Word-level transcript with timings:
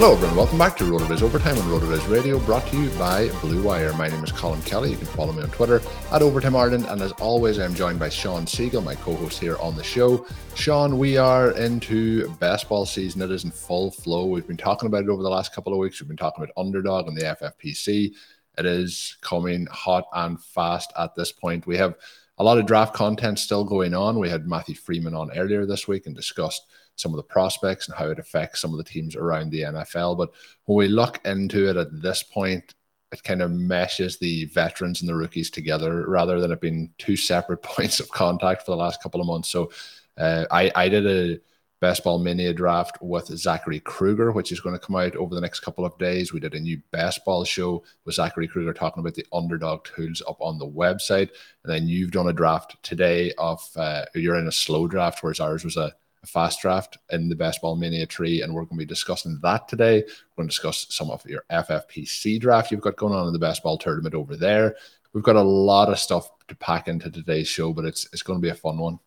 Hello, 0.00 0.14
everyone. 0.14 0.34
Welcome 0.34 0.56
back 0.56 0.78
to 0.78 0.84
RotoViz 0.84 1.20
Overtime 1.20 1.58
on 1.58 1.64
RotoViz 1.64 2.10
Radio, 2.10 2.38
brought 2.40 2.66
to 2.68 2.80
you 2.80 2.88
by 2.98 3.28
Blue 3.42 3.62
Wire. 3.62 3.92
My 3.92 4.08
name 4.08 4.24
is 4.24 4.32
Colm 4.32 4.64
Kelly. 4.64 4.92
You 4.92 4.96
can 4.96 5.06
follow 5.08 5.30
me 5.30 5.42
on 5.42 5.50
Twitter 5.50 5.82
at 6.10 6.22
Overtime 6.22 6.56
Ireland. 6.56 6.86
And 6.88 7.02
as 7.02 7.12
always, 7.20 7.58
I'm 7.58 7.74
joined 7.74 7.98
by 7.98 8.08
Shawn 8.08 8.46
Siegele, 8.46 8.82
my 8.82 8.94
co 8.94 9.14
host 9.14 9.38
here 9.38 9.58
on 9.58 9.76
the 9.76 9.84
show. 9.84 10.24
Shawn, 10.54 10.96
we 10.96 11.18
are 11.18 11.50
into 11.50 12.30
best 12.36 12.66
ball 12.66 12.86
season. 12.86 13.20
It 13.20 13.30
is 13.30 13.44
in 13.44 13.50
full 13.50 13.90
flow. 13.90 14.24
We've 14.24 14.46
been 14.46 14.56
talking 14.56 14.86
about 14.86 15.02
it 15.02 15.10
over 15.10 15.22
the 15.22 15.28
last 15.28 15.54
couple 15.54 15.74
of 15.74 15.78
weeks. 15.78 16.00
We've 16.00 16.08
been 16.08 16.16
talking 16.16 16.42
about 16.42 16.54
Underdog 16.56 17.06
and 17.06 17.14
the 17.14 17.36
FFPC. 17.38 18.14
It 18.56 18.64
is 18.64 19.18
coming 19.20 19.66
hot 19.66 20.06
and 20.14 20.42
fast 20.42 20.94
at 20.98 21.14
this 21.14 21.30
point. 21.30 21.66
We 21.66 21.76
have 21.76 21.94
a 22.38 22.42
lot 22.42 22.56
of 22.56 22.64
draft 22.64 22.94
content 22.94 23.38
still 23.38 23.64
going 23.64 23.92
on. 23.92 24.18
We 24.18 24.30
had 24.30 24.46
Matthew 24.46 24.76
Freeman 24.76 25.14
on 25.14 25.36
earlier 25.36 25.66
this 25.66 25.86
week 25.86 26.06
and 26.06 26.16
discussed 26.16 26.64
some 26.96 27.12
of 27.12 27.16
the 27.16 27.22
prospects 27.22 27.88
and 27.88 27.96
how 27.96 28.06
it 28.10 28.18
affects 28.18 28.60
some 28.60 28.72
of 28.72 28.78
the 28.78 28.84
teams 28.84 29.16
around 29.16 29.50
the 29.50 29.62
NFL. 29.62 30.18
But 30.18 30.30
when 30.64 30.76
we 30.76 30.88
look 30.88 31.20
into 31.24 31.68
it 31.68 31.76
at 31.76 32.02
this 32.02 32.22
point, 32.22 32.74
it 33.12 33.24
kind 33.24 33.42
of 33.42 33.50
meshes 33.50 34.18
the 34.18 34.44
veterans 34.46 35.00
and 35.00 35.08
the 35.08 35.14
rookies 35.14 35.50
together 35.50 36.08
rather 36.08 36.40
than 36.40 36.52
it 36.52 36.60
being 36.60 36.92
two 36.98 37.16
separate 37.16 37.62
points 37.62 38.00
of 38.00 38.10
contact 38.10 38.64
for 38.64 38.72
the 38.72 38.76
last 38.76 39.02
couple 39.02 39.20
of 39.20 39.26
months. 39.26 39.48
So 39.48 39.70
uh, 40.16 40.44
I, 40.50 40.70
I 40.74 40.88
did 40.88 41.06
a 41.06 41.40
Best 41.80 42.04
Ball 42.04 42.18
Mania 42.18 42.52
draft 42.52 42.98
with 43.00 43.26
Zachary 43.38 43.80
Kruger, 43.80 44.32
which 44.32 44.52
is 44.52 44.60
going 44.60 44.74
to 44.74 44.86
come 44.86 44.96
out 44.96 45.16
over 45.16 45.34
the 45.34 45.40
next 45.40 45.60
couple 45.60 45.86
of 45.86 45.96
days. 45.96 46.30
We 46.30 46.38
did 46.38 46.54
a 46.54 46.60
new 46.60 46.78
best 46.90 47.24
ball 47.24 47.42
show 47.44 47.82
with 48.04 48.16
Zachary 48.16 48.46
Kruger 48.46 48.74
talking 48.74 49.00
about 49.00 49.14
the 49.14 49.24
underdog 49.32 49.84
tools 49.84 50.22
up 50.28 50.36
on 50.40 50.58
the 50.58 50.68
website. 50.68 51.30
And 51.64 51.72
then 51.72 51.88
you've 51.88 52.10
done 52.10 52.28
a 52.28 52.34
draft 52.34 52.76
today 52.82 53.32
of, 53.38 53.66
uh, 53.76 54.04
you're 54.14 54.36
in 54.36 54.46
a 54.46 54.52
slow 54.52 54.88
draft, 54.88 55.22
whereas 55.22 55.40
ours 55.40 55.64
was 55.64 55.78
a 55.78 55.94
fast 56.26 56.60
draft 56.60 56.98
in 57.10 57.28
the 57.28 57.36
Best 57.36 57.60
Ball 57.62 57.76
Mania 57.76 58.06
3. 58.06 58.42
And 58.42 58.54
we're 58.54 58.62
going 58.62 58.78
to 58.78 58.84
be 58.84 58.86
discussing 58.86 59.38
that 59.42 59.68
today. 59.68 60.02
We're 60.02 60.42
going 60.42 60.48
to 60.48 60.52
discuss 60.52 60.86
some 60.90 61.10
of 61.10 61.24
your 61.26 61.44
FFPC 61.50 62.40
draft 62.40 62.70
you've 62.70 62.80
got 62.80 62.96
going 62.96 63.14
on 63.14 63.26
in 63.26 63.32
the 63.32 63.38
best 63.38 63.62
ball 63.62 63.78
tournament 63.78 64.14
over 64.14 64.36
there. 64.36 64.76
We've 65.12 65.24
got 65.24 65.36
a 65.36 65.42
lot 65.42 65.88
of 65.88 65.98
stuff 65.98 66.30
to 66.48 66.54
pack 66.56 66.88
into 66.88 67.10
today's 67.10 67.48
show, 67.48 67.72
but 67.72 67.84
it's 67.84 68.08
it's 68.12 68.22
going 68.22 68.38
to 68.38 68.42
be 68.42 68.50
a 68.50 68.54
fun 68.54 68.78
one. 68.78 68.98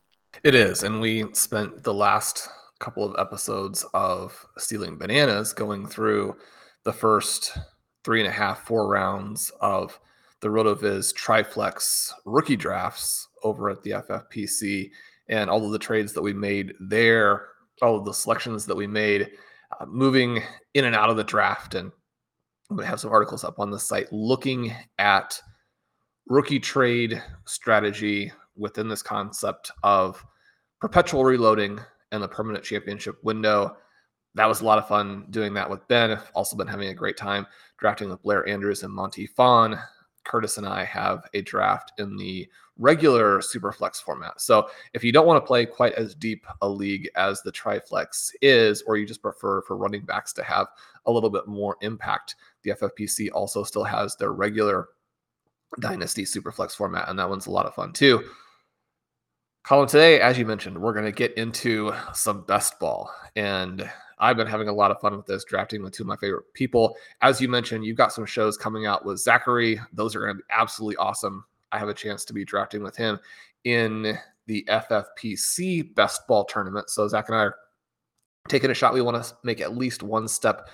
It 0.44 0.56
is. 0.56 0.84
And 0.84 1.00
we 1.00 1.31
spent 1.34 1.84
the 1.84 1.94
last 1.94 2.50
couple 2.79 3.06
of 3.06 3.16
episodes 3.19 3.85
of 3.94 4.45
Stealing 4.57 4.97
Bananas 4.97 5.53
going 5.53 5.88
through 5.88 6.35
the 6.84 6.91
first 6.91 7.57
three 8.03 8.19
and 8.19 8.28
a 8.28 8.31
half, 8.31 8.66
four 8.66 8.88
rounds 8.88 9.51
of 9.62 9.97
the 10.41 10.50
RotoViz 10.50 11.13
Triflex 11.13 12.12
rookie 12.25 12.57
drafts 12.57 13.30
over 13.44 13.69
at 13.69 13.81
the 13.84 13.91
FFPC 13.91 14.91
and 15.34 15.50
all 15.50 15.66
of 15.66 15.72
the 15.72 15.80
trades 15.80 16.14
that 16.14 16.22
we 16.22 16.32
made 16.32 16.74
there, 16.80 17.48
all 17.82 17.98
of 17.98 18.06
the 18.06 18.14
selections 18.14 18.68
that 18.68 18.78
we 18.78 18.86
made 18.86 19.32
uh, 19.80 19.86
moving 19.88 20.44
in 20.76 20.86
and 20.86 20.96
out 20.96 21.10
of 21.10 21.18
the 21.18 21.24
draft. 21.24 21.74
And 21.74 21.92
I'm 22.70 22.78
going 22.78 22.86
to 22.86 22.90
have 22.90 23.00
some 23.00 23.12
articles 23.12 23.44
up 23.44 23.60
on 23.60 23.72
the 23.72 23.80
site 23.80 24.14
looking 24.14 24.72
at 25.00 25.42
rookie 26.28 26.60
trade 26.60 27.22
strategy 27.46 28.32
within 28.56 28.88
this 28.88 29.02
concept 29.02 29.72
of 29.82 30.24
perpetual 30.80 31.26
reloading 31.26 31.80
and 32.12 32.22
the 32.22 32.28
permanent 32.28 32.64
championship 32.64 33.16
window. 33.24 33.76
That 34.36 34.46
was 34.46 34.62
a 34.62 34.66
lot 34.66 34.78
of 34.78 34.88
fun 34.88 35.26
doing 35.32 35.56
that 35.56 35.70
with 35.70 35.88
Ben. 35.88 36.12
I've 36.12 36.32
also 36.36 36.56
been 36.56 36.68
having 36.68 36.90
a 36.90 36.94
great 36.94 37.18
time 37.18 37.48
drafting 37.80 38.10
with 38.10 38.22
Blair 38.22 38.48
Andrews 38.48 38.84
and 38.84 38.94
Monty 38.94 39.26
Phan. 39.26 39.80
Curtis 40.24 40.58
and 40.58 40.68
I 40.68 40.84
have 40.86 41.28
a 41.34 41.42
draft 41.42 41.94
in 42.00 42.16
the 42.18 42.48
regular 42.78 43.40
Superflex 43.40 44.02
format. 44.02 44.42
So 44.42 44.70
if 44.94 45.04
you 45.04 45.12
don't 45.12 45.28
want 45.28 45.44
to 45.44 45.48
play 45.48 45.66
quite 45.66 45.94
as 45.94 46.16
deep 46.16 46.46
a 46.62 46.68
league 46.68 47.10
as 47.16 47.42
the 47.42 47.52
Triflex 47.52 48.32
is, 48.42 48.82
or 48.84 48.98
you 48.98 49.06
just 49.06 49.22
prefer 49.22 49.62
for 49.62 49.78
running 49.78 50.06
backs 50.06 50.34
to 50.34 50.44
have 50.44 50.68
a 51.06 51.12
little 51.12 51.30
bit 51.30 51.48
more 51.48 51.78
impact, 51.82 52.36
the 52.64 52.72
FFPC 52.72 53.30
also 53.34 53.64
still 53.64 53.84
has 53.84 54.16
their 54.16 54.32
regular 54.32 54.90
Dynasty 55.80 56.24
Superflex 56.24 56.76
format, 56.76 57.10
and 57.10 57.18
that 57.20 57.30
one's 57.30 57.48
a 57.48 57.52
lot 57.52 57.66
of 57.66 57.76
fun 57.76 57.94
too. 57.94 58.24
Colm, 59.66 59.88
today, 59.88 60.20
as 60.20 60.38
you 60.38 60.46
mentioned, 60.46 60.78
we're 60.78 60.94
going 60.94 61.06
to 61.06 61.12
get 61.12 61.34
into 61.36 61.94
some 62.14 62.42
best 62.42 62.80
ball. 62.80 63.10
And 63.36 63.90
I've 64.19 64.38
been 64.38 64.47
having 64.47 64.68
a 64.68 64.74
lot 64.74 64.91
of 64.91 65.00
fun 65.00 65.16
with 65.16 65.25
this, 65.25 65.44
drafting 65.44 65.84
with 65.84 65.94
two 65.94 66.03
of 66.03 66.07
my 66.07 66.18
favorite 66.18 66.53
people. 66.53 66.96
As 67.22 67.41
you 67.41 67.47
mentioned, 67.47 67.85
you've 67.85 67.97
got 67.97 68.13
some 68.13 68.25
shows 68.25 68.57
coming 68.57 68.85
out 68.85 69.06
with 69.06 69.19
Zachary. 69.19 69.79
Those 69.91 70.16
are 70.16 70.19
going 70.19 70.35
to 70.35 70.40
be 70.40 70.44
absolutely 70.50 70.96
awesome. 70.97 71.46
I 71.72 71.79
have 71.79 71.90
a 71.90 71.94
chance 71.94 72.24
to 72.25 72.34
be 72.34 72.46
drafting 72.46 72.84
with 72.84 72.96
him 72.96 73.19
in 73.63 74.18
the 74.47 74.66
FFPC 74.69 75.96
best 75.96 76.28
ball 76.28 76.46
tournament. 76.46 76.90
So, 76.90 77.07
Zach 77.07 77.29
and 77.29 77.38
I 77.38 77.41
are 77.41 77.56
taking 78.47 78.72
a 78.72 78.74
shot. 78.74 78.94
We 78.94 79.01
want 79.01 79.24
to 79.24 79.35
make 79.44 79.62
at 79.62 79.78
least 79.78 80.03
one 80.03 80.28
step 80.28 80.69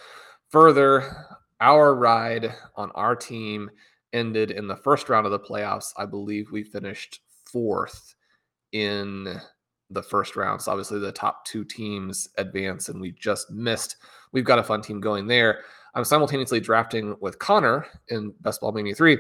further. 0.50 1.28
Our 1.62 1.96
ride 1.96 2.54
on 2.76 2.92
our 2.92 3.16
team 3.16 3.70
ended 4.14 4.52
in 4.52 4.68
the 4.68 4.76
first 4.76 5.10
round 5.10 5.26
of 5.26 5.32
the 5.32 5.40
playoffs. 5.40 5.94
I 5.98 6.06
believe 6.06 6.52
we 6.52 6.64
finished 6.64 7.22
fourth 7.46 8.16
in 8.72 9.40
the 9.90 10.04
first 10.04 10.36
round. 10.36 10.62
So 10.62 10.72
obviously 10.72 11.00
the 11.00 11.12
top 11.12 11.46
two 11.46 11.64
teams 11.64 12.30
advance 12.38 12.90
and 12.90 13.02
we 13.02 13.12
just 13.12 13.52
missed. 13.52 13.98
We've 14.32 14.44
got 14.44 14.60
a 14.60 14.64
fun 14.64 14.82
team 14.82 15.00
going 15.00 15.28
there. 15.28 15.62
I'm 15.96 16.06
simultaneously 16.06 16.60
drafting 16.60 17.16
with 17.20 17.40
Connor 17.40 17.88
in 18.10 18.34
Best 18.42 18.62
Ball 18.62 18.72
Mania 18.72 18.94
3. 18.94 19.18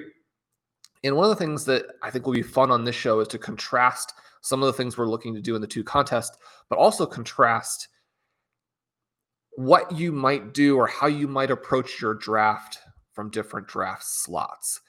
And 1.03 1.15
one 1.15 1.25
of 1.25 1.29
the 1.29 1.43
things 1.43 1.65
that 1.65 1.85
I 2.03 2.11
think 2.11 2.25
will 2.25 2.33
be 2.33 2.41
fun 2.41 2.71
on 2.71 2.83
this 2.83 2.95
show 2.95 3.19
is 3.19 3.27
to 3.29 3.37
contrast 3.37 4.13
some 4.41 4.61
of 4.61 4.67
the 4.67 4.73
things 4.73 4.97
we're 4.97 5.07
looking 5.07 5.33
to 5.33 5.41
do 5.41 5.55
in 5.55 5.61
the 5.61 5.67
two 5.67 5.83
contests, 5.83 6.37
but 6.69 6.77
also 6.77 7.05
contrast 7.05 7.87
what 9.55 9.91
you 9.91 10.11
might 10.11 10.53
do 10.53 10.77
or 10.77 10.87
how 10.87 11.07
you 11.07 11.27
might 11.27 11.51
approach 11.51 12.01
your 12.01 12.13
draft 12.13 12.79
from 13.13 13.29
different 13.29 13.67
draft 13.67 14.03
slots. 14.03 14.81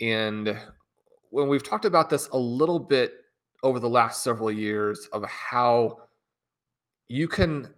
And 0.00 0.58
when 1.30 1.48
we've 1.48 1.62
talked 1.62 1.84
about 1.84 2.10
this 2.10 2.28
a 2.28 2.38
little 2.38 2.78
bit 2.78 3.12
over 3.62 3.80
the 3.80 3.88
last 3.88 4.22
several 4.22 4.50
years 4.50 5.08
of 5.12 5.24
how 5.24 5.98
you 7.08 7.28
can 7.28 7.68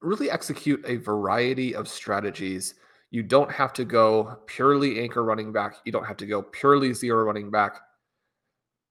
really 0.00 0.30
execute 0.30 0.84
a 0.86 0.96
variety 0.96 1.74
of 1.74 1.88
strategies. 1.88 2.74
You 3.10 3.22
don't 3.22 3.50
have 3.50 3.72
to 3.74 3.84
go 3.84 4.38
purely 4.46 5.00
anchor 5.00 5.22
running 5.22 5.52
back, 5.52 5.76
you 5.84 5.92
don't 5.92 6.06
have 6.06 6.16
to 6.18 6.26
go 6.26 6.42
purely 6.42 6.92
zero 6.92 7.24
running 7.24 7.50
back. 7.50 7.80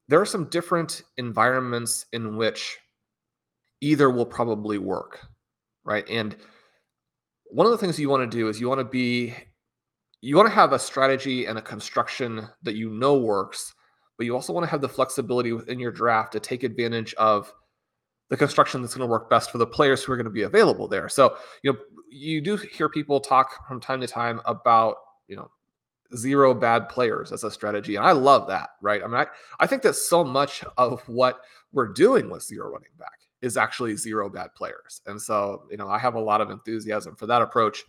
There 0.07 0.19
are 0.19 0.25
some 0.25 0.45
different 0.45 1.03
environments 1.17 2.05
in 2.13 2.35
which 2.35 2.77
either 3.81 4.09
will 4.09 4.25
probably 4.25 4.77
work, 4.77 5.19
right? 5.83 6.07
And 6.09 6.35
one 7.45 7.65
of 7.65 7.71
the 7.71 7.77
things 7.77 7.99
you 7.99 8.09
want 8.09 8.29
to 8.29 8.37
do 8.37 8.47
is 8.47 8.59
you 8.59 8.69
want 8.69 8.79
to 8.79 8.85
be 8.85 9.35
you 10.21 10.35
want 10.35 10.47
to 10.47 10.53
have 10.53 10.71
a 10.71 10.79
strategy 10.79 11.45
and 11.45 11.57
a 11.57 11.61
construction 11.63 12.47
that 12.61 12.75
you 12.75 12.91
know 12.91 13.17
works, 13.17 13.73
but 14.21 14.27
you 14.27 14.35
also 14.35 14.53
want 14.53 14.63
to 14.63 14.69
have 14.69 14.81
the 14.81 14.87
flexibility 14.87 15.51
within 15.51 15.79
your 15.79 15.91
draft 15.91 16.31
to 16.33 16.39
take 16.39 16.61
advantage 16.61 17.15
of 17.15 17.51
the 18.29 18.37
construction 18.37 18.79
that's 18.79 18.93
going 18.93 19.01
to 19.01 19.09
work 19.09 19.31
best 19.31 19.49
for 19.49 19.57
the 19.57 19.65
players 19.65 20.03
who 20.03 20.11
are 20.11 20.15
going 20.15 20.25
to 20.25 20.29
be 20.29 20.43
available 20.43 20.87
there. 20.87 21.09
So, 21.09 21.37
you 21.63 21.73
know, 21.73 21.79
you 22.07 22.39
do 22.39 22.55
hear 22.55 22.87
people 22.87 23.19
talk 23.19 23.67
from 23.67 23.79
time 23.79 23.99
to 23.99 24.05
time 24.05 24.39
about, 24.45 24.97
you 25.27 25.35
know, 25.35 25.49
zero 26.15 26.53
bad 26.53 26.87
players 26.87 27.31
as 27.31 27.43
a 27.43 27.49
strategy. 27.49 27.95
And 27.95 28.05
I 28.05 28.11
love 28.11 28.47
that, 28.47 28.69
right? 28.79 29.01
I 29.03 29.07
mean, 29.07 29.15
I, 29.15 29.25
I 29.59 29.65
think 29.65 29.81
that 29.81 29.95
so 29.95 30.23
much 30.23 30.63
of 30.77 31.01
what 31.09 31.41
we're 31.71 31.91
doing 31.91 32.29
with 32.29 32.43
zero 32.43 32.69
running 32.69 32.91
back 32.99 33.17
is 33.41 33.57
actually 33.57 33.95
zero 33.95 34.29
bad 34.29 34.53
players. 34.53 35.01
And 35.07 35.19
so, 35.19 35.63
you 35.71 35.77
know, 35.77 35.87
I 35.87 35.97
have 35.97 36.13
a 36.13 36.21
lot 36.21 36.41
of 36.41 36.51
enthusiasm 36.51 37.15
for 37.15 37.25
that 37.25 37.41
approach. 37.41 37.83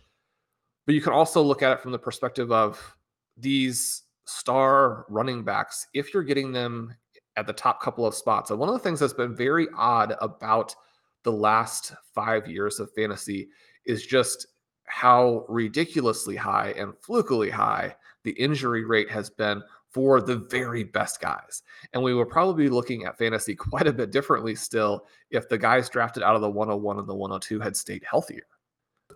But 0.87 0.95
you 0.95 1.01
can 1.01 1.13
also 1.13 1.43
look 1.43 1.61
at 1.61 1.73
it 1.73 1.79
from 1.79 1.91
the 1.91 1.99
perspective 1.99 2.51
of 2.51 2.97
these 3.37 4.01
star 4.25 5.05
running 5.09 5.43
backs, 5.43 5.87
if 5.93 6.13
you're 6.13 6.23
getting 6.23 6.51
them 6.51 6.95
at 7.35 7.47
the 7.47 7.53
top 7.53 7.81
couple 7.81 8.05
of 8.05 8.13
spots. 8.13 8.51
And 8.51 8.59
one 8.59 8.69
of 8.69 8.73
the 8.73 8.79
things 8.79 8.99
that's 8.99 9.13
been 9.13 9.35
very 9.35 9.67
odd 9.75 10.15
about 10.21 10.75
the 11.23 11.31
last 11.31 11.93
five 12.13 12.47
years 12.47 12.79
of 12.79 12.91
fantasy 12.93 13.47
is 13.85 14.05
just 14.05 14.47
how 14.85 15.45
ridiculously 15.47 16.35
high 16.35 16.73
and 16.77 16.93
flukily 16.97 17.49
high 17.49 17.95
the 18.23 18.31
injury 18.31 18.85
rate 18.85 19.09
has 19.09 19.29
been 19.29 19.61
for 19.89 20.21
the 20.21 20.35
very 20.35 20.83
best 20.83 21.21
guys. 21.21 21.63
And 21.93 22.01
we 22.01 22.13
will 22.13 22.25
probably 22.25 22.65
be 22.65 22.69
looking 22.69 23.05
at 23.05 23.17
fantasy 23.17 23.55
quite 23.55 23.87
a 23.87 23.93
bit 23.93 24.11
differently 24.11 24.55
still 24.55 25.05
if 25.29 25.47
the 25.49 25.57
guys 25.57 25.89
drafted 25.89 26.23
out 26.23 26.35
of 26.35 26.41
the 26.41 26.49
101 26.49 26.99
and 26.99 27.07
the 27.07 27.15
102 27.15 27.59
had 27.59 27.75
stayed 27.75 28.03
healthier. 28.09 28.43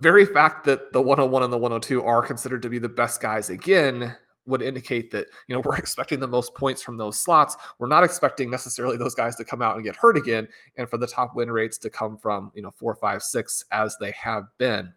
very 0.01 0.25
fact 0.25 0.63
that 0.65 0.93
the 0.93 1.01
101 1.01 1.43
and 1.43 1.51
the 1.51 1.57
102 1.57 2.03
are 2.03 2.21
considered 2.21 2.61
to 2.61 2.69
be 2.69 2.79
the 2.79 2.89
best 2.89 3.21
guys 3.21 3.49
again 3.49 4.15
would 4.47 4.61
indicate 4.61 5.11
that 5.11 5.27
you 5.47 5.55
know 5.55 5.61
we're 5.65 5.75
expecting 5.75 6.19
the 6.19 6.27
most 6.27 6.55
points 6.55 6.81
from 6.81 6.97
those 6.97 7.17
slots. 7.17 7.55
We're 7.79 7.87
not 7.87 8.03
expecting 8.03 8.49
necessarily 8.49 8.97
those 8.97 9.15
guys 9.15 9.35
to 9.37 9.45
come 9.45 9.61
out 9.61 9.75
and 9.75 9.83
get 9.83 9.95
hurt 9.95 10.17
again, 10.17 10.47
and 10.77 10.89
for 10.89 10.97
the 10.97 11.07
top 11.07 11.35
win 11.35 11.51
rates 11.51 11.77
to 11.79 11.89
come 11.89 12.17
from 12.17 12.51
you 12.55 12.61
know 12.61 12.71
four, 12.71 12.95
five, 12.95 13.21
six 13.21 13.63
as 13.71 13.97
they 13.99 14.11
have 14.11 14.45
been. 14.57 14.93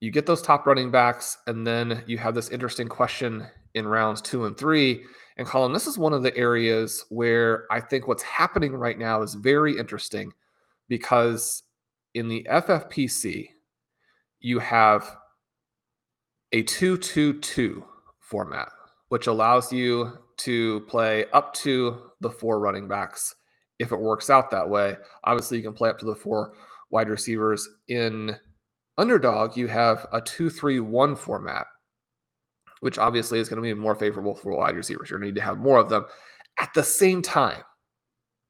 You 0.00 0.10
get 0.10 0.26
those 0.26 0.42
top 0.42 0.66
running 0.66 0.90
backs, 0.90 1.38
and 1.46 1.66
then 1.66 2.02
you 2.06 2.18
have 2.18 2.34
this 2.34 2.50
interesting 2.50 2.88
question 2.88 3.46
in 3.74 3.86
rounds 3.86 4.20
two 4.20 4.44
and 4.46 4.56
three. 4.56 5.04
And 5.38 5.46
Colm, 5.46 5.72
this 5.74 5.86
is 5.86 5.98
one 5.98 6.14
of 6.14 6.22
the 6.22 6.34
areas 6.36 7.04
where 7.10 7.66
I 7.70 7.80
think 7.80 8.08
what's 8.08 8.22
happening 8.22 8.72
right 8.72 8.98
now 8.98 9.22
is 9.22 9.34
very 9.34 9.76
interesting 9.78 10.32
because 10.88 11.62
in 12.14 12.28
the 12.28 12.46
FFPC, 12.50 13.50
you 14.40 14.58
have 14.58 15.16
a 16.52 16.62
2 16.62 16.96
2 16.96 17.40
2 17.40 17.84
format, 18.26 18.68
which 19.08 19.26
allows 19.26 19.72
you 19.72 20.18
to 20.38 20.80
play 20.80 21.26
up 21.32 21.54
to 21.54 22.10
the 22.20 22.30
four 22.30 22.58
running 22.58 22.88
backs 22.88 23.34
if 23.78 23.92
it 23.92 24.00
works 24.00 24.30
out 24.30 24.50
that 24.50 24.68
way. 24.68 24.96
Obviously, 25.24 25.56
you 25.56 25.62
can 25.62 25.72
play 25.72 25.88
up 25.88 25.98
to 25.98 26.06
the 26.06 26.14
four 26.14 26.52
wide 26.90 27.08
receivers. 27.08 27.68
In 27.88 28.36
underdog, 28.98 29.56
you 29.56 29.68
have 29.68 30.06
a 30.12 30.20
2 30.20 30.50
3 30.50 30.80
1 30.80 31.16
format, 31.16 31.66
which 32.80 32.98
obviously 32.98 33.38
is 33.38 33.48
going 33.48 33.62
to 33.62 33.62
be 33.62 33.74
more 33.74 33.94
favorable 33.94 34.34
for 34.34 34.56
wide 34.56 34.76
receivers. 34.76 35.10
You're 35.10 35.18
going 35.18 35.28
to 35.28 35.34
need 35.34 35.40
to 35.40 35.46
have 35.46 35.58
more 35.58 35.78
of 35.78 35.88
them. 35.88 36.04
At 36.58 36.72
the 36.74 36.82
same 36.82 37.22
time, 37.22 37.62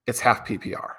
it's 0.07 0.21
half 0.21 0.47
PPR, 0.47 0.91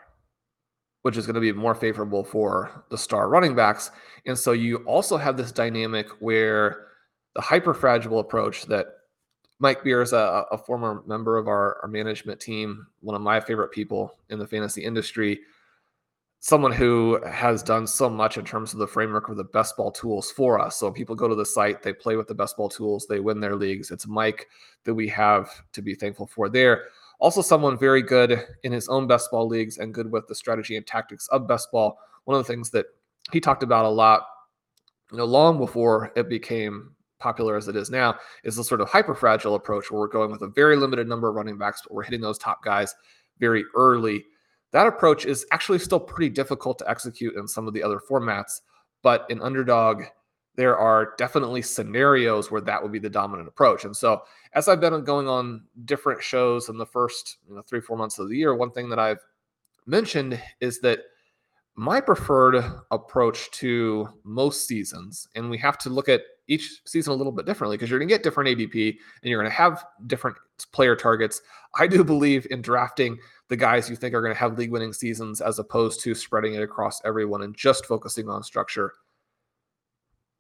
which 1.02 1.18
is 1.18 1.26
going 1.26 1.36
to 1.36 1.42
be 1.42 1.54
more 1.54 1.76
favorable 1.76 2.24
for 2.24 2.86
the 2.90 2.98
star 2.98 3.30
running 3.30 3.56
backs. 3.56 3.92
And 4.26 4.38
so 4.38 4.52
you 4.52 4.78
also 4.80 5.18
have 5.18 5.38
this 5.38 5.52
dynamic 5.52 6.08
where 6.20 6.88
the 7.38 7.42
hyper 7.42 7.76
fragile 7.76 8.18
approach 8.18 8.66
that 8.66 8.88
Mike 9.60 9.84
Beers 9.84 10.10
is 10.10 10.14
a, 10.14 10.46
a 10.52 10.58
former 10.58 11.04
member 11.06 11.38
of 11.38 11.48
our, 11.48 11.78
our, 11.84 11.88
management 11.88 12.40
team, 12.40 12.88
one 13.02 13.16
of 13.16 13.22
my 13.22 13.40
favorite 13.40 13.72
people 13.72 14.18
in 14.32 14.40
the 14.40 14.48
fantasy 14.48 14.84
industry, 14.84 15.42
someone 16.40 16.72
who 16.72 17.24
has 17.28 17.62
done 17.62 17.86
so 17.86 18.10
much 18.10 18.40
in 18.40 18.44
terms 18.44 18.74
of 18.74 18.80
the 18.80 18.88
framework 18.88 19.30
of 19.30 19.38
the 19.38 19.44
best 19.44 19.78
ball 19.78 19.92
tools 19.92 20.32
for 20.32 20.60
us. 20.60 20.78
So 20.78 20.90
people 20.90 21.16
go 21.16 21.28
to 21.28 21.36
the 21.36 21.46
site, 21.46 21.84
they 21.84 21.94
play 21.94 22.16
with 22.16 22.28
the 22.28 22.34
best 22.34 22.58
ball 22.58 22.70
tools, 22.70 23.06
they 23.06 23.20
win 23.20 23.40
their 23.40 23.56
leagues. 23.56 23.92
It's 23.92 24.08
Mike 24.08 24.48
that 24.84 24.96
we 24.96 25.08
have 25.10 25.52
to 25.74 25.84
be 25.84 25.94
thankful 25.94 26.26
for 26.26 26.50
there. 26.50 26.86
Also, 27.20 27.44
someone 27.44 27.78
very 27.78 28.02
good 28.02 28.48
in 28.64 28.72
his 28.72 28.88
own 28.88 29.06
best 29.06 29.30
ball 29.30 29.48
leagues 29.48 29.78
and 29.78 29.94
good 29.94 30.12
with 30.12 30.28
the 30.28 30.34
strategy 30.34 30.76
and 30.76 30.88
tactics 30.88 31.28
of 31.28 31.48
best 31.48 31.72
ball. 31.72 32.00
One 32.26 32.36
of 32.36 32.44
the 32.44 32.52
things 32.52 32.72
that 32.72 32.88
he 33.32 33.40
talked 33.40 33.62
about 33.62 33.86
a 33.86 33.90
lot, 33.90 34.24
you 35.12 35.20
know, 35.20 35.26
long 35.26 35.60
before 35.60 36.12
it 36.16 36.30
became 36.30 36.96
popular 37.20 37.56
as 37.56 37.68
it 37.68 37.76
is 37.76 37.90
now, 37.90 38.16
is 38.44 38.56
the 38.56 38.64
sort 38.64 38.82
of 38.82 38.90
hyper 38.90 39.16
fragile 39.16 39.56
approach 39.56 39.92
where 39.92 40.00
we're 40.00 40.08
going 40.08 40.32
with 40.32 40.42
a 40.42 40.48
very 40.48 40.76
limited 40.76 41.08
number 41.08 41.30
of 41.30 41.36
running 41.36 41.58
backs, 41.58 41.82
but 41.84 41.94
we're 41.94 42.04
hitting 42.04 42.22
those 42.22 42.38
top 42.38 42.64
guys 42.64 42.94
very 43.40 43.64
early. 43.76 44.24
That 44.72 44.88
approach 44.88 45.26
is 45.26 45.46
actually 45.52 45.80
still 45.80 46.00
pretty 46.00 46.30
difficult 46.30 46.80
to 46.80 46.90
execute 46.90 47.36
in 47.36 47.48
some 47.48 47.68
of 47.68 47.74
the 47.74 47.84
other 47.84 48.00
formats, 48.10 48.62
but 49.02 49.26
in 49.30 49.42
underdog, 49.42 50.04
there 50.56 50.78
are 50.78 51.14
definitely 51.18 51.62
scenarios 51.62 52.50
where 52.50 52.62
that 52.62 52.82
would 52.82 52.92
be 52.92 53.00
the 53.00 53.10
dominant 53.10 53.48
approach. 53.48 53.86
And 53.86 53.96
so, 53.96 54.24
as 54.54 54.68
I've 54.68 54.82
been 54.82 55.04
going 55.04 55.28
on 55.28 55.64
different 55.86 56.22
shows 56.22 56.68
in 56.68 56.78
the 56.78 56.86
first 56.86 57.38
you 57.48 57.56
know, 57.56 57.62
three, 57.62 57.80
four 57.80 57.96
months 57.96 58.18
of 58.18 58.28
the 58.28 58.36
year, 58.36 58.56
one 58.56 58.72
thing 58.72 58.90
that 58.90 59.00
I've 59.00 59.24
mentioned 59.86 60.42
is 60.60 60.80
that 60.82 61.00
my 61.78 62.02
preferred 62.02 62.64
approach 62.90 63.52
to 63.52 64.10
most 64.24 64.68
seasons, 64.68 65.28
and 65.36 65.48
we 65.48 65.60
have 65.60 65.78
to 65.78 65.92
look 65.92 66.10
at 66.10 66.22
each 66.48 66.82
season 66.86 67.14
a 67.14 67.16
little 67.16 67.32
bit 67.32 67.46
differently 67.46 67.78
because 67.78 67.90
you're 67.90 68.00
going 68.00 68.10
to 68.10 68.14
get 68.14 68.24
different 68.24 68.50
ADP 68.50 68.90
and 69.22 69.30
you're 69.30 69.40
going 69.40 69.52
to 69.52 69.56
have 69.56 69.86
different 70.08 70.36
player 70.72 70.96
targets. 70.96 71.40
I 71.76 71.86
do 71.86 72.04
believe 72.04 72.48
in 72.50 72.64
drafting 72.64 73.20
the 73.50 73.56
guys 73.56 73.92
you 73.92 73.96
think 73.96 74.16
are 74.16 74.22
going 74.22 74.34
to 74.34 74.40
have 74.40 74.58
league 74.58 74.72
winning 74.72 74.92
seasons 74.92 75.40
as 75.40 75.60
opposed 75.60 76.00
to 76.02 76.16
spreading 76.16 76.56
it 76.56 76.64
across 76.64 77.00
everyone 77.06 77.44
and 77.44 77.56
just 77.56 77.86
focusing 77.86 78.28
on 78.28 78.42
structure. 78.42 78.94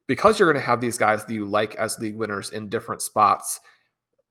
Because 0.07 0.39
you're 0.39 0.51
going 0.51 0.61
to 0.61 0.67
have 0.67 0.81
these 0.81 0.97
guys 0.97 1.23
that 1.23 1.33
you 1.33 1.45
like 1.45 1.75
as 1.75 1.99
league 1.99 2.15
winners 2.15 2.49
in 2.49 2.67
different 2.67 3.03
spots, 3.03 3.59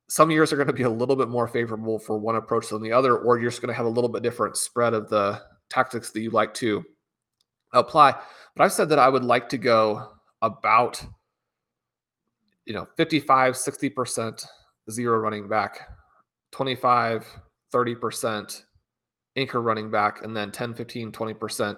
some 0.09 0.33
years 0.33 0.53
are 0.53 0.57
going 0.57 0.67
to 0.67 0.73
be 0.73 0.83
a 0.83 0.91
little 0.91 1.17
bit 1.17 1.29
more 1.29 1.47
favorable 1.47 2.01
for 2.01 2.19
one 2.19 2.35
approach 2.35 2.71
than 2.71 2.83
the 2.83 2.93
other, 2.93 3.17
or 3.17 3.39
you're 3.39 3.51
just 3.51 3.63
going 3.63 3.73
to 3.73 3.77
have 3.77 3.87
a 3.87 3.91
little 3.91 4.11
bit 4.11 4.25
different 4.25 4.57
spread 4.57 4.93
of 4.93 5.09
the 5.09 5.41
tactics 5.69 6.11
that 6.11 6.21
you 6.21 6.31
like 6.31 6.55
to 6.55 6.85
apply. 7.79 8.15
But 8.55 8.65
I've 8.65 8.73
said 8.73 8.89
that 8.89 8.99
I 8.99 9.09
would 9.09 9.25
like 9.25 9.49
to 9.51 9.59
go 9.59 10.09
about 10.43 11.05
you 12.67 12.75
know 12.75 12.87
55 12.97 13.55
60% 13.55 14.47
zero 14.91 15.19
running 15.19 15.49
back 15.49 15.89
25 16.53 17.27
30% 17.73 18.63
anchor 19.37 19.61
running 19.61 19.91
back 19.91 20.25
and 20.25 20.37
then 20.37 20.51
10 20.51 20.75
15 20.75 21.13
20% 21.13 21.77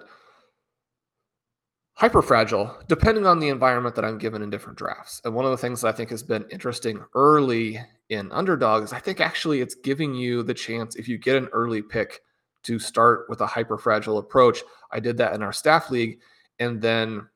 hyper 1.93 2.21
fragile 2.21 2.75
depending 2.87 3.25
on 3.25 3.39
the 3.39 3.49
environment 3.49 3.95
that 3.95 4.05
i'm 4.05 4.17
given 4.17 4.41
in 4.41 4.49
different 4.49 4.77
drafts 4.77 5.21
and 5.25 5.33
one 5.33 5.45
of 5.45 5.51
the 5.51 5.57
things 5.57 5.81
that 5.81 5.89
i 5.89 5.91
think 5.91 6.09
has 6.09 6.23
been 6.23 6.45
interesting 6.49 7.03
early 7.13 7.79
in 8.09 8.31
underdogs 8.31 8.93
i 8.93 8.99
think 8.99 9.19
actually 9.19 9.61
it's 9.61 9.75
giving 9.75 10.13
you 10.13 10.41
the 10.41 10.53
chance 10.53 10.95
if 10.95 11.07
you 11.07 11.17
get 11.17 11.35
an 11.35 11.49
early 11.51 11.81
pick 11.81 12.21
to 12.63 12.79
start 12.79 13.25
with 13.29 13.41
a 13.41 13.47
hyper 13.47 13.77
fragile 13.77 14.17
approach 14.17 14.59
i 14.91 14.99
did 14.99 15.17
that 15.17 15.33
in 15.33 15.41
our 15.41 15.53
staff 15.53 15.89
league 15.89 16.19
and 16.59 16.81
then 16.81 17.27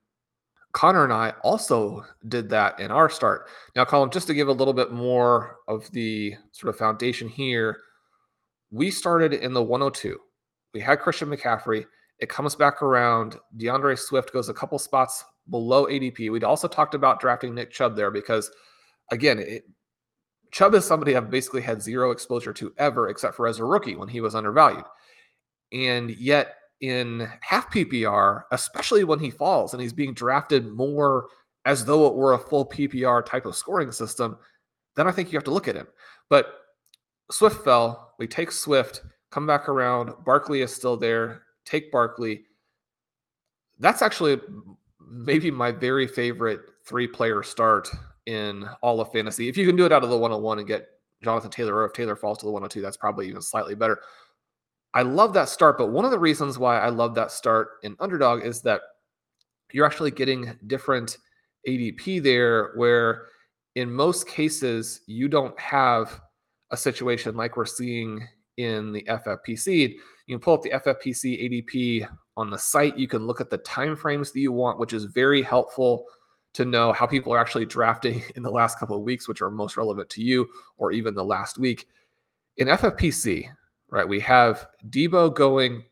Connor 0.74 1.04
and 1.04 1.14
I 1.14 1.34
also 1.44 2.04
did 2.28 2.50
that 2.50 2.80
in 2.80 2.90
our 2.90 3.08
start. 3.08 3.48
Now, 3.76 3.86
Colm, 3.86 4.12
just 4.12 4.26
to 4.28 4.34
give 4.34 4.48
a 4.48 4.54
little 4.54 4.74
bit 4.74 4.92
more 4.92 5.58
of 5.68 5.90
the 5.92 6.36
sort 6.52 6.74
of 6.74 6.80
foundation 6.80 7.30
here, 7.30 7.78
we 8.72 8.90
started 8.90 9.34
in 9.34 9.54
the 9.54 9.62
102. 9.62 10.20
We 10.74 10.82
had 10.82 11.00
Christian 11.00 11.30
McCaffrey. 11.30 11.86
It 12.18 12.28
comes 12.28 12.56
back 12.56 12.82
around. 12.82 13.38
D'Andre 13.56 13.96
Swift 13.96 14.34
goes 14.34 14.50
a 14.50 14.54
couple 14.54 14.80
spots 14.80 15.24
below 15.52 15.86
ADP. 15.86 16.32
We'd 16.32 16.44
also 16.44 16.68
talked 16.68 16.96
about 16.96 17.20
drafting 17.20 17.54
Nick 17.54 17.72
Chubb 17.72 17.96
there 17.96 18.10
because, 18.10 18.50
again, 19.12 19.38
it, 19.38 19.66
Chubb 20.52 20.74
is 20.74 20.86
somebody 20.86 21.16
I've 21.16 21.30
basically 21.30 21.62
had 21.62 21.84
zero 21.84 22.10
exposure 22.10 22.54
to 22.54 22.74
ever, 22.80 23.10
except 23.10 23.36
for 23.36 23.46
as 23.46 23.60
a 23.60 23.66
rookie 23.66 23.96
when 23.96 24.08
he 24.08 24.22
was 24.22 24.34
undervalued. 24.34 24.86
And 25.72 26.10
yet, 26.10 26.56
in 26.84 27.30
half 27.40 27.72
PPR, 27.74 28.44
especially 28.52 29.06
when 29.06 29.18
he 29.18 29.30
falls 29.30 29.74
and 29.74 29.82
he's 29.82 29.94
being 29.94 30.14
drafted 30.14 30.68
more 30.68 31.28
as 31.64 31.86
though 31.86 32.08
it 32.08 32.14
were 32.14 32.34
a 32.34 32.38
full 32.38 32.66
PPR 32.66 33.26
type 33.26 33.46
of 33.46 33.56
scoring 33.56 33.90
system, 33.90 34.38
then 34.98 35.08
I 35.08 35.12
think 35.14 35.32
you 35.32 35.38
have 35.38 35.46
to 35.46 35.52
look 35.52 35.70
at 35.70 35.78
him. 35.78 35.88
But 36.30 36.48
Swift 37.32 37.64
fell. 37.64 38.14
We 38.20 38.28
take 38.28 38.52
Swift, 38.52 39.02
come 39.32 39.48
back 39.48 39.70
around. 39.70 40.12
Barkley 40.26 40.62
is 40.62 40.76
still 40.76 40.98
there. 40.98 41.44
Take 41.64 41.90
Barkley. 41.90 42.44
That's 43.80 44.02
actually 44.02 44.42
maybe 45.10 45.50
my 45.52 45.72
very 45.72 46.06
favorite 46.06 46.60
three 46.86 47.08
player 47.08 47.44
start 47.44 47.88
in 48.26 48.68
all 48.82 49.00
of 49.00 49.10
fantasy. 49.14 49.48
If 49.48 49.56
you 49.56 49.66
can 49.66 49.78
do 49.78 49.86
it 49.86 49.94
out 49.94 50.04
of 50.04 50.10
the 50.10 50.18
101 50.18 50.60
and 50.60 50.68
get 50.68 50.88
Jonathan 51.24 51.50
Taylor, 51.50 51.76
or 51.76 51.86
if 51.86 51.94
Taylor 51.94 52.18
falls 52.18 52.40
to 52.40 52.46
the 52.46 52.52
102, 52.52 52.82
that's 52.82 52.98
probably 52.98 53.30
even 53.30 53.42
slightly 53.42 53.74
better. 53.74 54.02
I 54.94 55.02
love 55.02 55.34
that 55.34 55.50
start, 55.50 55.78
but 55.78 55.88
one 55.88 56.06
of 56.06 56.12
the 56.12 56.20
reasons 56.20 56.60
why 56.60 56.80
I 56.80 56.90
love 56.90 57.16
that 57.16 57.32
start 57.32 57.70
in 57.84 57.96
underdog 58.00 58.46
is 58.46 58.62
that 58.62 58.82
you're 59.72 59.86
actually 59.86 60.12
getting 60.12 60.54
different 60.68 61.18
ADP 61.68 62.22
there 62.22 62.74
where 62.76 63.28
in 63.76 63.92
most 63.92 64.28
cases, 64.28 65.02
you 65.08 65.28
don't 65.28 65.60
have 65.60 66.22
a 66.72 66.78
situation 66.78 67.36
like 67.36 67.58
we're 67.58 67.66
seeing 67.66 68.28
in 68.58 68.92
the 68.92 69.04
FFPC. 69.04 69.96
You 70.28 70.36
can 70.36 70.40
pull 70.40 70.56
up 70.56 70.62
the 70.62 70.72
FFPC 70.72 71.66
ADP 71.68 72.08
on 72.38 72.50
the 72.50 72.58
site. 72.58 72.98
You 72.98 73.08
can 73.08 73.26
look 73.26 73.42
at 73.42 73.50
the 73.50 73.58
timeframes 73.60 74.32
that 74.32 74.40
you 74.40 74.52
want, 74.52 74.80
which 74.80 74.94
is 74.94 75.06
very 75.06 75.42
helpful 75.42 76.06
to 76.54 76.66
know 76.66 76.94
how 76.94 77.08
people 77.08 77.34
are 77.34 77.40
actually 77.40 77.66
drafting 77.66 78.24
in 78.36 78.44
the 78.44 78.52
last 78.52 78.78
couple 78.80 78.96
of 78.96 79.04
weeks, 79.04 79.28
which 79.28 79.42
are 79.42 79.50
most 79.50 79.76
relevant 79.76 80.10
to 80.12 80.22
you, 80.22 80.48
or 80.78 80.92
even 80.92 81.16
the 81.16 81.26
last 81.26 81.58
week. 81.58 81.88
In 82.58 82.68
FFPC, 82.68 83.48
right, 83.94 84.08
we 84.08 84.20
have 84.22 84.68
Deebo 84.90 85.34
going 85.34 85.84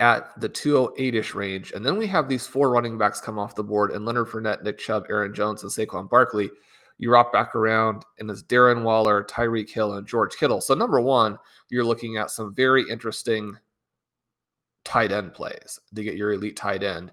at 0.00 0.38
the 0.40 0.48
208-ish 0.48 1.34
range, 1.34 1.72
and 1.72 1.84
then 1.84 1.96
we 1.96 2.06
have 2.06 2.28
these 2.28 2.46
four 2.46 2.70
running 2.70 2.98
backs 2.98 3.20
come 3.20 3.38
off 3.38 3.54
the 3.54 3.64
board, 3.64 3.92
and 3.92 4.04
Leonard 4.04 4.28
Fournette, 4.28 4.62
Nick 4.62 4.78
Chubb, 4.78 5.06
Aaron 5.08 5.34
Jones, 5.34 5.62
and 5.62 5.70
Saquon 5.70 6.08
Barkley. 6.08 6.50
You 6.98 7.10
rock 7.10 7.32
back 7.32 7.54
around, 7.54 8.04
and 8.18 8.30
it's 8.30 8.42
Darren 8.42 8.82
Waller, 8.82 9.24
Tyreek 9.24 9.70
Hill, 9.70 9.94
and 9.94 10.06
George 10.06 10.36
Kittle. 10.36 10.60
So 10.60 10.74
number 10.74 11.00
one, 11.00 11.38
you're 11.68 11.84
looking 11.84 12.16
at 12.16 12.30
some 12.30 12.54
very 12.54 12.88
interesting 12.88 13.56
tight 14.84 15.12
end 15.12 15.34
plays 15.34 15.78
to 15.94 16.02
get 16.02 16.16
your 16.16 16.32
elite 16.32 16.56
tight 16.56 16.82
end. 16.82 17.12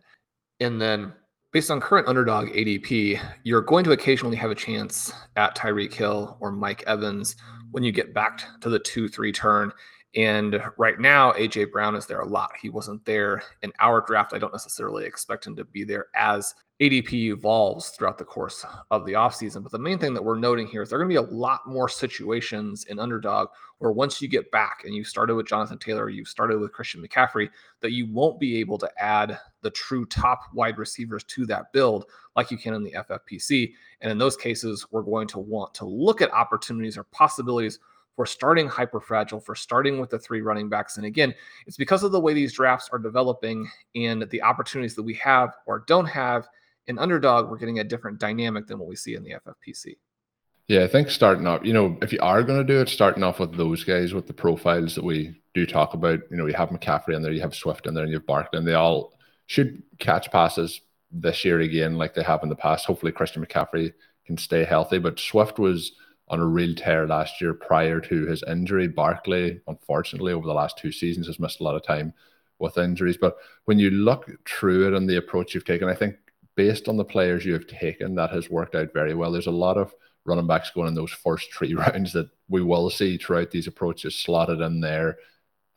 And 0.59 0.79
then 0.79 1.11
based 1.51 1.69
on 1.69 1.81
current 1.81 2.07
underdog 2.07 2.47
ADP, 2.49 3.19
you're 3.43 3.61
going 3.61 3.83
to 3.83 3.91
occasionally 3.91 4.37
have 4.37 4.51
a 4.51 4.55
chance 4.55 5.11
at 5.35 5.55
Tyreek 5.55 5.93
Hill 5.93 6.37
or 6.39 6.51
Mike 6.51 6.83
Evans 6.87 7.35
when 7.71 7.83
you 7.83 7.91
get 7.91 8.13
back 8.13 8.41
to 8.61 8.69
the 8.69 8.79
2 8.79 9.09
3 9.09 9.31
turn. 9.31 9.71
And 10.15 10.61
right 10.77 10.99
now, 10.99 11.31
AJ 11.31 11.71
Brown 11.71 11.95
is 11.95 12.05
there 12.05 12.21
a 12.21 12.27
lot. 12.27 12.51
He 12.61 12.69
wasn't 12.69 13.03
there 13.03 13.41
in 13.63 13.71
our 13.79 14.01
draft. 14.01 14.33
I 14.33 14.37
don't 14.37 14.53
necessarily 14.53 15.05
expect 15.05 15.47
him 15.47 15.55
to 15.55 15.65
be 15.65 15.83
there 15.83 16.07
as 16.15 16.53
ADP 16.79 17.13
evolves 17.31 17.89
throughout 17.89 18.17
the 18.17 18.25
course 18.25 18.65
of 18.91 19.05
the 19.05 19.13
offseason. 19.13 19.63
But 19.63 19.71
the 19.71 19.79
main 19.79 19.97
thing 19.97 20.13
that 20.13 20.23
we're 20.23 20.37
noting 20.37 20.67
here 20.67 20.81
is 20.81 20.89
there 20.89 20.99
are 20.99 21.03
going 21.03 21.15
to 21.15 21.21
be 21.21 21.27
a 21.27 21.35
lot 21.35 21.61
more 21.65 21.87
situations 21.87 22.85
in 22.85 22.99
underdog 22.99 23.47
where 23.79 23.91
once 23.91 24.21
you 24.21 24.27
get 24.27 24.51
back 24.51 24.81
and 24.85 24.93
you 24.93 25.03
started 25.03 25.35
with 25.35 25.47
Jonathan 25.47 25.77
Taylor, 25.77 26.09
you 26.09 26.25
started 26.25 26.59
with 26.59 26.73
Christian 26.73 27.01
McCaffrey, 27.01 27.49
that 27.81 27.91
you 27.91 28.11
won't 28.11 28.39
be 28.39 28.57
able 28.57 28.77
to 28.79 28.89
add 28.97 29.39
the 29.61 29.71
true 29.71 30.05
top 30.05 30.41
wide 30.53 30.77
receivers 30.77 31.23
to 31.25 31.45
that 31.45 31.71
build 31.73 32.05
like 32.35 32.51
you 32.51 32.57
can 32.57 32.73
in 32.73 32.83
the 32.83 32.93
FFPC. 32.93 33.73
And 34.01 34.11
in 34.11 34.17
those 34.17 34.37
cases, 34.37 34.85
we're 34.91 35.01
going 35.01 35.27
to 35.29 35.39
want 35.39 35.73
to 35.75 35.85
look 35.85 36.21
at 36.21 36.33
opportunities 36.33 36.97
or 36.97 37.03
possibilities 37.05 37.79
for 38.15 38.25
starting 38.25 38.67
hyper 38.67 38.99
fragile, 38.99 39.39
for 39.39 39.55
starting 39.55 39.99
with 39.99 40.09
the 40.09 40.19
three 40.19 40.41
running 40.41 40.69
backs. 40.69 40.97
And 40.97 41.05
again, 41.05 41.33
it's 41.65 41.77
because 41.77 42.03
of 42.03 42.11
the 42.11 42.19
way 42.19 42.33
these 42.33 42.53
drafts 42.53 42.89
are 42.91 42.99
developing 42.99 43.67
and 43.95 44.29
the 44.29 44.41
opportunities 44.41 44.95
that 44.95 45.03
we 45.03 45.15
have 45.15 45.55
or 45.65 45.83
don't 45.87 46.05
have 46.05 46.47
in 46.87 46.99
underdog, 46.99 47.49
we're 47.49 47.57
getting 47.57 47.79
a 47.79 47.83
different 47.83 48.19
dynamic 48.19 48.67
than 48.67 48.77
what 48.77 48.87
we 48.87 48.95
see 48.95 49.15
in 49.15 49.23
the 49.23 49.31
FFPC. 49.31 49.95
Yeah, 50.67 50.83
I 50.83 50.87
think 50.87 51.09
starting 51.09 51.45
off, 51.45 51.61
you 51.63 51.73
know, 51.73 51.97
if 52.01 52.13
you 52.13 52.19
are 52.21 52.43
going 52.43 52.59
to 52.59 52.73
do 52.73 52.79
it, 52.79 52.89
starting 52.89 53.23
off 53.23 53.39
with 53.39 53.55
those 53.55 53.83
guys 53.83 54.13
with 54.13 54.27
the 54.27 54.33
profiles 54.33 54.95
that 54.95 55.03
we 55.03 55.35
do 55.53 55.65
talk 55.65 55.93
about, 55.93 56.19
you 56.31 56.37
know, 56.37 56.45
you 56.45 56.53
have 56.53 56.69
McCaffrey 56.69 57.15
in 57.15 57.21
there, 57.21 57.33
you 57.33 57.41
have 57.41 57.55
Swift 57.55 57.85
in 57.85 57.93
there, 57.93 58.03
and 58.03 58.11
you 58.11 58.17
have 58.17 58.25
Barkley, 58.25 58.59
and 58.59 58.67
they 58.67 58.73
all 58.73 59.13
should 59.47 59.83
catch 59.99 60.31
passes 60.31 60.81
this 61.11 61.43
year 61.43 61.59
again, 61.59 61.97
like 61.97 62.13
they 62.13 62.23
have 62.23 62.43
in 62.43 62.49
the 62.49 62.55
past. 62.55 62.85
Hopefully, 62.85 63.11
Christian 63.11 63.45
McCaffrey 63.45 63.93
can 64.25 64.37
stay 64.37 64.63
healthy, 64.63 64.99
but 64.99 65.19
Swift 65.19 65.59
was 65.59 65.93
on 66.29 66.39
a 66.39 66.45
real 66.45 66.73
tear 66.73 67.07
last 67.07 67.41
year 67.41 67.53
prior 67.53 67.99
to 67.99 68.25
his 68.25 68.43
injury. 68.47 68.87
Barkley, 68.87 69.59
unfortunately, 69.67 70.33
over 70.33 70.47
the 70.47 70.53
last 70.53 70.77
two 70.77 70.91
seasons 70.91 71.27
has 71.27 71.39
missed 71.39 71.59
a 71.59 71.63
lot 71.63 71.75
of 71.75 71.83
time 71.83 72.13
with 72.59 72.77
injuries. 72.77 73.17
But 73.19 73.35
when 73.65 73.79
you 73.79 73.89
look 73.89 74.29
through 74.47 74.87
it 74.87 74.93
and 74.93 75.09
the 75.09 75.17
approach 75.17 75.53
you've 75.53 75.65
taken, 75.65 75.89
I 75.89 75.95
think 75.95 76.15
based 76.55 76.87
on 76.87 76.97
the 76.97 77.05
players 77.05 77.45
you 77.45 77.53
have 77.53 77.67
taken, 77.67 78.15
that 78.15 78.31
has 78.31 78.49
worked 78.49 78.75
out 78.75 78.93
very 78.93 79.13
well. 79.13 79.31
There's 79.31 79.47
a 79.47 79.51
lot 79.51 79.77
of 79.77 79.93
running 80.25 80.47
backs 80.47 80.71
going 80.71 80.87
in 80.87 80.95
those 80.95 81.11
first 81.11 81.53
three 81.53 81.73
rounds 81.75 82.13
that 82.13 82.29
we 82.47 82.61
will 82.61 82.89
see 82.89 83.17
throughout 83.17 83.51
these 83.51 83.67
approaches 83.67 84.15
slotted 84.15 84.61
in 84.61 84.79
there. 84.79 85.17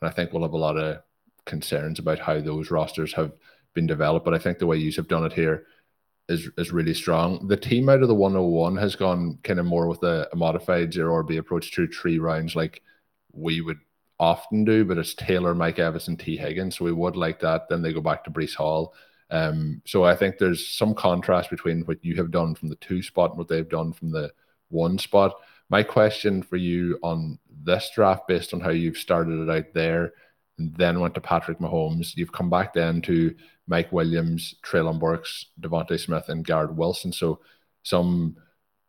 And 0.00 0.08
I 0.08 0.12
think 0.12 0.32
we'll 0.32 0.42
have 0.42 0.52
a 0.52 0.58
lot 0.58 0.76
of 0.76 1.02
concerns 1.44 1.98
about 1.98 2.18
how 2.18 2.40
those 2.40 2.70
rosters 2.70 3.12
have 3.14 3.32
been 3.74 3.86
developed. 3.86 4.24
But 4.24 4.34
I 4.34 4.38
think 4.38 4.58
the 4.58 4.66
way 4.66 4.76
you 4.76 4.92
have 4.92 5.08
done 5.08 5.24
it 5.24 5.32
here 5.32 5.66
is 6.28 6.48
is 6.58 6.72
really 6.72 6.94
strong. 6.94 7.46
The 7.46 7.56
team 7.56 7.88
out 7.88 8.02
of 8.02 8.08
the 8.08 8.14
101 8.14 8.76
has 8.76 8.96
gone 8.96 9.38
kind 9.42 9.60
of 9.60 9.66
more 9.66 9.88
with 9.88 10.02
a, 10.02 10.28
a 10.32 10.36
modified 10.36 10.92
zero 10.92 11.22
RB 11.22 11.38
approach 11.38 11.72
to 11.72 11.86
three 11.86 12.18
rounds 12.18 12.56
like 12.56 12.82
we 13.32 13.60
would 13.60 13.78
often 14.18 14.64
do, 14.64 14.84
but 14.84 14.98
it's 14.98 15.14
Taylor, 15.14 15.54
Mike 15.54 15.78
Evans, 15.78 16.08
and 16.08 16.18
Tee 16.18 16.36
Higgins. 16.36 16.78
So 16.78 16.84
we 16.84 16.92
would 16.92 17.16
like 17.16 17.40
that. 17.40 17.68
Then 17.68 17.82
they 17.82 17.92
go 17.92 18.00
back 18.00 18.24
to 18.24 18.30
Breece 18.30 18.54
Hall. 18.54 18.94
Um, 19.30 19.82
so 19.84 20.04
I 20.04 20.16
think 20.16 20.38
there's 20.38 20.66
some 20.66 20.94
contrast 20.94 21.50
between 21.50 21.82
what 21.82 22.04
you 22.04 22.16
have 22.16 22.30
done 22.30 22.54
from 22.54 22.68
the 22.68 22.76
two 22.76 23.02
spot 23.02 23.30
and 23.30 23.38
what 23.38 23.48
they've 23.48 23.68
done 23.68 23.92
from 23.92 24.10
the 24.10 24.32
one 24.68 24.98
spot. 24.98 25.34
My 25.68 25.82
question 25.82 26.42
for 26.42 26.56
you 26.56 26.98
on 27.02 27.38
this 27.64 27.90
draft, 27.94 28.28
based 28.28 28.54
on 28.54 28.60
how 28.60 28.70
you've 28.70 28.96
started 28.96 29.48
it 29.48 29.50
out 29.50 29.74
there, 29.74 30.12
and 30.58 30.74
then 30.76 31.00
went 31.00 31.14
to 31.14 31.20
Patrick 31.20 31.58
Mahomes, 31.58 32.16
you've 32.16 32.32
come 32.32 32.48
back 32.48 32.72
then 32.72 33.02
to 33.02 33.34
Mike 33.66 33.92
Williams, 33.92 34.54
Treylon 34.62 34.98
Burks, 34.98 35.46
DeVonta 35.60 35.98
Smith, 35.98 36.28
and 36.28 36.44
Garrett 36.44 36.74
Wilson. 36.74 37.12
So 37.12 37.40
some, 37.82 38.36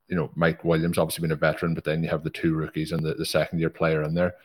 you 0.08 0.16
know, 0.16 0.32
Mike 0.36 0.64
Williams 0.64 0.98
obviously 0.98 1.24
been 1.24 1.32
a 1.32 1.36
veteran, 1.36 1.74
but 1.74 1.84
then 1.84 2.04
you 2.04 2.10
have 2.10 2.24
the 2.24 2.30
two 2.30 2.54
rookies 2.54 2.92
and 2.92 3.04
the, 3.04 3.14
the 3.16 3.26
second 3.26 3.60
year 3.60 3.70
player 3.70 4.04
in 4.04 4.14
there. 4.14 4.36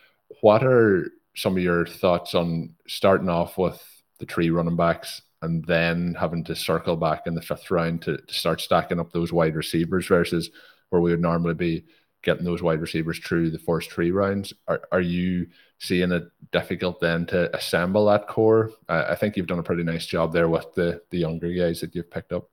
What 0.40 0.64
are 0.64 1.12
some 1.36 1.56
of 1.56 1.62
your 1.62 1.86
thoughts 1.86 2.34
on 2.34 2.74
starting 2.88 3.28
off 3.28 3.56
with 3.56 3.80
the 4.18 4.26
three 4.26 4.50
running 4.50 4.76
backs 4.76 5.22
and 5.42 5.64
then 5.66 6.14
having 6.18 6.44
to 6.44 6.54
circle 6.54 6.96
back 6.96 7.26
in 7.26 7.34
the 7.34 7.42
fifth 7.42 7.70
round 7.70 8.02
to, 8.02 8.16
to 8.16 8.34
start 8.34 8.60
stacking 8.60 9.00
up 9.00 9.12
those 9.12 9.32
wide 9.32 9.56
receivers 9.56 10.06
versus 10.06 10.50
where 10.90 11.00
we 11.02 11.10
would 11.10 11.20
normally 11.20 11.54
be 11.54 11.84
getting 12.22 12.44
those 12.44 12.62
wide 12.62 12.80
receivers 12.80 13.18
through 13.18 13.50
the 13.50 13.58
first 13.58 13.90
three 13.90 14.10
rounds. 14.10 14.52
Are, 14.68 14.82
are 14.92 15.00
you 15.00 15.46
seeing 15.78 16.12
it 16.12 16.24
difficult 16.52 17.00
then 17.00 17.26
to 17.26 17.54
assemble 17.54 18.06
that 18.06 18.28
core? 18.28 18.70
I, 18.88 19.14
think 19.14 19.36
you've 19.36 19.46
done 19.46 19.58
a 19.58 19.64
pretty 19.64 19.82
nice 19.82 20.06
job 20.06 20.32
there 20.32 20.48
with 20.48 20.72
the 20.74 21.02
the 21.10 21.18
younger 21.18 21.52
guys 21.52 21.80
that 21.80 21.94
you've 21.94 22.10
picked 22.10 22.32
up. 22.32 22.48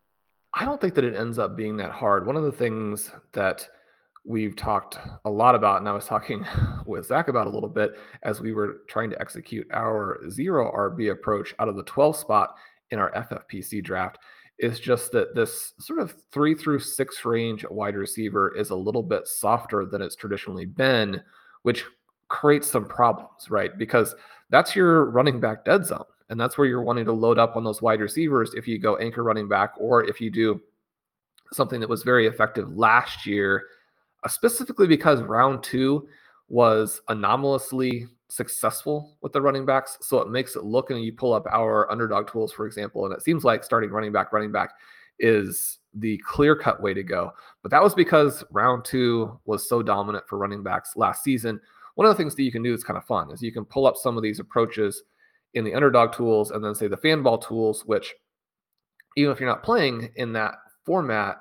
I 0.54 0.66
don't 0.66 0.82
think 0.82 0.96
that 0.96 1.04
it 1.04 1.16
ends 1.16 1.38
up 1.38 1.56
being 1.56 1.78
that 1.78 1.92
hard. 1.92 2.26
One 2.26 2.36
of 2.36 2.44
the 2.44 2.52
things 2.52 3.12
that 3.34 3.68
we've 4.26 4.56
talked 4.56 4.98
a 5.26 5.30
lot 5.30 5.56
about, 5.56 5.80
and 5.80 5.88
I 5.88 5.94
was 5.94 6.06
talking 6.06 6.46
with 6.86 7.06
Zach 7.06 7.28
about 7.28 7.48
a 7.48 7.52
little 7.52 7.70
bit 7.70 7.98
as 8.24 8.42
we 8.42 8.54
were 8.54 8.82
trying 8.88 9.10
to 9.12 9.22
execute 9.22 9.68
our 9.72 10.20
zero 10.30 10.72
RB 10.72 11.12
approach 11.12 11.54
out 11.60 11.70
of 11.70 11.76
the 11.76 11.84
12 11.84 12.16
spot 12.16 12.56
in 12.92 13.00
our 13.00 13.12
FFPC 13.12 13.84
draft, 13.84 14.18
is 14.60 14.80
just 14.80 15.12
that 15.14 15.34
this 15.34 15.74
sort 15.80 16.00
of 16.00 16.16
three 16.32 16.54
through 16.54 16.80
six 16.80 17.24
range 17.24 17.66
wide 17.70 17.96
receiver 17.96 18.56
is 18.56 18.70
a 18.70 18.76
little 18.76 19.04
bit 19.04 19.28
softer 19.28 19.86
than 19.86 20.02
it's 20.02 20.16
traditionally 20.16 20.66
been, 20.66 21.22
which 21.64 21.86
creates 22.28 22.68
some 22.68 22.86
problems, 22.86 23.50
right? 23.50 23.78
Because 23.78 24.16
that's 24.50 24.76
your 24.76 25.06
running 25.12 25.40
back 25.40 25.66
dead 25.66 25.86
zone. 25.86 26.04
And 26.30 26.40
that's 26.40 26.58
where 26.58 26.68
you're 26.68 26.84
wanting 26.84 27.06
to 27.06 27.12
load 27.12 27.40
up 27.40 27.56
on 27.56 27.64
those 27.64 27.82
wide 27.82 28.02
receivers 28.02 28.54
if 28.54 28.68
you 28.68 28.78
go 28.78 28.98
anchor 28.98 29.24
running 29.24 29.48
back 29.48 29.72
or 29.78 30.04
if 30.04 30.22
you 30.22 30.30
do 30.30 30.62
something 31.54 31.80
that 31.80 31.90
was 31.90 32.04
very 32.04 32.28
effective 32.28 32.72
last 32.78 33.26
year, 33.26 33.64
uh, 34.24 34.30
specifically 34.30 34.86
because 34.88 35.22
round 35.24 35.64
two 35.64 36.08
was 36.48 37.02
anomalously 37.08 38.08
successful 38.30 39.18
with 39.22 39.34
the 39.34 39.42
running 39.42 39.66
backs. 39.66 39.98
So 40.02 40.20
it 40.20 40.30
makes 40.30 40.56
it 40.56 40.64
look, 40.64 40.90
and 40.90 41.04
you 41.04 41.14
pull 41.14 41.34
up 41.34 41.46
our 41.52 41.92
underdog 41.92 42.32
tools, 42.32 42.54
for 42.54 42.66
example, 42.66 43.06
and 43.06 43.14
it 43.14 43.22
seems 43.22 43.44
like 43.44 43.64
starting 43.64 43.90
running 43.90 44.12
back, 44.12 44.32
running 44.32 44.52
back 44.52 44.74
is 45.20 45.80
the 45.96 46.18
clear 46.26 46.56
cut 46.56 46.82
way 46.82 46.94
to 46.94 47.04
go. 47.04 47.32
But 47.62 47.72
that 47.72 47.84
was 47.84 47.94
because 47.94 48.44
round 48.52 48.86
two 48.86 49.38
was 49.46 49.68
so 49.68 49.82
dominant 49.82 50.26
for 50.28 50.38
running 50.38 50.64
backs 50.64 50.96
last 50.96 51.24
season. 51.24 51.60
One 51.96 52.08
of 52.08 52.16
the 52.16 52.22
things 52.22 52.36
that 52.36 52.44
you 52.44 52.52
can 52.52 52.64
do 52.64 52.72
that's 52.72 52.84
kind 52.84 52.98
of 52.98 53.06
fun 53.06 53.32
is 53.32 53.42
you 53.42 53.52
can 53.52 53.66
pull 53.66 53.86
up 53.86 53.98
some 53.98 54.16
of 54.16 54.24
these 54.24 54.40
approaches 54.40 55.04
in 55.56 55.66
the 55.66 55.74
underdog 55.74 56.14
tools 56.14 56.52
and 56.52 56.64
then 56.64 56.76
say 56.76 56.88
the 56.88 56.98
fanball 56.98 57.46
tools, 57.46 57.84
which 57.86 58.14
even 59.18 59.32
if 59.32 59.40
you're 59.40 59.50
not 59.50 59.64
playing 59.64 60.12
in 60.16 60.32
that 60.34 60.56
format, 60.86 61.38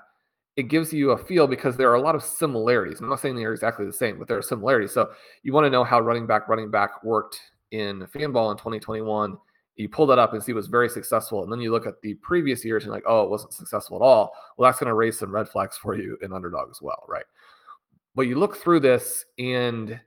it 0.59 0.67
gives 0.67 0.93
you 0.93 1.13
a 1.13 1.17
feel 1.17 1.47
because 1.47 1.77
there 1.77 1.89
are 1.89 1.95
a 1.95 2.01
lot 2.01 2.17
of 2.17 2.23
similarities. 2.23 2.99
I'm 2.99 3.09
not 3.09 3.21
saying 3.21 3.37
they're 3.37 3.53
exactly 3.53 3.87
the 3.87 3.93
same, 3.93 4.19
but 4.19 4.27
there 4.27 4.37
are 4.37 4.43
similarities. 4.43 4.93
So 4.93 5.09
you 5.45 5.53
want 5.53 5.67
to 5.67 5.71
know 5.71 5.85
how 5.85 6.01
running 6.01 6.27
back, 6.27 6.49
running 6.49 6.69
back 6.69 7.05
worked 7.05 7.41
in 7.71 8.01
Fanball 8.13 8.51
in 8.51 8.57
2021. 8.57 9.39
You 9.77 9.89
pull 9.89 10.09
that 10.09 10.19
up 10.19 10.35
and 10.35 10.43
see 10.43 10.51
it 10.51 10.57
was 10.57 10.67
very 10.67 10.89
successful. 10.89 11.45
And 11.45 11.53
then 11.53 11.61
you 11.61 11.71
look 11.71 11.87
at 11.87 12.03
the 12.03 12.15
previous 12.15 12.65
years 12.65 12.83
and 12.83 12.93
like, 12.93 13.05
oh, 13.07 13.23
it 13.23 13.31
wasn't 13.31 13.53
successful 13.53 13.99
at 13.99 14.03
all. 14.05 14.33
Well, 14.57 14.69
that's 14.69 14.81
going 14.81 14.89
to 14.89 14.95
raise 14.95 15.17
some 15.17 15.31
red 15.31 15.49
flags 15.49 15.77
for 15.77 15.95
you 15.95 16.19
in 16.23 16.33
underdog 16.33 16.71
as 16.73 16.83
well, 16.83 17.05
right? 17.07 17.27
But 18.17 18.23
you 18.23 18.35
look 18.35 18.57
through 18.57 18.81
this 18.81 19.27
and 19.39 20.01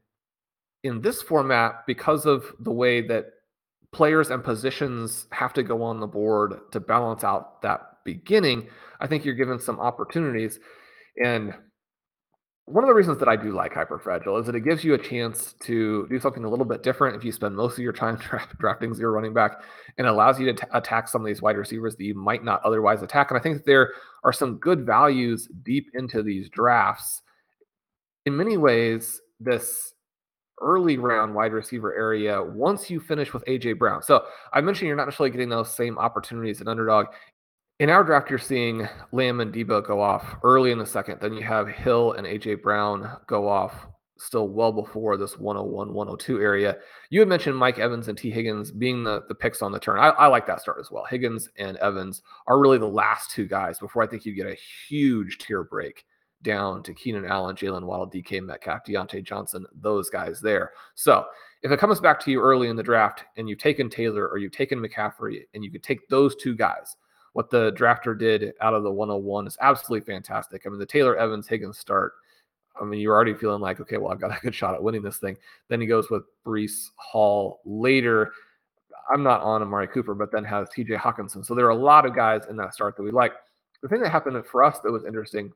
in 0.83 0.99
this 0.99 1.21
format, 1.21 1.85
because 1.87 2.25
of 2.25 2.43
the 2.59 2.73
way 2.73 2.99
that 3.07 3.27
players 3.93 4.31
and 4.31 4.43
positions 4.43 5.27
have 5.31 5.53
to 5.53 5.63
go 5.63 5.81
on 5.81 6.01
the 6.01 6.07
board 6.07 6.59
to 6.73 6.81
balance 6.81 7.23
out 7.23 7.61
that 7.61 7.90
beginning, 8.05 8.67
I 8.99 9.07
think 9.07 9.25
you're 9.25 9.35
given 9.35 9.59
some 9.59 9.79
opportunities. 9.79 10.59
And 11.23 11.53
one 12.65 12.83
of 12.83 12.87
the 12.87 12.93
reasons 12.93 13.17
that 13.19 13.27
I 13.27 13.35
do 13.35 13.51
like 13.51 13.73
Hyperfragile 13.73 14.39
is 14.39 14.45
that 14.45 14.55
it 14.55 14.61
gives 14.61 14.83
you 14.83 14.93
a 14.93 14.97
chance 14.97 15.53
to 15.63 16.07
do 16.07 16.19
something 16.19 16.45
a 16.45 16.49
little 16.49 16.65
bit 16.65 16.83
different 16.83 17.15
if 17.15 17.23
you 17.23 17.31
spend 17.31 17.55
most 17.55 17.73
of 17.73 17.79
your 17.79 17.91
time 17.91 18.17
drafting 18.59 18.93
zero 18.93 19.11
running 19.11 19.33
back 19.33 19.61
and 19.97 20.07
allows 20.07 20.39
you 20.39 20.45
to 20.45 20.53
t- 20.53 20.67
attack 20.73 21.07
some 21.07 21.21
of 21.21 21.27
these 21.27 21.41
wide 21.41 21.57
receivers 21.57 21.95
that 21.95 22.03
you 22.03 22.15
might 22.15 22.43
not 22.43 22.63
otherwise 22.63 23.01
attack. 23.01 23.29
And 23.29 23.37
I 23.37 23.43
think 23.43 23.65
there 23.65 23.91
are 24.23 24.31
some 24.31 24.57
good 24.57 24.85
values 24.85 25.49
deep 25.63 25.87
into 25.95 26.23
these 26.23 26.49
drafts. 26.49 27.21
In 28.25 28.37
many 28.37 28.57
ways, 28.57 29.19
this 29.39 29.93
early 30.61 30.97
round 30.97 31.33
wide 31.33 31.53
receiver 31.53 31.93
area 31.93 32.41
once 32.41 32.89
you 32.89 32.99
finish 32.99 33.33
with 33.33 33.43
AJ 33.45 33.79
Brown. 33.79 34.03
So 34.03 34.23
I 34.53 34.61
mentioned 34.61 34.87
you're 34.87 34.95
not 34.95 35.05
necessarily 35.05 35.31
getting 35.31 35.49
those 35.49 35.73
same 35.73 35.97
opportunities 35.97 36.61
in 36.61 36.67
underdog 36.67 37.07
in 37.81 37.89
our 37.89 38.03
draft, 38.03 38.29
you're 38.29 38.37
seeing 38.37 38.87
Lamb 39.11 39.39
and 39.39 39.51
Deebo 39.51 39.83
go 39.83 39.99
off 39.99 40.35
early 40.43 40.69
in 40.69 40.77
the 40.77 40.85
second. 40.85 41.19
Then 41.19 41.33
you 41.33 41.41
have 41.41 41.67
Hill 41.67 42.11
and 42.11 42.27
AJ 42.27 42.61
Brown 42.61 43.17
go 43.25 43.47
off 43.47 43.87
still 44.19 44.49
well 44.49 44.71
before 44.71 45.17
this 45.17 45.39
101, 45.39 45.91
102 45.91 46.39
area. 46.39 46.77
You 47.09 47.21
had 47.21 47.27
mentioned 47.27 47.57
Mike 47.57 47.79
Evans 47.79 48.07
and 48.07 48.15
Tee 48.15 48.29
Higgins 48.29 48.69
being 48.69 49.03
the, 49.03 49.23
the 49.27 49.33
picks 49.33 49.63
on 49.63 49.71
the 49.71 49.79
turn. 49.79 49.97
I, 49.97 50.09
I 50.09 50.27
like 50.27 50.45
that 50.45 50.61
start 50.61 50.77
as 50.79 50.91
well. 50.91 51.05
Higgins 51.05 51.49
and 51.57 51.75
Evans 51.77 52.21
are 52.45 52.59
really 52.59 52.77
the 52.77 52.85
last 52.85 53.31
two 53.31 53.47
guys 53.47 53.79
before 53.79 54.03
I 54.03 54.07
think 54.07 54.27
you 54.27 54.35
get 54.35 54.45
a 54.45 54.57
huge 54.87 55.39
tier 55.39 55.63
break 55.63 56.05
down 56.43 56.83
to 56.83 56.93
Keenan 56.93 57.25
Allen, 57.25 57.55
Jaylen 57.55 57.85
Waddle, 57.85 58.11
DK 58.11 58.45
Metcalf, 58.45 58.85
Diontae 58.85 59.23
Johnson, 59.23 59.65
those 59.73 60.07
guys 60.07 60.39
there. 60.39 60.73
So 60.93 61.25
if 61.63 61.71
it 61.71 61.79
comes 61.79 61.99
back 61.99 62.19
to 62.19 62.31
you 62.31 62.41
early 62.41 62.67
in 62.67 62.75
the 62.75 62.83
draft 62.83 63.23
and 63.37 63.49
you've 63.49 63.57
taken 63.57 63.89
Taylor 63.89 64.27
or 64.27 64.37
you've 64.37 64.51
taken 64.51 64.79
McCaffrey 64.79 65.45
and 65.55 65.63
you 65.63 65.71
could 65.71 65.81
take 65.81 66.07
those 66.09 66.35
two 66.35 66.55
guys– 66.55 66.95
what 67.33 67.49
the 67.49 67.71
drafter 67.73 68.17
did 68.17 68.53
out 68.61 68.73
of 68.73 68.83
the 68.83 68.91
101 68.91 69.47
is 69.47 69.57
absolutely 69.61 70.05
fantastic. 70.11 70.63
I 70.65 70.69
mean, 70.69 70.79
the 70.79 70.85
Taylor 70.85 71.15
Evans 71.15 71.47
Higgins 71.47 71.77
start. 71.77 72.13
I 72.79 72.83
mean, 72.85 72.99
you're 72.99 73.15
already 73.15 73.33
feeling 73.33 73.61
like, 73.61 73.79
okay, 73.79 73.97
well, 73.97 74.11
I've 74.11 74.21
got 74.21 74.35
a 74.35 74.39
good 74.41 74.55
shot 74.55 74.73
at 74.73 74.83
winning 74.83 75.01
this 75.01 75.17
thing. 75.17 75.37
Then 75.69 75.81
he 75.81 75.87
goes 75.87 76.09
with 76.09 76.23
Breece 76.45 76.89
Hall 76.95 77.61
later. 77.65 78.31
I'm 79.13 79.23
not 79.23 79.41
on 79.41 79.61
Amari 79.61 79.87
Cooper, 79.87 80.13
but 80.15 80.31
then 80.31 80.43
has 80.43 80.69
TJ 80.69 80.97
Hockenson. 80.97 81.45
So 81.45 81.55
there 81.55 81.65
are 81.65 81.69
a 81.69 81.75
lot 81.75 82.05
of 82.05 82.15
guys 82.15 82.41
in 82.49 82.55
that 82.57 82.73
start 82.73 82.95
that 82.97 83.03
we 83.03 83.11
like. 83.11 83.33
The 83.81 83.89
thing 83.89 84.01
that 84.01 84.11
happened 84.11 84.43
for 84.45 84.63
us 84.63 84.79
that 84.79 84.91
was 84.91 85.05
interesting, 85.05 85.51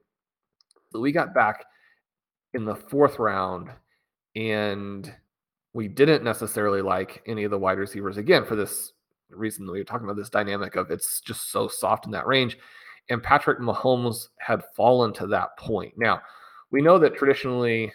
that 0.92 1.00
we 1.00 1.12
got 1.12 1.34
back 1.34 1.66
in 2.54 2.66
the 2.66 2.76
fourth 2.76 3.20
round 3.20 3.70
and 4.36 5.14
we 5.74 5.88
didn't 5.88 6.24
necessarily 6.24 6.82
like 6.82 7.22
any 7.28 7.44
of 7.44 7.52
the 7.52 7.58
wide 7.58 7.78
receivers 7.78 8.18
again 8.18 8.46
for 8.46 8.56
this 8.56 8.94
reason 9.30 9.70
we 9.70 9.80
were 9.80 9.84
talking 9.84 10.06
about 10.06 10.18
this 10.18 10.30
dynamic 10.30 10.76
of 10.76 10.92
it's 10.92 11.22
just 11.22 11.52
so 11.52 11.68
soft 11.68 12.06
in 12.06 12.12
that 12.12 12.28
range. 12.28 12.58
And 13.10 13.22
Patrick 13.22 13.60
Mahomes 13.60 14.30
had 14.40 14.64
fallen 14.76 15.14
to 15.14 15.28
that 15.28 15.58
point. 15.58 15.94
Now, 15.98 16.22
we 16.72 16.82
know 16.82 16.98
that 17.00 17.16
traditionally 17.16 17.92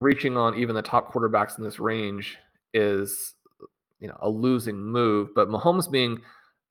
reaching 0.00 0.36
on 0.36 0.56
even 0.56 0.74
the 0.74 0.82
top 0.82 1.12
quarterbacks 1.12 1.58
in 1.58 1.64
this 1.64 1.78
range 1.78 2.38
is 2.74 3.34
you 4.00 4.08
know 4.08 4.16
a 4.20 4.28
losing 4.28 4.80
move, 4.80 5.30
but 5.34 5.48
Mahomes 5.48 5.90
being 5.90 6.20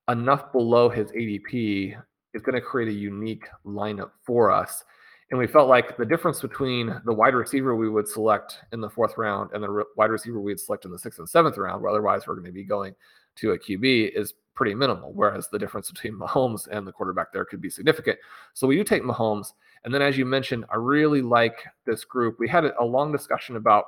enough 0.10 0.52
below 0.52 0.90
his 0.90 1.12
ADP 1.12 1.96
is 2.34 2.42
going 2.42 2.56
to 2.56 2.62
create 2.62 2.90
a 2.90 2.94
unique 2.94 3.46
lineup 3.66 4.12
for 4.26 4.52
us. 4.52 4.84
And 5.32 5.38
we 5.38 5.46
felt 5.46 5.70
like 5.70 5.96
the 5.96 6.06
difference 6.06 6.42
between 6.42 7.00
the 7.06 7.14
wide 7.14 7.36
receiver 7.36 7.76
we 7.76 7.90
would 7.90 8.08
select 8.08 8.58
in 8.72 8.82
the 8.82 8.90
fourth 8.90 9.16
round 9.18 9.52
and 9.54 9.64
the 9.64 9.70
re- 9.70 9.84
wide 9.96 10.10
receiver 10.10 10.40
we'd 10.40 10.60
select 10.60 10.86
in 10.86 10.92
the 10.92 10.98
sixth 10.98 11.20
and 11.20 11.30
seventh 11.30 11.58
round, 11.58 11.82
where 11.82 11.92
otherwise 11.92 12.26
we're 12.26 12.34
going 12.34 12.48
to 12.48 12.52
be 12.52 12.64
going 12.64 12.96
to 13.40 13.52
a 13.52 13.60
QB 13.60 14.12
is 14.16 14.34
pretty 14.56 14.76
minimal, 14.76 15.14
whereas 15.14 15.48
the 15.48 15.60
difference 15.60 15.90
between 15.90 16.14
Mahomes 16.20 16.68
and 16.68 16.86
the 16.86 16.92
quarterback 16.92 17.32
there 17.32 17.46
could 17.46 17.62
be 17.62 17.70
significant. 17.70 18.20
So 18.54 18.68
we 18.68 18.76
do 18.76 18.84
take 18.84 19.04
Mahomes. 19.04 19.54
And 19.84 19.94
then, 19.94 20.02
as 20.02 20.18
you 20.18 20.26
mentioned, 20.26 20.66
I 20.70 20.76
really 20.76 21.22
like 21.22 21.66
this 21.86 22.04
group. 22.04 22.38
We 22.40 22.50
had 22.50 22.66
a 22.66 22.84
long 22.84 23.12
discussion 23.12 23.56
about 23.56 23.86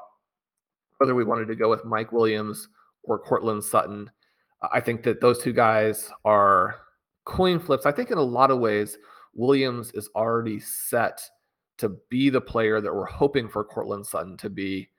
whether 0.98 1.16
we 1.16 1.24
wanted 1.24 1.48
to 1.48 1.56
go 1.56 1.70
with 1.70 1.84
Mike 1.84 2.12
Williams 2.12 2.70
or 3.04 3.20
Courtland 3.20 3.64
Sutton. 3.64 4.10
I 4.72 4.80
think 4.80 5.04
that 5.04 5.20
those 5.20 5.40
two 5.40 5.52
guys 5.52 6.10
are 6.24 6.76
coin 7.26 7.60
flips. 7.60 7.86
I 7.86 7.92
think 7.92 8.12
in 8.12 8.18
a 8.18 8.24
lot 8.24 8.52
of 8.52 8.60
ways, 8.60 8.98
Williams 9.34 9.92
is 9.92 10.10
already 10.16 10.60
set 10.60 11.22
to 11.80 11.98
be 12.10 12.30
the 12.30 12.40
player 12.40 12.80
that 12.80 12.94
we're 12.94 13.06
hoping 13.06 13.50
for 13.50 13.64
Courtland 13.64 14.06
Sutton 14.06 14.38
to 14.38 14.50
be. 14.50 14.90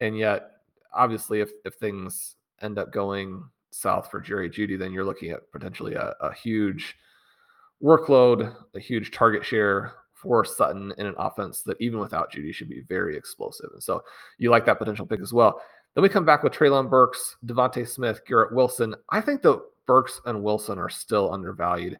And 0.00 0.16
yet, 0.16 0.52
obviously, 0.94 1.40
if, 1.40 1.50
if 1.64 1.74
things 1.74 2.36
end 2.62 2.78
up 2.78 2.92
going 2.92 3.42
south 3.70 4.10
for 4.10 4.20
Jerry 4.20 4.50
Jeudy, 4.50 4.78
then 4.78 4.92
you're 4.92 5.04
looking 5.04 5.30
at 5.30 5.50
potentially 5.52 5.94
a, 5.94 6.14
a 6.20 6.32
huge 6.34 6.96
workload, 7.82 8.54
a 8.74 8.80
huge 8.80 9.10
target 9.10 9.44
share 9.44 9.92
for 10.12 10.44
Sutton 10.44 10.92
in 10.98 11.06
an 11.06 11.14
offense 11.16 11.62
that 11.62 11.80
even 11.80 12.00
without 12.00 12.32
Jeudy 12.32 12.52
should 12.52 12.68
be 12.68 12.82
very 12.88 13.16
explosive. 13.16 13.70
And 13.72 13.82
so 13.82 14.02
you 14.38 14.50
like 14.50 14.66
that 14.66 14.78
potential 14.78 15.06
pick 15.06 15.20
as 15.20 15.32
well. 15.32 15.60
Then 15.94 16.02
we 16.02 16.08
come 16.08 16.24
back 16.24 16.42
with 16.42 16.52
Treylon 16.52 16.90
Burks, 16.90 17.36
DeVonta 17.46 17.86
Smith, 17.88 18.20
Garrett 18.26 18.52
Wilson. 18.54 18.94
I 19.10 19.20
think 19.20 19.42
that 19.42 19.60
Burks 19.86 20.20
and 20.26 20.42
Wilson 20.42 20.78
are 20.78 20.90
still 20.90 21.32
undervalued. 21.32 21.98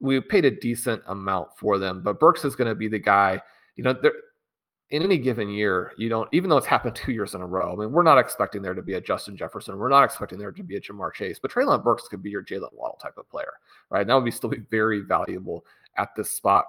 We 0.00 0.20
paid 0.20 0.44
a 0.44 0.50
decent 0.50 1.02
amount 1.06 1.48
for 1.56 1.78
them, 1.78 2.02
but 2.02 2.18
Burks 2.18 2.44
is 2.44 2.56
going 2.56 2.68
to 2.68 2.74
be 2.74 2.88
the 2.88 2.98
guy. 2.98 3.40
You 3.76 3.84
know, 3.84 3.94
in 4.94 5.02
any 5.02 5.18
given 5.18 5.48
year, 5.48 5.92
you 5.96 6.08
don't, 6.08 6.28
even 6.32 6.48
though 6.48 6.56
it's 6.56 6.68
happened 6.68 6.94
two 7.04 7.10
years 7.10 7.34
in 7.34 7.40
a 7.40 7.46
row, 7.46 7.72
I 7.72 7.76
mean, 7.76 7.90
we're 7.90 8.04
not 8.04 8.16
expecting 8.16 8.62
there 8.62 8.74
to 8.74 8.82
be 8.82 8.94
a 8.94 9.00
Justin 9.00 9.36
Jefferson. 9.36 9.76
We're 9.76 9.88
not 9.88 10.04
expecting 10.04 10.38
there 10.38 10.52
to 10.52 10.62
be 10.62 10.76
a 10.76 10.80
Ja'Marr 10.80 11.12
Chase, 11.12 11.40
but 11.40 11.50
Treylon 11.50 11.82
Burks 11.82 12.06
could 12.06 12.22
be 12.22 12.30
your 12.30 12.44
Jaylen 12.44 12.72
Waddle 12.72 12.98
type 13.02 13.18
of 13.18 13.28
player, 13.28 13.54
right? 13.90 14.06
That 14.06 14.14
would 14.14 14.24
be 14.24 14.30
still 14.30 14.50
be 14.50 14.62
very 14.70 15.00
valuable 15.00 15.64
at 15.96 16.10
this 16.16 16.30
spot. 16.30 16.66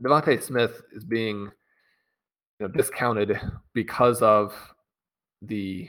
DeVonta 0.00 0.40
Smith 0.40 0.82
is 0.92 1.04
being 1.04 1.50
you 2.60 2.60
know, 2.60 2.68
discounted 2.68 3.40
because 3.72 4.22
of 4.22 4.54
the 5.42 5.88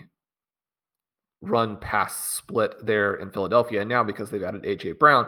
run 1.42 1.78
pass 1.78 2.16
split 2.16 2.84
there 2.84 3.16
in 3.16 3.30
Philadelphia, 3.30 3.82
and 3.82 3.90
now 3.90 4.04
because 4.04 4.32
they've 4.32 4.42
added 4.42 4.64
AJ 4.64 4.98
Brown. 4.98 5.28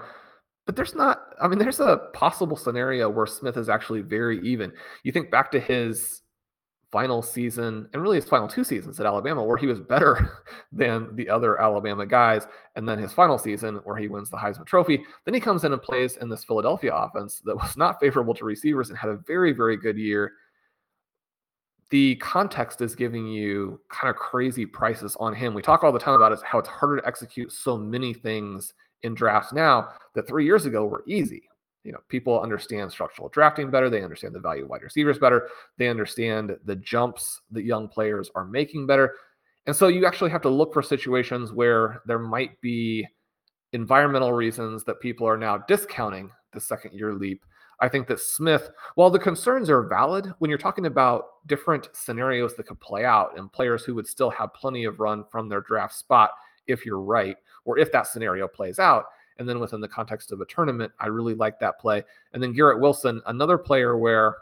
But 0.66 0.76
there's 0.76 0.96
not, 0.96 1.27
I 1.40 1.48
mean, 1.48 1.60
there's 1.60 1.80
a 1.80 1.98
possible 2.14 2.58
scenario 2.58 3.10
where 3.10 3.26
Smith 3.26 3.58
is 3.58 3.70
actually 3.70 4.02
very 4.02 4.40
even. 4.48 4.72
You 5.04 5.12
think 5.12 5.32
back 5.32 5.52
to 5.52 5.60
his 5.60 6.22
final 6.92 7.22
season 7.22 7.88
and 7.92 8.02
really 8.02 8.16
his 8.16 8.30
final 8.30 8.48
two 8.48 8.64
seasons 8.64 9.00
at 9.00 9.06
Alabama, 9.06 9.44
where 9.44 9.58
he 9.58 9.68
was 9.68 9.80
better 9.80 10.44
than 10.72 11.16
the 11.16 11.30
other 11.30 11.60
Alabama 11.62 12.06
guys, 12.06 12.48
and 12.76 12.88
then 12.88 12.98
his 12.98 13.14
final 13.14 13.38
season 13.38 13.76
where 13.84 13.98
he 13.98 14.08
wins 14.08 14.30
the 14.30 14.38
Heisman 14.38 14.66
Trophy. 14.66 15.04
Then 15.26 15.34
he 15.34 15.40
comes 15.40 15.64
in 15.64 15.74
and 15.74 15.82
plays 15.82 16.18
in 16.18 16.30
this 16.30 16.44
Philadelphia 16.44 16.94
offense 16.96 17.42
that 17.46 17.56
was 17.56 17.76
not 17.78 18.00
favorable 18.00 18.34
to 18.36 18.46
receivers 18.46 18.90
and 18.90 18.98
had 18.98 19.10
a 19.10 19.20
very, 19.28 19.52
very 19.52 19.78
good 19.78 19.98
year. 19.98 20.34
The 21.90 22.16
context 22.18 22.82
is 22.82 22.96
giving 22.96 23.28
you 23.28 23.80
kind 23.90 24.10
of 24.10 24.18
crazy 24.18 24.66
prices 24.66 25.16
on 25.20 25.34
him. 25.34 25.54
We 25.54 25.62
talk 25.62 25.84
all 25.84 25.94
the 25.94 26.00
time 26.00 26.16
about 26.16 26.38
how 26.44 26.60
it's 26.60 26.68
harder 26.68 26.98
to 26.98 27.08
execute 27.08 27.52
so 27.52 27.78
many 27.78 28.14
things 28.14 28.74
in 29.04 29.14
drafts 29.14 29.54
now 29.54 29.90
that 30.16 30.28
three 30.28 30.46
years 30.46 30.66
ago 30.66 30.86
were 30.86 31.04
easy. 31.08 31.44
You 31.84 31.94
know, 31.94 32.00
people 32.10 32.42
understand 32.42 32.92
structural 32.92 33.30
drafting 33.30 33.72
better. 33.72 33.90
They 33.90 34.04
understand 34.04 34.36
the 34.36 34.42
value 34.42 34.64
of 34.64 34.70
wide 34.70 34.82
receivers 34.82 35.18
better. 35.18 35.48
They 35.78 35.88
understand 35.88 36.58
the 36.66 36.76
jumps 36.76 37.40
that 37.52 37.64
young 37.64 37.88
players 37.88 38.30
are 38.36 38.44
making 38.44 38.88
better. 38.88 39.14
And 39.68 39.76
so 39.76 39.88
you 39.88 40.06
actually 40.06 40.32
have 40.32 40.42
to 40.42 40.50
look 40.50 40.74
for 40.74 40.82
situations 40.82 41.54
where 41.54 42.02
there 42.06 42.20
might 42.20 42.60
be 42.60 43.08
environmental 43.72 44.34
reasons 44.34 44.84
that 44.84 45.00
people 45.00 45.28
are 45.28 45.38
now 45.38 45.60
discounting 45.60 46.30
the 46.52 46.60
second 46.60 46.94
year 46.94 47.14
leap. 47.14 47.46
I 47.80 47.88
think 47.88 48.08
that 48.08 48.20
Smith, 48.20 48.72
while 48.96 49.10
the 49.10 49.20
concerns 49.20 49.70
are 49.70 49.84
valid, 49.84 50.34
when 50.40 50.50
you're 50.50 50.58
talking 50.58 50.88
about 50.88 51.46
different 51.46 51.90
scenarios 51.94 52.56
that 52.56 52.66
could 52.66 52.80
play 52.80 53.06
out 53.06 53.38
and 53.38 53.52
players 53.52 53.84
who 53.84 53.94
would 53.96 54.08
still 54.08 54.32
have 54.32 54.54
plenty 54.54 54.86
of 54.86 55.00
run 55.00 55.24
from 55.32 55.48
their 55.48 55.62
draft 55.62 55.94
spot, 55.94 56.32
if 56.66 56.86
you're 56.86 57.00
right, 57.02 57.38
or 57.66 57.78
if 57.78 57.92
that 57.92 58.08
scenario 58.08 58.48
plays 58.48 58.80
out. 58.80 59.06
And 59.38 59.48
then 59.48 59.60
within 59.60 59.82
the 59.82 59.88
context 59.88 60.32
of 60.32 60.42
a 60.42 60.46
tournament, 60.46 60.92
I 61.00 61.08
really 61.08 61.36
like 61.36 61.60
that 61.60 61.80
play. 61.80 62.04
And 62.34 62.42
then 62.42 62.54
Garrett 62.54 62.80
Wilson, 62.80 63.22
another 63.28 63.60
player 63.60 63.98
where, 63.98 64.38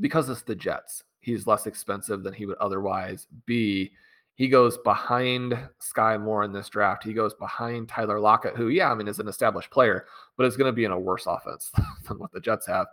because 0.00 0.30
it's 0.30 0.42
the 0.42 0.54
Jets, 0.54 1.04
he's 1.20 1.46
less 1.46 1.66
expensive 1.66 2.22
than 2.22 2.32
he 2.32 2.46
would 2.46 2.56
otherwise 2.56 3.26
be. 3.44 3.92
He 4.36 4.48
goes 4.48 4.78
behind 4.78 5.56
Skyy 5.80 6.20
Moore 6.20 6.42
in 6.42 6.52
this 6.52 6.68
draft. 6.68 7.04
He 7.04 7.12
goes 7.12 7.34
behind 7.34 7.88
Tyler 7.88 8.18
Lockett, 8.18 8.56
who, 8.56 8.68
yeah, 8.68 8.90
I 8.90 8.94
mean, 8.94 9.06
is 9.06 9.20
an 9.20 9.28
established 9.28 9.70
player, 9.70 10.06
but 10.36 10.46
is 10.46 10.56
going 10.56 10.68
to 10.68 10.76
be 10.76 10.84
in 10.84 10.90
a 10.90 10.98
worse 10.98 11.26
offense 11.26 11.70
than 12.08 12.18
what 12.18 12.32
the 12.32 12.40
Jets 12.40 12.66
have. 12.66 12.86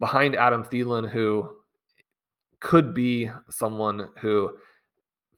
Behind 0.00 0.34
Adam 0.34 0.64
Thielen, 0.64 1.08
who 1.08 1.48
could 2.58 2.92
be 2.92 3.30
someone 3.50 4.08
who 4.20 4.56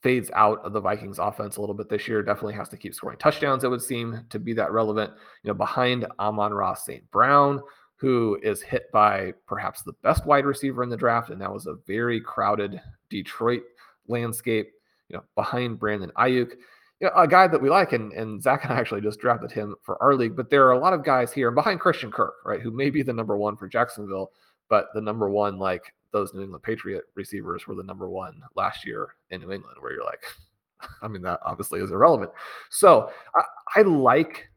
fades 0.03 0.31
out 0.35 0.65
of 0.65 0.73
the 0.73 0.81
Vikings 0.81 1.19
offense 1.19 1.57
a 1.57 1.61
little 1.61 1.75
bit 1.75 1.89
this 1.89 2.07
year. 2.07 2.23
Definitely 2.23 2.55
has 2.55 2.69
to 2.69 2.77
keep 2.77 2.95
scoring 2.95 3.19
touchdowns, 3.19 3.65
it 3.65 3.69
would 3.69 3.83
seem, 3.83 4.25
to 4.31 4.39
be 4.39 4.53
that 4.55 4.73
relevant. 4.73 5.13
You 5.43 5.49
know, 5.49 5.55
behind 5.55 6.07
Amon-Ra 6.19 6.75
St. 6.75 7.11
Brown, 7.11 7.61
who 7.97 8.39
is 8.43 8.63
hit 8.63 8.85
by 8.93 9.33
perhaps 9.47 9.83
the 9.83 9.95
best 10.05 10.25
wide 10.25 10.47
receiver 10.47 10.83
in 10.83 10.89
the 10.89 10.97
draft, 10.97 11.31
and 11.31 11.41
that 11.41 11.53
was 11.53 11.67
a 11.67 11.77
very 11.87 12.21
crowded 12.21 12.81
Detroit 13.11 13.63
landscape. 14.07 14.71
You 15.09 15.17
know, 15.17 15.25
behind 15.35 15.79
Brandon 15.79 16.13
Aiyuk, 16.17 16.53
you 17.01 17.07
know, 17.07 17.13
a 17.15 17.29
guy 17.29 17.47
that 17.47 17.61
we 17.61 17.69
like, 17.69 17.93
and, 17.93 18.13
and 18.13 18.43
Zach 18.43 18.65
and 18.65 18.73
I 18.73 18.79
actually 18.79 19.03
just 19.03 19.21
drafted 19.21 19.53
him 19.53 19.77
for 19.83 20.03
our 20.03 20.15
league. 20.15 20.37
But 20.37 20.51
there 20.51 20.67
are 20.67 20.73
a 20.73 20.79
lot 20.79 20.93
of 20.93 21.05
guys 21.05 21.33
here 21.33 21.51
behind 21.51 21.81
Christian 21.81 22.11
Kirk, 22.11 22.35
right, 22.45 22.61
who 22.61 22.71
may 22.71 22.91
be 22.91 23.03
the 23.03 23.13
number 23.13 23.37
one 23.37 23.57
for 23.57 23.69
Jacksonville, 23.69 24.33
but 24.69 24.89
the 24.95 25.01
number 25.01 25.29
one 25.29 25.59
like 25.59 25.83
those 26.13 26.33
New 26.33 26.43
England 26.43 26.63
Patriot 26.63 27.05
receivers 27.15 27.67
were 27.67 27.75
the 27.75 27.83
number 27.83 28.09
one 28.09 28.41
last 28.55 28.87
year 28.87 29.15
in 29.31 29.43
New 29.43 29.53
England, 29.53 29.77
where 29.81 29.93
you're 29.93 30.05
like, 30.05 30.23
I 31.03 31.09
mean, 31.09 31.23
that 31.23 31.41
obviously 31.45 31.81
is 31.81 31.91
irrelevant. 31.91 32.31
So 32.71 33.11
I, 33.35 33.43
I 33.77 33.83
like 33.83 34.49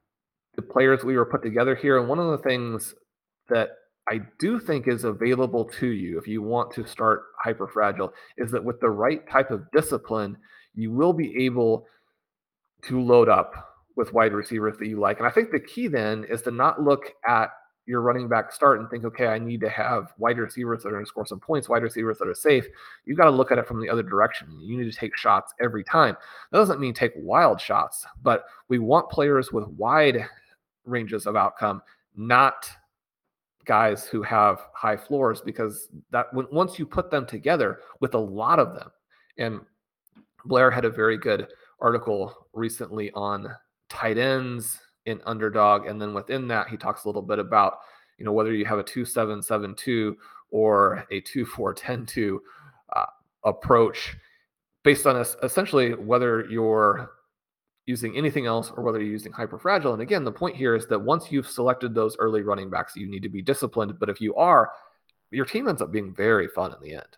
the 0.55 0.61
players 0.61 1.03
we 1.03 1.17
were 1.17 1.25
put 1.25 1.43
together 1.43 1.75
here. 1.75 1.99
And 1.99 2.07
one 2.07 2.19
of 2.19 2.31
the 2.31 2.37
things 2.37 2.95
that 3.49 3.69
I 4.09 4.21
do 4.39 4.59
think 4.59 4.87
is 4.87 5.03
available 5.03 5.65
to 5.79 5.87
you 5.87 6.17
if 6.17 6.27
you 6.27 6.41
want 6.41 6.71
to 6.73 6.85
start 6.85 7.23
hyper 7.43 7.67
fragile 7.67 8.11
is 8.37 8.51
that 8.51 8.63
with 8.63 8.79
the 8.79 8.89
right 8.89 9.27
type 9.29 9.51
of 9.51 9.69
discipline, 9.71 10.37
you 10.73 10.91
will 10.91 11.13
be 11.13 11.45
able 11.45 11.85
to 12.83 12.99
load 12.99 13.29
up 13.29 13.53
with 13.95 14.13
wide 14.13 14.33
receivers 14.33 14.77
that 14.79 14.87
you 14.87 14.99
like. 14.99 15.19
And 15.19 15.27
I 15.27 15.31
think 15.31 15.51
the 15.51 15.59
key 15.59 15.87
then 15.87 16.23
is 16.23 16.41
to 16.43 16.51
not 16.51 16.81
look 16.81 17.11
at 17.27 17.49
your 17.85 18.01
running 18.01 18.27
back 18.27 18.51
start 18.51 18.79
and 18.79 18.89
think, 18.89 19.03
okay, 19.03 19.27
I 19.27 19.39
need 19.39 19.61
to 19.61 19.69
have 19.69 20.13
wide 20.17 20.37
receivers 20.37 20.83
that 20.83 20.89
are 20.89 20.93
going 20.93 21.03
to 21.03 21.09
score 21.09 21.25
some 21.25 21.39
points, 21.39 21.67
wide 21.67 21.83
receivers 21.83 22.17
that 22.19 22.27
are 22.27 22.35
safe. 22.35 22.65
You've 23.05 23.17
got 23.17 23.25
to 23.25 23.31
look 23.31 23.51
at 23.51 23.57
it 23.57 23.67
from 23.67 23.81
the 23.81 23.89
other 23.89 24.03
direction. 24.03 24.47
You 24.61 24.77
need 24.77 24.91
to 24.91 24.97
take 24.97 25.17
shots 25.17 25.53
every 25.59 25.83
time. 25.83 26.15
That 26.51 26.59
doesn't 26.59 26.79
mean 26.79 26.93
take 26.93 27.13
wild 27.15 27.59
shots, 27.59 28.05
but 28.23 28.45
we 28.69 28.79
want 28.79 29.09
players 29.09 29.51
with 29.51 29.67
wide 29.69 30.25
ranges 30.85 31.25
of 31.25 31.35
outcome, 31.35 31.81
not 32.15 32.69
guys 33.69 34.07
who 34.07 34.23
have 34.23 34.65
high 34.73 34.97
floors, 34.97 35.41
because 35.41 35.89
that 36.09 36.33
when, 36.33 36.47
once 36.51 36.79
you 36.79 36.87
put 36.87 37.11
them 37.11 37.23
together 37.23 37.81
with 37.99 38.15
a 38.15 38.17
lot 38.17 38.57
of 38.57 38.73
them, 38.73 38.89
and 39.37 39.61
Blair 40.45 40.71
had 40.71 40.85
a 40.85 40.89
very 40.89 41.17
good 41.17 41.47
article 41.79 42.47
recently 42.53 43.11
on 43.11 43.47
tight 43.87 44.17
ends 44.17 44.79
in 45.05 45.21
underdog. 45.27 45.85
And 45.85 46.01
then 46.01 46.15
within 46.15 46.47
that, 46.47 46.67
he 46.67 46.77
talks 46.77 47.03
a 47.03 47.07
little 47.07 47.21
bit 47.21 47.37
about, 47.37 47.77
you 48.17 48.25
know, 48.25 48.31
whether 48.31 48.53
you 48.53 48.65
have 48.65 48.79
a 48.79 48.83
2772 48.83 50.17
or 50.49 51.05
a 51.11 51.21
2410 51.21 52.39
uh, 52.95 53.05
approach 53.43 54.17
based 54.83 55.05
on 55.05 55.23
essentially 55.43 55.93
whether 55.93 56.45
you're 56.49 57.11
using 57.89 58.15
anything 58.15 58.45
else 58.45 58.71
or 58.77 58.83
whether 58.83 58.99
you're 58.99 59.11
using 59.11 59.31
hyperfragile. 59.31 59.93
And 59.93 60.01
again, 60.01 60.23
the 60.23 60.31
point 60.31 60.55
here 60.55 60.75
is 60.75 60.85
that 60.87 60.99
once 60.99 61.31
you've 61.31 61.47
selected 61.47 61.95
those 61.95 62.15
early 62.19 62.43
running 62.43 62.69
backs, 62.69 62.95
you 62.95 63.09
need 63.09 63.23
to 63.23 63.29
be 63.29 63.41
disciplined. 63.41 63.99
But 63.99 64.09
if 64.09 64.21
you 64.21 64.35
are, 64.35 64.71
your 65.31 65.45
team 65.45 65.67
ends 65.67 65.81
up 65.81 65.91
being 65.91 66.13
very 66.13 66.47
fun 66.47 66.71
in 66.71 66.87
the 66.87 66.93
end. 66.93 67.17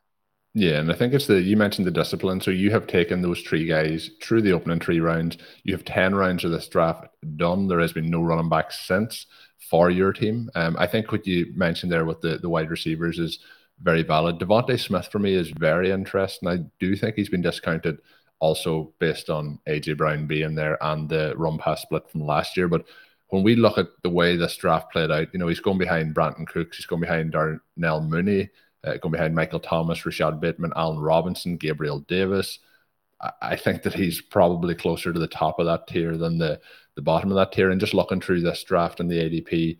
Yeah, 0.53 0.79
and 0.79 0.89
I 0.89 0.95
think 0.95 1.13
it's 1.13 1.27
the 1.27 1.41
you 1.41 1.57
mentioned 1.57 1.87
the 1.87 1.91
discipline. 1.91 2.39
So 2.39 2.51
you 2.51 2.71
have 2.71 2.87
taken 2.87 3.21
those 3.21 3.41
three 3.41 3.65
guys 3.65 4.09
through 4.21 4.41
the 4.43 4.53
opening 4.53 4.79
three 4.79 4.99
rounds. 5.01 5.37
You 5.63 5.73
have 5.73 5.85
ten 5.85 6.15
rounds 6.15 6.43
of 6.43 6.51
this 6.51 6.67
draft 6.67 7.05
done. 7.35 7.67
There 7.67 7.79
has 7.79 7.93
been 7.93 8.09
no 8.09 8.21
running 8.21 8.49
back 8.49 8.71
since 8.71 9.27
for 9.69 9.89
your 9.89 10.11
team. 10.11 10.49
Um, 10.55 10.75
I 10.77 10.87
think 10.87 11.11
what 11.11 11.27
you 11.27 11.53
mentioned 11.55 11.91
there 11.91 12.05
with 12.05 12.19
the 12.21 12.37
the 12.37 12.49
wide 12.49 12.69
receivers 12.69 13.17
is 13.17 13.39
very 13.81 14.03
valid. 14.03 14.39
DeVonta 14.39 14.77
Smith 14.77 15.07
for 15.07 15.19
me 15.19 15.33
is 15.35 15.49
very 15.51 15.89
interesting. 15.89 16.49
I 16.49 16.57
do 16.79 16.95
think 16.95 17.15
he's 17.15 17.29
been 17.29 17.41
discounted 17.41 17.99
also 18.41 18.91
based 18.99 19.29
on 19.29 19.59
AJ 19.67 19.95
Brown 19.95 20.27
being 20.27 20.55
there 20.55 20.77
and 20.83 21.07
the 21.07 21.33
run 21.37 21.57
pass 21.57 21.81
split 21.81 22.09
from 22.09 22.25
last 22.25 22.57
year. 22.57 22.67
But 22.67 22.85
when 23.29 23.43
we 23.43 23.55
look 23.55 23.77
at 23.77 23.87
the 24.03 24.09
way 24.09 24.35
this 24.35 24.57
draft 24.57 24.91
played 24.91 25.09
out, 25.11 25.29
you 25.31 25.39
know, 25.39 25.47
he's 25.47 25.61
going 25.61 25.77
behind 25.77 26.13
Brandin 26.13 26.45
Cooks, 26.45 26.75
he's 26.75 26.85
going 26.85 27.01
behind 27.01 27.31
Darnell 27.31 28.01
Mooney 28.01 28.49
uh, 28.83 28.97
going 28.97 29.11
behind 29.11 29.35
Michael 29.35 29.59
Thomas, 29.59 30.05
Rashod 30.05 30.41
Bateman, 30.41 30.73
Allen 30.75 30.99
Robinson, 30.99 31.57
Gabriel 31.57 31.99
Davis. 31.99 32.59
I, 33.19 33.31
I 33.41 33.55
think 33.55 33.83
that 33.83 33.93
he's 33.93 34.21
probably 34.21 34.75
closer 34.75 35.13
to 35.13 35.19
the 35.19 35.27
top 35.27 35.59
of 35.59 35.65
that 35.67 35.87
tier 35.87 36.17
than 36.17 36.37
the, 36.37 36.59
the 36.95 37.01
bottom 37.01 37.29
of 37.31 37.35
that 37.35 37.51
tier. 37.51 37.69
And 37.69 37.79
just 37.79 37.93
looking 37.93 38.21
through 38.21 38.41
this 38.41 38.63
draft 38.63 38.99
and 38.99 39.09
the 39.09 39.19
ADP, 39.19 39.77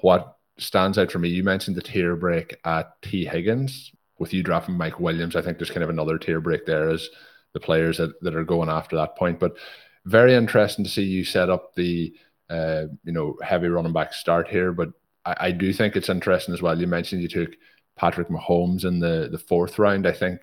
what 0.00 0.36
stands 0.58 0.98
out 0.98 1.10
for 1.10 1.18
me, 1.18 1.28
you 1.28 1.44
mentioned 1.44 1.76
the 1.76 1.82
tier 1.82 2.16
break 2.16 2.56
at 2.64 3.00
Tee 3.02 3.24
Higgins. 3.24 3.92
With 4.18 4.32
you 4.32 4.44
drafting 4.44 4.76
Mike 4.76 5.00
Williams, 5.00 5.34
I 5.34 5.42
think 5.42 5.58
there's 5.58 5.70
kind 5.70 5.82
of 5.82 5.90
another 5.90 6.16
tier 6.16 6.40
break 6.40 6.64
there 6.64 6.90
as 6.90 7.08
the 7.52 7.60
players 7.60 7.98
that, 7.98 8.20
that 8.22 8.34
are 8.34 8.44
going 8.44 8.68
after 8.68 8.96
that 8.96 9.16
point. 9.16 9.38
But 9.38 9.56
very 10.04 10.34
interesting 10.34 10.84
to 10.84 10.90
see 10.90 11.02
you 11.02 11.24
set 11.24 11.50
up 11.50 11.74
the 11.74 12.14
uh, 12.50 12.84
you 13.04 13.12
know 13.12 13.36
heavy 13.42 13.68
running 13.68 13.92
back 13.92 14.12
start 14.12 14.48
here. 14.48 14.72
But 14.72 14.90
I, 15.24 15.36
I 15.40 15.50
do 15.50 15.72
think 15.72 15.96
it's 15.96 16.08
interesting 16.08 16.54
as 16.54 16.62
well. 16.62 16.78
You 16.78 16.86
mentioned 16.86 17.22
you 17.22 17.28
took 17.28 17.56
Patrick 17.96 18.28
Mahomes 18.28 18.84
in 18.84 18.98
the, 18.98 19.28
the 19.30 19.38
fourth 19.38 19.78
round. 19.78 20.06
I 20.06 20.12
think 20.12 20.40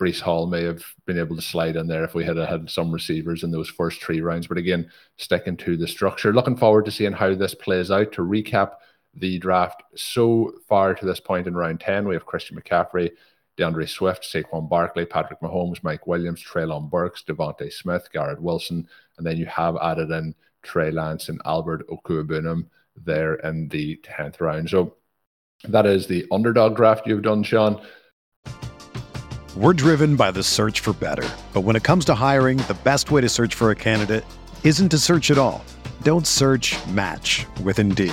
Breece 0.00 0.20
Hall 0.20 0.46
may 0.46 0.64
have 0.64 0.84
been 1.06 1.18
able 1.18 1.36
to 1.36 1.42
slide 1.42 1.76
in 1.76 1.86
there 1.86 2.04
if 2.04 2.14
we 2.14 2.24
had 2.24 2.36
had 2.36 2.68
some 2.68 2.90
receivers 2.90 3.44
in 3.44 3.50
those 3.50 3.68
first 3.68 4.02
three 4.02 4.20
rounds. 4.20 4.46
But 4.46 4.58
again, 4.58 4.90
sticking 5.16 5.56
to 5.58 5.76
the 5.76 5.86
structure. 5.86 6.32
Looking 6.32 6.56
forward 6.56 6.86
to 6.86 6.90
seeing 6.90 7.12
how 7.12 7.34
this 7.34 7.54
plays 7.54 7.90
out. 7.90 8.12
To 8.12 8.22
recap 8.22 8.72
the 9.14 9.38
draft 9.38 9.82
so 9.94 10.52
far 10.68 10.94
to 10.94 11.06
this 11.06 11.20
point 11.20 11.46
in 11.46 11.54
round 11.54 11.80
10, 11.80 12.08
we 12.08 12.14
have 12.14 12.26
Christian 12.26 12.58
McCaffrey, 12.58 13.10
D'Andre 13.62 13.86
Swift, 13.86 14.24
Saquon 14.24 14.68
Barkley, 14.68 15.04
Patrick 15.04 15.40
Mahomes, 15.40 15.84
Mike 15.84 16.08
Williams, 16.08 16.42
Treylon 16.42 16.90
Burks, 16.90 17.22
DeVonta 17.22 17.72
Smith, 17.72 18.08
Garrett 18.12 18.42
Wilson, 18.42 18.88
and 19.16 19.24
then 19.24 19.36
you 19.36 19.46
have 19.46 19.76
added 19.80 20.10
in 20.10 20.34
Trey 20.64 20.90
Lance 20.90 21.28
and 21.28 21.40
Albert 21.44 21.86
Okwuegbunam 21.88 22.66
there 22.96 23.34
in 23.34 23.68
the 23.68 24.00
10th 24.02 24.40
round. 24.40 24.68
So 24.68 24.96
that 25.68 25.86
is 25.86 26.08
the 26.08 26.26
underdog 26.32 26.74
draft 26.74 27.06
you've 27.06 27.22
done, 27.22 27.44
Shawn. 27.44 27.80
We're 29.56 29.74
driven 29.74 30.16
by 30.16 30.32
the 30.32 30.42
search 30.42 30.80
for 30.80 30.92
better. 30.94 31.28
But 31.52 31.60
when 31.60 31.76
it 31.76 31.84
comes 31.84 32.04
to 32.06 32.16
hiring, 32.16 32.56
the 32.56 32.78
best 32.82 33.12
way 33.12 33.20
to 33.20 33.28
search 33.28 33.54
for 33.54 33.70
a 33.70 33.76
candidate 33.76 34.24
isn't 34.64 34.88
to 34.88 34.98
search 34.98 35.30
at 35.30 35.38
all. 35.38 35.64
Don't 36.02 36.26
search 36.26 36.84
match 36.88 37.46
with 37.62 37.78
Indeed. 37.78 38.12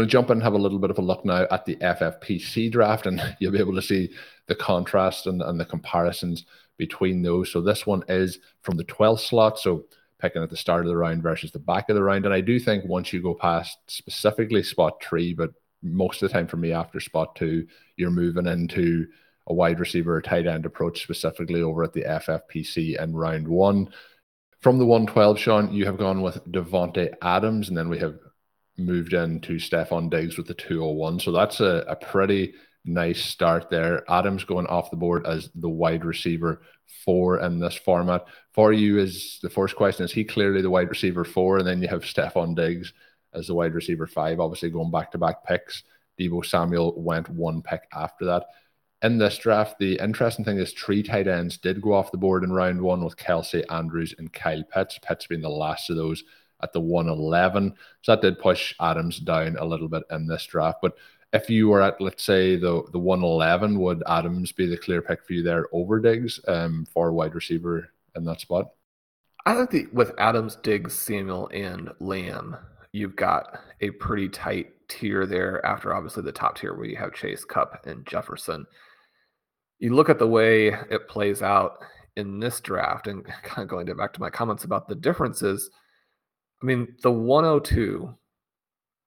We'll 0.00 0.08
jump 0.08 0.30
in 0.30 0.38
and 0.38 0.42
have 0.42 0.54
a 0.54 0.58
little 0.58 0.78
bit 0.78 0.90
of 0.90 0.96
a 0.96 1.02
look 1.02 1.26
now 1.26 1.46
at 1.50 1.66
the 1.66 1.76
FFPC 1.76 2.72
draft, 2.72 3.04
and 3.04 3.20
you'll 3.38 3.52
be 3.52 3.58
able 3.58 3.74
to 3.74 3.82
see 3.82 4.08
the 4.46 4.54
contrast 4.54 5.26
and, 5.26 5.42
and 5.42 5.60
the 5.60 5.66
comparisons 5.66 6.46
between 6.78 7.20
those. 7.20 7.52
So 7.52 7.60
this 7.60 7.86
one 7.86 8.02
is 8.08 8.38
from 8.62 8.78
the 8.78 8.84
12th 8.84 9.20
slot. 9.20 9.58
So 9.58 9.84
picking 10.18 10.42
at 10.42 10.48
the 10.48 10.56
start 10.56 10.86
of 10.86 10.88
the 10.88 10.96
round 10.96 11.22
versus 11.22 11.52
the 11.52 11.58
back 11.58 11.90
of 11.90 11.96
the 11.96 12.02
round. 12.02 12.24
And 12.24 12.32
I 12.32 12.40
do 12.40 12.58
think 12.58 12.86
once 12.86 13.12
you 13.12 13.20
go 13.20 13.34
past 13.34 13.76
specifically 13.88 14.62
spot 14.62 15.02
three, 15.02 15.34
but 15.34 15.50
most 15.82 16.22
of 16.22 16.30
the 16.30 16.32
time 16.32 16.46
for 16.46 16.56
me 16.56 16.72
after 16.72 16.98
spot 16.98 17.36
two, 17.36 17.66
you're 17.96 18.08
moving 18.08 18.46
into 18.46 19.06
a 19.48 19.52
wide 19.52 19.80
receiver 19.80 20.16
or 20.16 20.22
tight 20.22 20.46
end 20.46 20.64
approach 20.64 21.02
specifically 21.02 21.60
over 21.60 21.84
at 21.84 21.92
the 21.92 22.04
FFPC 22.04 22.98
in 22.98 23.14
round 23.14 23.46
one. 23.46 23.90
From 24.62 24.78
the 24.78 24.86
112, 24.86 25.38
Shawn, 25.38 25.74
you 25.74 25.84
have 25.84 25.98
gone 25.98 26.22
with 26.22 26.42
Davante 26.46 27.12
Adams, 27.20 27.68
and 27.68 27.76
then 27.76 27.90
we 27.90 27.98
have 27.98 28.18
moved 28.80 29.12
into 29.12 29.54
Stefon 29.54 30.10
Diggs 30.10 30.36
with 30.36 30.46
the 30.46 30.54
201. 30.54 31.20
So 31.20 31.32
that's 31.32 31.60
a, 31.60 31.84
a 31.88 31.96
pretty 31.96 32.54
nice 32.84 33.24
start 33.24 33.70
there. 33.70 34.10
Adams 34.10 34.44
going 34.44 34.66
off 34.66 34.90
the 34.90 34.96
board 34.96 35.26
as 35.26 35.50
the 35.54 35.68
wide 35.68 36.04
receiver 36.04 36.62
four 37.04 37.40
in 37.40 37.58
this 37.58 37.76
format. 37.76 38.26
For 38.52 38.72
you, 38.72 38.98
is 38.98 39.38
the 39.42 39.50
first 39.50 39.76
question 39.76 40.04
is 40.04 40.12
he 40.12 40.24
clearly 40.24 40.62
the 40.62 40.70
wide 40.70 40.88
receiver 40.88 41.24
four, 41.24 41.58
and 41.58 41.66
then 41.66 41.82
you 41.82 41.88
have 41.88 42.02
Stefon 42.02 42.56
Diggs 42.56 42.92
as 43.32 43.46
the 43.46 43.54
wide 43.54 43.74
receiver 43.74 44.06
five, 44.06 44.40
obviously 44.40 44.70
going 44.70 44.90
back 44.90 45.12
to 45.12 45.18
back 45.18 45.44
picks. 45.44 45.82
Deebo 46.18 46.44
Samuel 46.44 47.00
went 47.00 47.28
one 47.28 47.62
pick 47.62 47.82
after 47.94 48.24
that. 48.26 48.46
In 49.02 49.16
this 49.16 49.38
draft, 49.38 49.78
the 49.78 49.98
interesting 50.02 50.44
thing 50.44 50.58
is 50.58 50.72
three 50.72 51.02
tight 51.02 51.26
ends 51.26 51.56
did 51.56 51.80
go 51.80 51.94
off 51.94 52.12
the 52.12 52.18
board 52.18 52.44
in 52.44 52.52
round 52.52 52.82
one 52.82 53.02
with 53.02 53.16
Kelce 53.16 53.64
Andrews, 53.70 54.14
and 54.18 54.32
Kyle 54.32 54.62
Pitts. 54.62 54.98
Pitts 54.98 55.26
being 55.26 55.40
the 55.40 55.48
last 55.48 55.88
of 55.88 55.96
those 55.96 56.22
at 56.62 56.72
the 56.72 56.80
111. 56.80 57.74
So 58.02 58.12
that 58.12 58.22
did 58.22 58.38
push 58.38 58.74
Adams 58.80 59.18
down 59.18 59.56
a 59.58 59.64
little 59.64 59.88
bit 59.88 60.02
in 60.10 60.26
this 60.26 60.46
draft. 60.46 60.78
But 60.82 60.96
if 61.32 61.48
you 61.48 61.68
were 61.68 61.82
at 61.82 62.00
let's 62.00 62.24
say 62.24 62.56
the 62.56 62.82
the 62.92 62.98
111 62.98 63.78
would 63.78 64.02
adams 64.08 64.52
be 64.52 64.66
the 64.66 64.76
clear 64.76 65.00
pick 65.02 65.24
for 65.24 65.32
you 65.32 65.42
there 65.42 65.66
over 65.72 66.00
diggs 66.00 66.40
um, 66.48 66.86
for 66.92 67.12
wide 67.12 67.34
receiver 67.34 67.88
in 68.16 68.24
that 68.24 68.40
spot 68.40 68.70
i 69.46 69.54
think 69.54 69.70
the, 69.70 69.86
with 69.92 70.12
adams 70.18 70.56
diggs 70.56 70.92
samuel 70.92 71.48
and 71.52 71.90
lamb 72.00 72.56
you've 72.92 73.16
got 73.16 73.60
a 73.80 73.90
pretty 73.92 74.28
tight 74.28 74.72
tier 74.88 75.24
there 75.24 75.64
after 75.64 75.94
obviously 75.94 76.22
the 76.22 76.32
top 76.32 76.58
tier 76.58 76.74
where 76.74 76.86
you 76.86 76.96
have 76.96 77.14
chase 77.14 77.44
kupp 77.44 77.86
and 77.86 78.06
jefferson 78.06 78.66
you 79.78 79.94
look 79.94 80.10
at 80.10 80.18
the 80.18 80.28
way 80.28 80.68
it 80.68 81.08
plays 81.08 81.42
out 81.42 81.78
in 82.16 82.40
this 82.40 82.60
draft 82.60 83.06
and 83.06 83.24
kind 83.44 83.62
of 83.62 83.68
going 83.68 83.86
back 83.96 84.12
to 84.12 84.20
my 84.20 84.30
comments 84.30 84.64
about 84.64 84.88
the 84.88 84.96
differences 84.96 85.70
i 86.62 86.66
mean 86.66 86.94
the 87.02 87.10
102 87.10 88.14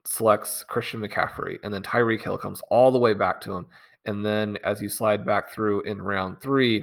selects 0.05 0.63
Christian 0.67 1.01
McCaffrey, 1.01 1.59
and 1.63 1.73
then 1.73 1.81
Tyreek 1.81 2.21
Hill 2.21 2.37
comes 2.37 2.61
all 2.69 2.91
the 2.91 2.99
way 2.99 3.13
back 3.13 3.39
to 3.41 3.53
him. 3.53 3.65
And 4.05 4.25
then 4.25 4.57
as 4.63 4.81
you 4.81 4.89
slide 4.89 5.25
back 5.25 5.51
through 5.51 5.81
in 5.81 6.01
round 6.01 6.41
three, 6.41 6.81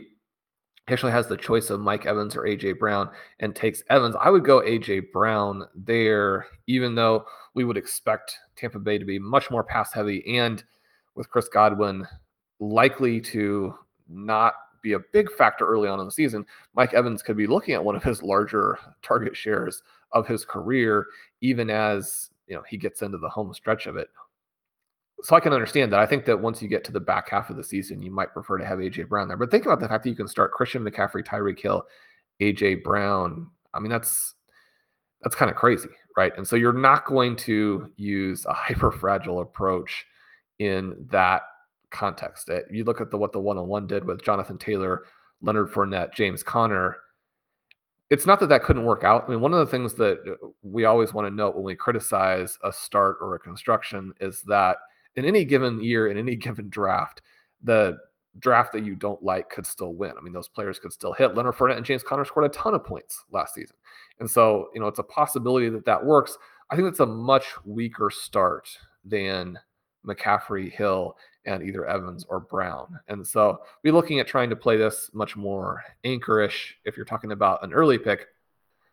he 0.86 0.94
actually 0.94 1.12
has 1.12 1.26
the 1.26 1.36
choice 1.36 1.70
of 1.70 1.80
Mike 1.80 2.06
Evans 2.06 2.34
or 2.34 2.42
AJ 2.42 2.78
Brown 2.78 3.10
and 3.38 3.54
takes 3.54 3.82
Evans. 3.90 4.16
I 4.20 4.30
would 4.30 4.44
go 4.44 4.60
AJ 4.60 5.12
Brown 5.12 5.64
there, 5.74 6.46
even 6.66 6.94
though 6.94 7.26
we 7.54 7.64
would 7.64 7.76
expect 7.76 8.38
Tampa 8.56 8.78
Bay 8.78 8.98
to 8.98 9.04
be 9.04 9.18
much 9.18 9.50
more 9.50 9.62
pass 9.62 9.92
heavy 9.92 10.36
and 10.36 10.64
with 11.14 11.28
Chris 11.30 11.48
Godwin 11.48 12.06
likely 12.58 13.20
to 13.20 13.74
not 14.08 14.54
be 14.82 14.94
a 14.94 15.00
big 15.12 15.30
factor 15.30 15.66
early 15.66 15.88
on 15.88 16.00
in 16.00 16.06
the 16.06 16.10
season. 16.10 16.46
Mike 16.74 16.94
Evans 16.94 17.22
could 17.22 17.36
be 17.36 17.46
looking 17.46 17.74
at 17.74 17.84
one 17.84 17.94
of 17.94 18.02
his 18.02 18.22
larger 18.22 18.78
target 19.02 19.36
shares 19.36 19.82
of 20.12 20.26
his 20.26 20.44
career, 20.44 21.06
even 21.40 21.70
as 21.70 22.30
you 22.46 22.54
know 22.54 22.62
he 22.68 22.76
gets 22.76 23.02
into 23.02 23.18
the 23.18 23.28
home 23.28 23.52
stretch 23.54 23.86
of 23.86 23.96
it. 23.96 24.08
So 25.22 25.36
I 25.36 25.40
can 25.40 25.52
understand 25.52 25.92
that. 25.92 26.00
I 26.00 26.06
think 26.06 26.24
that 26.24 26.40
once 26.40 26.62
you 26.62 26.68
get 26.68 26.82
to 26.84 26.92
the 26.92 27.00
back 27.00 27.28
half 27.28 27.50
of 27.50 27.56
the 27.56 27.64
season, 27.64 28.00
you 28.00 28.10
might 28.10 28.32
prefer 28.32 28.56
to 28.56 28.64
have 28.64 28.78
AJ 28.78 29.08
Brown 29.08 29.28
there. 29.28 29.36
But 29.36 29.50
think 29.50 29.66
about 29.66 29.80
the 29.80 29.88
fact 29.88 30.04
that 30.04 30.10
you 30.10 30.16
can 30.16 30.28
start 30.28 30.52
Christian 30.52 30.82
McCaffrey, 30.82 31.24
Tyreek 31.24 31.60
Hill, 31.60 31.84
AJ 32.40 32.82
Brown. 32.82 33.48
I 33.74 33.80
mean, 33.80 33.90
that's 33.90 34.34
that's 35.22 35.34
kind 35.34 35.50
of 35.50 35.56
crazy, 35.56 35.90
right? 36.16 36.32
And 36.36 36.46
so 36.46 36.56
you're 36.56 36.72
not 36.72 37.04
going 37.04 37.36
to 37.36 37.90
use 37.96 38.46
a 38.46 38.52
hyper 38.54 38.90
fragile 38.90 39.40
approach 39.40 40.06
in 40.58 41.06
that 41.10 41.42
context. 41.90 42.48
Eh, 42.48 42.60
you 42.70 42.84
look 42.84 43.00
at 43.00 43.10
the 43.10 43.18
what 43.18 43.32
the 43.32 43.40
one 43.40 43.58
on 43.58 43.68
one 43.68 43.86
did 43.86 44.04
with 44.04 44.22
Jonathan 44.22 44.58
Taylor, 44.58 45.04
Leonard 45.42 45.70
Fournette, 45.70 46.14
James 46.14 46.42
Conner 46.42 46.96
it's 48.10 48.26
not 48.26 48.40
that 48.40 48.48
that 48.48 48.64
couldn't 48.64 48.84
work 48.84 49.04
out. 49.04 49.24
I 49.26 49.30
mean, 49.30 49.40
one 49.40 49.54
of 49.54 49.60
the 49.60 49.70
things 49.70 49.94
that 49.94 50.18
uh, 50.26 50.48
we 50.62 50.84
always 50.84 51.14
want 51.14 51.28
to 51.28 51.34
note 51.34 51.54
when 51.54 51.64
we 51.64 51.76
criticize 51.76 52.58
a 52.64 52.72
start 52.72 53.18
or 53.20 53.36
a 53.36 53.38
construction 53.38 54.12
is 54.20 54.42
that 54.42 54.78
in 55.14 55.24
any 55.24 55.44
given 55.44 55.82
year, 55.82 56.08
in 56.08 56.18
any 56.18 56.36
given 56.36 56.68
draft, 56.68 57.22
the 57.62 57.96
draft 58.38 58.72
that 58.72 58.84
you 58.84 58.94
don't 58.94 59.22
like 59.22 59.48
could 59.50 59.66
still 59.66 59.94
win. 59.94 60.12
I 60.18 60.20
mean, 60.22 60.32
those 60.32 60.48
players 60.48 60.78
could 60.78 60.92
still 60.92 61.12
hit. 61.12 61.34
Leonard 61.34 61.54
Fournette 61.54 61.76
and 61.76 61.86
James 61.86 62.02
Conner 62.02 62.24
scored 62.24 62.46
a 62.46 62.54
ton 62.54 62.74
of 62.74 62.84
points 62.84 63.24
last 63.30 63.54
season. 63.54 63.76
And 64.18 64.30
so, 64.30 64.68
you 64.74 64.80
know, 64.80 64.86
it's 64.86 64.98
a 64.98 65.04
possibility 65.04 65.68
that 65.68 65.84
that 65.84 66.04
works. 66.04 66.36
I 66.70 66.76
think 66.76 66.86
that's 66.86 67.00
a 67.00 67.06
much 67.06 67.46
weaker 67.64 68.10
start 68.10 68.68
than 69.04 69.58
McCaffrey, 70.06 70.70
Hill, 70.70 71.16
and 71.46 71.62
either 71.62 71.86
Evans 71.86 72.24
or 72.28 72.40
Brown. 72.40 72.98
And 73.08 73.26
so 73.26 73.60
we're 73.82 73.94
looking 73.94 74.20
at 74.20 74.26
trying 74.26 74.50
to 74.50 74.56
play 74.56 74.76
this 74.76 75.10
much 75.12 75.36
more 75.36 75.82
anchorish 76.04 76.72
if 76.84 76.96
you're 76.96 77.06
talking 77.06 77.32
about 77.32 77.64
an 77.64 77.72
early 77.72 77.98
pick. 77.98 78.26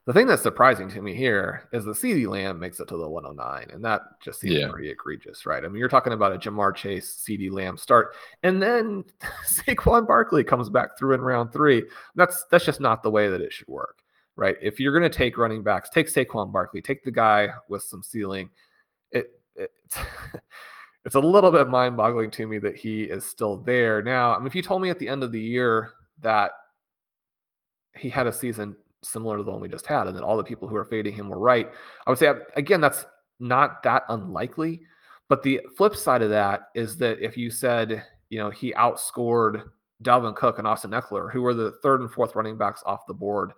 The 0.06 0.14
thing 0.14 0.26
that's 0.26 0.42
surprising 0.42 0.90
to 0.92 1.02
me 1.02 1.14
here 1.14 1.68
is 1.74 1.84
the 1.84 1.92
CeeDee 1.92 2.30
Lamb 2.30 2.58
makes 2.60 2.80
it 2.80 2.88
to 2.88 2.96
the 2.96 3.10
109, 3.10 3.68
and 3.74 3.84
that 3.84 4.04
just 4.22 4.40
seems 4.40 4.54
yeah. 4.54 4.70
pretty 4.70 4.90
egregious, 4.90 5.46
right? 5.46 5.66
I 5.66 5.68
mean, 5.68 5.80
you're 5.80 5.90
talking 5.90 6.14
about 6.14 6.32
a 6.32 6.38
Ja'Marr 6.38 6.74
Chase, 6.74 7.22
CeeDee 7.28 7.52
Lamb 7.52 7.76
start, 7.76 8.16
and 8.42 8.62
then 8.64 9.04
Saquon 9.46 10.08
Barkley 10.08 10.46
comes 10.46 10.70
back 10.70 10.98
through 10.98 11.16
in 11.16 11.20
round 11.20 11.52
three. 11.52 11.84
That's 12.16 12.46
that's 12.50 12.64
just 12.64 12.80
not 12.80 13.04
the 13.04 13.12
way 13.12 13.28
that 13.28 13.42
it 13.42 13.52
should 13.52 13.68
work, 13.68 14.02
right? 14.38 14.56
If 14.62 14.80
you're 14.80 14.98
going 14.98 15.12
to 15.12 15.18
take 15.18 15.38
running 15.38 15.62
backs, 15.62 15.90
take 15.90 16.08
Saquon 16.08 16.54
Barkley, 16.54 16.82
take 16.82 17.04
the 17.04 17.12
guy 17.12 17.50
with 17.68 17.84
some 17.84 18.02
ceiling. 18.02 18.50
It, 19.12 19.30
it 19.58 19.72
it's 21.08 21.16
a 21.16 21.20
little 21.22 21.52
bit 21.52 21.70
mind-boggling 21.70 22.30
to 22.32 22.46
me 22.46 22.60
that 22.60 22.76
he 22.76 23.04
is 23.04 23.26
still 23.26 23.56
there. 23.56 24.02
Now, 24.02 24.36
I 24.36 24.40
mean, 24.40 24.48
if 24.48 24.54
you 24.54 24.62
told 24.62 24.82
me 24.82 24.90
at 24.90 25.00
the 25.00 25.08
end 25.08 25.24
of 25.24 25.32
the 25.32 25.40
year 25.40 25.94
that 26.20 26.52
he 27.96 28.10
had 28.10 28.28
a 28.28 28.34
season 28.34 28.76
similar 29.04 29.38
to 29.38 29.44
the 29.44 29.50
one 29.50 29.62
we 29.62 29.70
just 29.70 29.88
had, 29.88 30.08
and 30.08 30.18
that 30.18 30.24
all 30.24 30.36
the 30.36 30.44
people 30.44 30.68
who 30.68 30.76
are 30.76 30.84
fading 30.84 31.14
him 31.14 31.30
were 31.30 31.40
right, 31.40 31.72
I 32.06 32.10
would 32.10 32.20
say 32.20 32.34
again 32.58 32.82
that's 32.82 33.06
not 33.40 33.82
that 33.84 34.04
unlikely. 34.10 34.82
But 35.30 35.44
the 35.44 35.62
flip 35.78 35.96
side 35.96 36.22
of 36.22 36.30
that 36.30 36.68
is 36.76 36.98
that 36.98 37.22
if 37.22 37.38
you 37.38 37.52
said, 37.52 38.04
you 38.30 38.38
know, 38.40 38.50
he 38.50 38.74
outscored 38.74 39.64
Dalvin 40.04 40.36
Cook 40.36 40.58
and 40.58 40.68
Austin 40.68 40.92
Ekeler, 40.92 41.32
who 41.32 41.42
were 41.42 41.54
the 41.54 41.72
third 41.82 42.02
and 42.02 42.12
fourth 42.12 42.36
running 42.36 42.58
backs 42.58 42.84
off 42.86 43.08
the 43.08 43.14
board, 43.14 43.54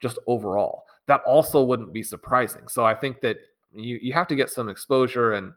just 0.00 0.18
overall, 0.26 0.84
that 1.06 1.22
also 1.22 1.64
wouldn't 1.64 1.94
be 1.94 2.02
surprising. 2.02 2.68
So 2.68 2.84
I 2.84 2.94
think 2.94 3.22
that 3.22 3.38
you 3.72 3.98
you 4.02 4.12
have 4.12 4.28
to 4.28 4.36
get 4.36 4.50
some 4.50 4.68
exposure 4.68 5.32
and 5.32 5.54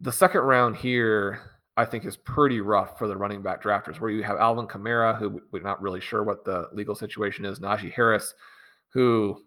the 0.00 0.12
second 0.12 0.42
round 0.42 0.76
here, 0.76 1.40
I 1.76 1.84
think, 1.84 2.04
is 2.04 2.16
pretty 2.16 2.60
rough 2.60 2.98
for 2.98 3.08
the 3.08 3.16
running 3.16 3.42
back 3.42 3.62
drafters, 3.62 4.00
where 4.00 4.10
you 4.10 4.22
have 4.22 4.36
Alvin 4.38 4.66
Kamara, 4.66 5.16
who 5.18 5.40
we're 5.52 5.62
not 5.62 5.80
really 5.80 6.00
sure 6.00 6.22
what 6.22 6.44
the 6.44 6.68
legal 6.72 6.94
situation 6.94 7.44
is, 7.44 7.60
Najee 7.60 7.92
Harris, 7.92 8.34
who 8.90 9.42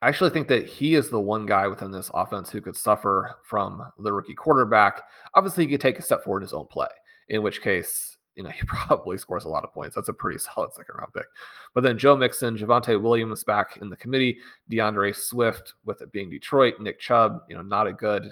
I 0.00 0.08
actually 0.08 0.30
think 0.30 0.48
that 0.48 0.66
he 0.66 0.94
is 0.94 1.10
the 1.10 1.20
one 1.20 1.46
guy 1.46 1.66
within 1.66 1.90
this 1.90 2.10
offense 2.14 2.50
who 2.50 2.60
could 2.60 2.76
suffer 2.76 3.36
from 3.42 3.82
the 3.98 4.12
rookie 4.12 4.34
quarterback. 4.34 5.02
Obviously, 5.34 5.64
he 5.64 5.70
could 5.70 5.80
take 5.80 5.98
a 5.98 6.02
step 6.02 6.22
forward 6.22 6.40
in 6.40 6.46
his 6.46 6.52
own 6.52 6.66
play, 6.66 6.88
in 7.28 7.42
which 7.42 7.62
case, 7.62 8.16
you 8.36 8.42
know, 8.42 8.50
he 8.50 8.62
probably 8.66 9.18
scores 9.18 9.44
a 9.44 9.48
lot 9.48 9.64
of 9.64 9.72
points. 9.72 9.96
That's 9.96 10.08
a 10.08 10.12
pretty 10.12 10.38
solid 10.54 10.72
second 10.72 10.94
round 10.96 11.12
pick. 11.14 11.26
But 11.74 11.82
then 11.82 11.98
Joe 11.98 12.16
Mixon, 12.16 12.56
Javonte 12.56 13.00
Williams 13.00 13.44
back 13.44 13.78
in 13.80 13.88
the 13.88 13.96
committee, 13.96 14.38
D'Andre 14.68 15.12
Swift 15.12 15.74
with 15.84 16.00
it 16.02 16.12
being 16.12 16.30
Detroit, 16.30 16.74
Nick 16.80 17.00
Chubb, 17.00 17.40
you 17.48 17.56
know, 17.56 17.62
not 17.62 17.86
a 17.86 17.92
good 17.92 18.30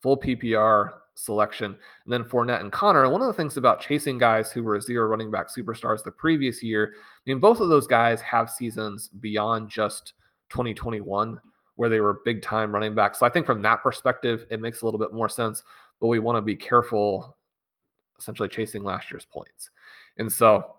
full 0.00 0.16
PPR 0.16 0.92
selection, 1.14 1.76
and 2.04 2.12
then 2.12 2.24
Fournette 2.24 2.60
and 2.60 2.72
Conner. 2.72 3.08
One 3.08 3.20
of 3.20 3.26
the 3.26 3.34
things 3.34 3.56
about 3.56 3.80
chasing 3.80 4.18
guys 4.18 4.50
who 4.50 4.62
were 4.62 4.80
zero 4.80 5.06
running 5.06 5.30
back 5.30 5.48
superstars 5.48 6.02
the 6.02 6.10
previous 6.10 6.62
year, 6.62 6.94
I 6.96 7.30
mean, 7.30 7.40
both 7.40 7.60
of 7.60 7.68
those 7.68 7.86
guys 7.86 8.20
have 8.22 8.50
seasons 8.50 9.08
beyond 9.20 9.68
just 9.68 10.14
2021 10.50 11.40
where 11.76 11.88
they 11.88 12.00
were 12.00 12.20
big 12.24 12.42
time 12.42 12.72
running 12.72 12.94
backs. 12.94 13.18
So 13.18 13.26
I 13.26 13.30
think 13.30 13.46
from 13.46 13.62
that 13.62 13.82
perspective, 13.82 14.46
it 14.50 14.60
makes 14.60 14.82
a 14.82 14.84
little 14.84 15.00
bit 15.00 15.12
more 15.12 15.28
sense. 15.28 15.62
But 16.00 16.08
we 16.08 16.18
want 16.18 16.36
to 16.36 16.42
be 16.42 16.56
careful, 16.56 17.36
essentially 18.18 18.48
chasing 18.48 18.82
last 18.82 19.10
year's 19.10 19.24
points. 19.24 19.70
And 20.18 20.30
so 20.30 20.76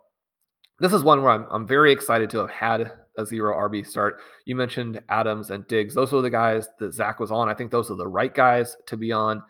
this 0.80 0.94
is 0.94 1.04
one 1.04 1.22
where 1.22 1.32
I'm, 1.32 1.46
I'm 1.50 1.68
very 1.68 1.92
excited 1.92 2.30
to 2.32 2.40
have 2.40 2.50
had 2.50 2.92
a 3.17 3.26
zero 3.26 3.56
RB 3.69 3.86
start. 3.86 4.19
You 4.45 4.56
mentioned 4.56 5.02
Adams 5.10 5.52
and 5.52 5.67
Diggs. 5.67 5.93
Those 5.93 6.12
were 6.12 6.21
the 6.21 6.30
guys 6.30 6.67
that 6.80 6.93
Zach 6.93 7.19
was 7.19 7.32
on. 7.32 7.50
I 7.50 7.54
think 7.54 7.71
those 7.71 7.91
are 7.91 7.95
the 7.95 8.08
right 8.08 8.34
guys 8.34 8.78
to 8.88 8.97
be 8.97 9.12
on. 9.12 9.43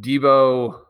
Deebo 0.00 0.80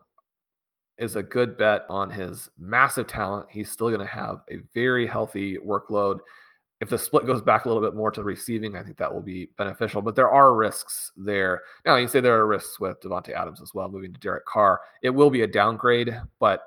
is 0.98 1.16
a 1.16 1.22
good 1.22 1.56
bet 1.56 1.86
on 1.88 2.10
his 2.10 2.50
massive 2.58 3.06
talent. 3.06 3.46
He's 3.50 3.70
still 3.70 3.88
going 3.88 4.00
to 4.00 4.06
have 4.06 4.40
a 4.50 4.58
very 4.74 5.06
healthy 5.06 5.56
workload. 5.58 6.18
If 6.80 6.88
the 6.88 6.98
split 6.98 7.26
goes 7.26 7.42
back 7.42 7.64
a 7.64 7.68
little 7.68 7.82
bit 7.82 7.94
more 7.94 8.10
to 8.10 8.22
receiving, 8.22 8.76
I 8.76 8.82
think 8.82 8.96
that 8.98 9.12
will 9.12 9.20
be 9.20 9.50
beneficial. 9.58 10.00
But 10.00 10.14
there 10.14 10.30
are 10.30 10.54
risks 10.54 11.12
there. 11.16 11.62
Now, 11.84 11.96
you 11.96 12.08
say 12.08 12.20
there 12.20 12.38
are 12.38 12.46
risks 12.46 12.80
with 12.80 13.00
Davante 13.00 13.34
Adams 13.34 13.60
as 13.60 13.74
well, 13.74 13.90
moving 13.90 14.12
to 14.12 14.20
Derek 14.20 14.46
Carr. 14.46 14.80
It 15.02 15.10
will 15.10 15.30
be 15.30 15.42
a 15.42 15.46
downgrade, 15.46 16.18
but 16.38 16.62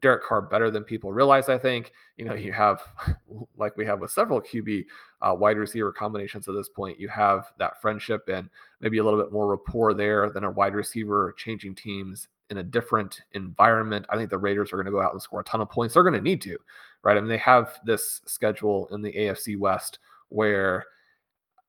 Derek 0.00 0.22
Carr 0.22 0.42
better 0.42 0.70
than 0.70 0.84
people 0.84 1.12
realize. 1.12 1.48
I 1.48 1.58
think 1.58 1.92
you 2.16 2.24
know 2.24 2.34
you 2.34 2.52
have 2.52 2.82
like 3.56 3.76
we 3.76 3.86
have 3.86 4.00
with 4.00 4.10
several 4.10 4.40
QB 4.40 4.84
uh, 5.22 5.34
wide 5.34 5.56
receiver 5.56 5.92
combinations 5.92 6.48
at 6.48 6.54
this 6.54 6.68
point. 6.68 7.00
You 7.00 7.08
have 7.08 7.52
that 7.58 7.80
friendship 7.80 8.28
and 8.28 8.48
maybe 8.80 8.98
a 8.98 9.04
little 9.04 9.20
bit 9.20 9.32
more 9.32 9.48
rapport 9.48 9.94
there 9.94 10.30
than 10.30 10.44
a 10.44 10.50
wide 10.50 10.74
receiver 10.74 11.34
changing 11.36 11.74
teams 11.74 12.28
in 12.50 12.58
a 12.58 12.62
different 12.62 13.22
environment. 13.32 14.06
I 14.08 14.16
think 14.16 14.30
the 14.30 14.38
Raiders 14.38 14.72
are 14.72 14.76
going 14.76 14.86
to 14.86 14.92
go 14.92 15.02
out 15.02 15.12
and 15.12 15.20
score 15.20 15.40
a 15.40 15.44
ton 15.44 15.60
of 15.60 15.70
points. 15.70 15.94
They're 15.94 16.02
going 16.02 16.14
to 16.14 16.20
need 16.20 16.40
to, 16.42 16.56
right? 17.02 17.16
I 17.16 17.20
mean, 17.20 17.28
they 17.28 17.38
have 17.38 17.78
this 17.84 18.22
schedule 18.26 18.88
in 18.92 19.02
the 19.02 19.12
AFC 19.12 19.58
West 19.58 19.98
where 20.30 20.84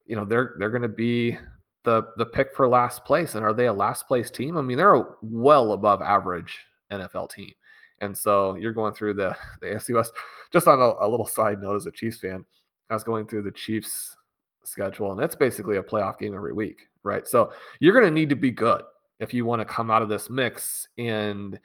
you 0.05 0.15
know 0.15 0.25
they're 0.25 0.55
they're 0.59 0.69
going 0.69 0.81
to 0.81 0.87
be 0.87 1.37
the 1.83 2.03
the 2.17 2.25
pick 2.25 2.55
for 2.55 2.67
last 2.67 3.05
place. 3.05 3.35
And 3.35 3.43
are 3.43 3.53
they 3.53 3.67
a 3.67 3.73
last 3.73 4.07
place 4.07 4.29
team? 4.29 4.57
I 4.57 4.61
mean, 4.61 4.77
they're 4.77 4.95
a 4.95 5.05
well 5.21 5.73
above 5.73 6.01
average 6.01 6.59
NFL 6.91 7.31
team. 7.31 7.53
And 8.01 8.17
so 8.17 8.55
you're 8.55 8.73
going 8.73 8.93
through 8.93 9.15
the, 9.15 9.35
the 9.61 9.67
AFC 9.67 9.93
West. 9.93 10.13
Just 10.51 10.67
on 10.67 10.79
a, 10.79 11.05
a 11.05 11.07
little 11.07 11.27
side 11.27 11.61
note 11.61 11.75
as 11.75 11.85
a 11.85 11.91
Chiefs 11.91 12.19
fan, 12.19 12.43
I 12.89 12.93
was 12.93 13.03
going 13.03 13.27
through 13.27 13.43
the 13.43 13.51
Chiefs 13.51 14.15
schedule, 14.63 15.11
and 15.11 15.21
it's 15.21 15.35
basically 15.35 15.77
a 15.77 15.83
playoff 15.83 16.17
game 16.17 16.33
every 16.33 16.53
week, 16.53 16.87
right? 17.03 17.27
So 17.27 17.51
you're 17.79 17.93
going 17.93 18.05
to 18.05 18.11
need 18.11 18.29
to 18.29 18.35
be 18.35 18.51
good 18.51 18.81
if 19.19 19.33
you 19.33 19.45
want 19.45 19.61
to 19.61 19.65
come 19.65 19.91
out 19.91 20.01
of 20.01 20.09
this 20.09 20.29
mix. 20.29 20.87
And 20.97 21.59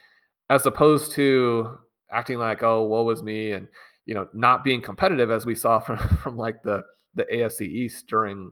as 0.51 0.67
opposed 0.67 1.13
to 1.13 1.79
acting 2.11 2.39
like, 2.39 2.63
oh, 2.63 2.85
woe 2.85 3.05
was 3.05 3.23
me, 3.23 3.53
and 3.53 3.69
you 4.07 4.15
know, 4.15 4.29
not 4.35 4.65
being 4.65 4.83
competitive 4.83 5.31
as 5.31 5.47
we 5.47 5.55
saw 5.55 5.79
from, 5.81 5.99
from 5.99 6.37
like 6.37 6.63
the 6.63 6.83
the 7.15 7.25
AFC 7.33 7.63
East 7.63 8.07
during, 8.09 8.51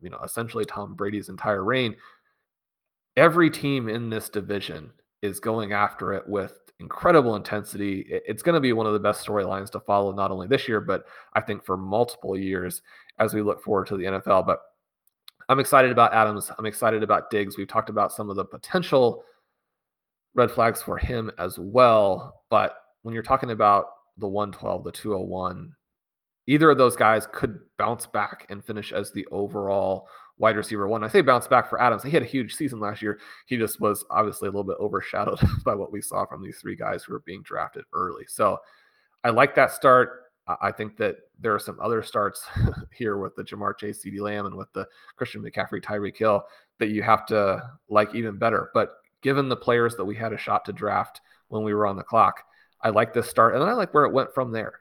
you 0.00 0.10
know, 0.10 0.18
essentially 0.24 0.64
Tom 0.64 0.94
Brady's 0.94 1.28
entire 1.28 1.62
reign. 1.64 1.94
every 3.16 3.50
team 3.50 3.88
in 3.88 4.10
this 4.10 4.28
division 4.28 4.90
is 5.22 5.40
going 5.40 5.72
after 5.72 6.12
it 6.12 6.28
with 6.28 6.69
incredible 6.80 7.36
intensity. 7.36 8.06
It's 8.08 8.42
going 8.42 8.54
to 8.54 8.60
be 8.60 8.72
one 8.72 8.86
of 8.86 8.94
the 8.94 8.98
best 8.98 9.24
storylines 9.24 9.70
to 9.70 9.80
follow, 9.80 10.12
not 10.12 10.30
only 10.30 10.48
this 10.48 10.66
year, 10.66 10.80
but 10.80 11.04
I 11.34 11.40
think 11.40 11.64
for 11.64 11.76
multiple 11.76 12.36
years 12.36 12.82
as 13.18 13.34
we 13.34 13.42
look 13.42 13.62
forward 13.62 13.86
to 13.88 13.96
the 13.96 14.04
NFL. 14.04 14.46
But 14.46 14.60
I'm 15.48 15.60
excited 15.60 15.90
about 15.90 16.14
Adams. 16.14 16.50
I'm 16.58 16.66
excited 16.66 17.02
about 17.02 17.30
Diggs. 17.30 17.58
We've 17.58 17.68
talked 17.68 17.90
about 17.90 18.12
some 18.12 18.30
of 18.30 18.36
the 18.36 18.44
potential 18.44 19.24
red 20.34 20.50
flags 20.50 20.80
for 20.80 20.96
him 20.96 21.30
as 21.38 21.58
well. 21.58 22.42
But 22.50 22.76
when 23.02 23.14
you're 23.14 23.22
talking 23.22 23.50
about 23.50 23.86
the 24.16 24.28
112, 24.28 24.84
the 24.84 24.92
201, 24.92 25.72
either 26.46 26.70
of 26.70 26.78
those 26.78 26.96
guys 26.96 27.26
could 27.32 27.60
bounce 27.78 28.06
back 28.06 28.46
and 28.48 28.64
finish 28.64 28.92
as 28.92 29.12
the 29.12 29.26
overall 29.30 30.08
wide 30.38 30.56
receiver 30.56 30.88
one. 30.88 31.04
I 31.04 31.08
say 31.08 31.20
bounce 31.20 31.46
back 31.46 31.68
for 31.68 31.80
Adams. 31.80 32.02
He 32.02 32.10
had 32.10 32.22
a 32.22 32.26
huge 32.26 32.54
season 32.54 32.80
last 32.80 33.02
year. 33.02 33.20
He 33.46 33.56
just 33.56 33.80
was 33.80 34.04
obviously 34.10 34.48
a 34.48 34.50
little 34.50 34.64
bit 34.64 34.78
overshadowed 34.80 35.38
by 35.64 35.74
what 35.74 35.92
we 35.92 36.00
saw 36.00 36.24
from 36.26 36.42
these 36.42 36.58
three 36.58 36.76
guys 36.76 37.04
who 37.04 37.12
were 37.12 37.20
being 37.20 37.42
drafted 37.42 37.84
early. 37.92 38.24
So 38.26 38.58
I 39.22 39.30
like 39.30 39.54
that 39.54 39.72
start. 39.72 40.24
I 40.60 40.72
think 40.72 40.96
that 40.96 41.16
there 41.38 41.54
are 41.54 41.60
some 41.60 41.78
other 41.80 42.02
starts 42.02 42.44
here 42.92 43.18
with 43.18 43.36
the 43.36 43.44
Ja'Marr 43.44 43.76
Chase, 43.78 44.04
CeeDee 44.04 44.20
Lamb, 44.20 44.46
and 44.46 44.56
with 44.56 44.72
the 44.72 44.86
Christian 45.16 45.42
McCaffrey, 45.42 45.82
Tyreek 45.82 46.16
Hill 46.16 46.42
that 46.78 46.88
you 46.88 47.02
have 47.02 47.26
to 47.26 47.62
like 47.88 48.14
even 48.14 48.38
better. 48.38 48.70
But 48.74 48.94
given 49.22 49.48
the 49.48 49.56
players 49.56 49.94
that 49.96 50.04
we 50.04 50.16
had 50.16 50.32
a 50.32 50.38
shot 50.38 50.64
to 50.64 50.72
draft 50.72 51.20
when 51.48 51.62
we 51.62 51.74
were 51.74 51.86
on 51.86 51.96
the 51.96 52.02
clock, 52.02 52.42
I 52.82 52.88
like 52.88 53.12
this 53.12 53.28
start, 53.28 53.52
and 53.52 53.62
then 53.62 53.68
I 53.68 53.74
like 53.74 53.92
where 53.92 54.06
it 54.06 54.12
went 54.12 54.34
from 54.34 54.50
there. 54.50 54.80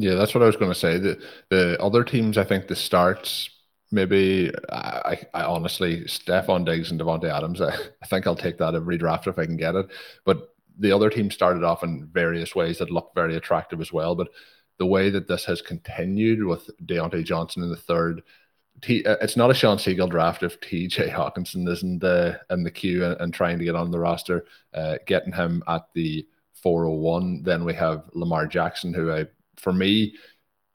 Yeah, 0.00 0.14
that's 0.14 0.34
what 0.34 0.42
I 0.42 0.46
was 0.46 0.56
going 0.56 0.70
to 0.70 0.78
say. 0.78 0.98
The 0.98 1.22
the 1.50 1.82
other 1.82 2.04
teams, 2.04 2.38
I 2.38 2.44
think 2.44 2.68
the 2.68 2.76
starts 2.76 3.50
maybe 3.90 4.52
I, 4.70 5.18
I 5.34 5.42
honestly 5.42 6.02
Stefon 6.02 6.64
Diggs 6.64 6.90
and 6.90 7.00
Davante 7.00 7.24
Adams. 7.24 7.60
I, 7.60 7.74
I 8.02 8.06
think 8.06 8.26
I'll 8.26 8.36
take 8.36 8.58
that 8.58 8.74
every 8.74 8.98
draft 8.98 9.26
if 9.26 9.38
I 9.38 9.46
can 9.46 9.56
get 9.56 9.74
it. 9.74 9.88
But 10.24 10.54
the 10.78 10.92
other 10.92 11.10
team 11.10 11.30
started 11.30 11.64
off 11.64 11.82
in 11.82 12.08
various 12.12 12.54
ways 12.54 12.78
that 12.78 12.90
looked 12.90 13.14
very 13.14 13.36
attractive 13.36 13.80
as 13.80 13.92
well. 13.92 14.14
But 14.14 14.28
the 14.78 14.86
way 14.86 15.10
that 15.10 15.28
this 15.28 15.44
has 15.44 15.60
continued 15.60 16.44
with 16.44 16.70
Diontae 16.86 17.24
Johnson 17.24 17.62
in 17.62 17.68
the 17.68 17.76
third, 17.76 18.22
T, 18.80 19.02
it's 19.04 19.36
not 19.36 19.50
a 19.50 19.54
Shawn 19.54 19.76
Siegele 19.76 20.08
draft 20.08 20.42
if 20.42 20.58
TJ 20.60 21.12
Hockenson 21.12 21.68
isn't 21.68 22.02
uh, 22.02 22.38
in 22.48 22.62
the 22.62 22.70
queue 22.70 23.04
and, 23.04 23.20
and, 23.20 23.34
trying 23.34 23.58
to 23.58 23.64
get 23.64 23.74
on 23.74 23.90
the 23.90 23.98
roster. 23.98 24.46
Uh, 24.72 24.96
getting 25.06 25.34
him 25.34 25.62
at 25.68 25.82
the 25.94 26.26
401. 26.62 27.42
Then 27.42 27.64
we 27.66 27.74
have 27.74 28.04
Lamar 28.14 28.46
Jackson, 28.46 28.94
who 28.94 29.12
I, 29.12 29.26
for 29.60 29.72
me, 29.72 30.16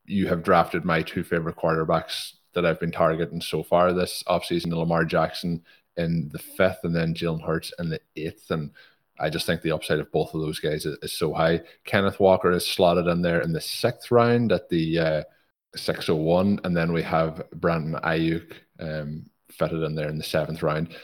you 0.05 0.27
have 0.27 0.43
drafted 0.43 0.85
my 0.85 1.01
two 1.01 1.23
favorite 1.23 1.55
quarterbacks 1.55 2.33
that 2.53 2.65
I've 2.65 2.79
been 2.79 2.91
targeting 2.91 3.41
so 3.41 3.63
far 3.63 3.93
this 3.93 4.23
offseason 4.27 4.73
Lamar 4.73 5.05
Jackson 5.05 5.63
in 5.97 6.29
the 6.31 6.39
fifth 6.39 6.79
and 6.83 6.95
then 6.95 7.13
Jalen 7.13 7.45
Hurts 7.45 7.73
in 7.79 7.89
the 7.89 7.99
eighth. 8.15 8.51
And 8.51 8.71
I 9.19 9.29
just 9.29 9.45
think 9.45 9.61
the 9.61 9.71
upside 9.71 9.99
of 9.99 10.11
both 10.11 10.33
of 10.33 10.41
those 10.41 10.59
guys 10.59 10.85
is, 10.85 10.97
is 11.01 11.13
so 11.13 11.33
high. 11.33 11.61
Kenneth 11.85 12.19
Walker 12.19 12.51
is 12.51 12.65
slotted 12.65 13.07
in 13.07 13.21
there 13.21 13.41
in 13.41 13.53
the 13.53 13.61
sixth 13.61 14.11
round 14.11 14.51
at 14.51 14.69
the 14.69 14.99
uh, 14.99 15.23
601. 15.75 16.61
And 16.63 16.75
then 16.75 16.91
we 16.91 17.01
have 17.03 17.43
Brandon 17.51 17.99
Aiyuk 18.03 18.53
um, 18.79 19.25
fitted 19.51 19.83
in 19.83 19.95
there 19.95 20.09
in 20.09 20.17
the 20.17 20.23
seventh 20.23 20.63
round. 20.63 20.95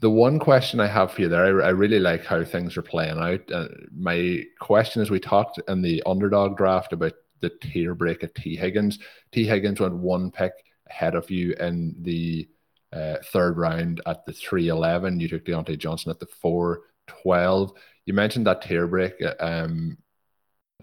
The 0.00 0.10
one 0.10 0.38
question 0.38 0.78
I 0.78 0.88
have 0.88 1.12
for 1.12 1.22
you 1.22 1.28
there, 1.28 1.62
I, 1.62 1.68
I 1.68 1.70
really 1.70 2.00
like 2.00 2.24
how 2.24 2.44
things 2.44 2.76
are 2.76 2.82
playing 2.82 3.18
out. 3.18 3.50
Uh, 3.50 3.68
my 3.96 4.44
question 4.60 5.02
is 5.02 5.10
we 5.10 5.20
talked 5.20 5.58
in 5.68 5.82
the 5.82 6.02
underdog 6.04 6.56
draft 6.56 6.92
about 6.92 7.14
the 7.40 7.50
tier 7.50 7.94
break 7.94 8.24
at 8.24 8.34
Tee 8.34 8.56
Higgins. 8.56 8.98
Tee 9.32 9.46
Higgins 9.46 9.80
went 9.80 9.94
one 9.94 10.30
pick 10.30 10.52
ahead 10.88 11.14
of 11.14 11.30
you 11.30 11.52
in 11.54 11.96
the 12.02 12.48
uh, 12.92 13.16
third 13.32 13.58
round 13.58 14.00
at 14.06 14.24
the 14.24 14.32
311. 14.32 15.20
You 15.20 15.28
took 15.28 15.44
Diontae 15.44 15.78
Johnson 15.78 16.10
at 16.10 16.20
the 16.20 16.26
412. 16.26 17.72
You 18.06 18.14
mentioned 18.14 18.46
that 18.46 18.62
tier 18.62 18.86
break. 18.86 19.14
Um, 19.40 19.98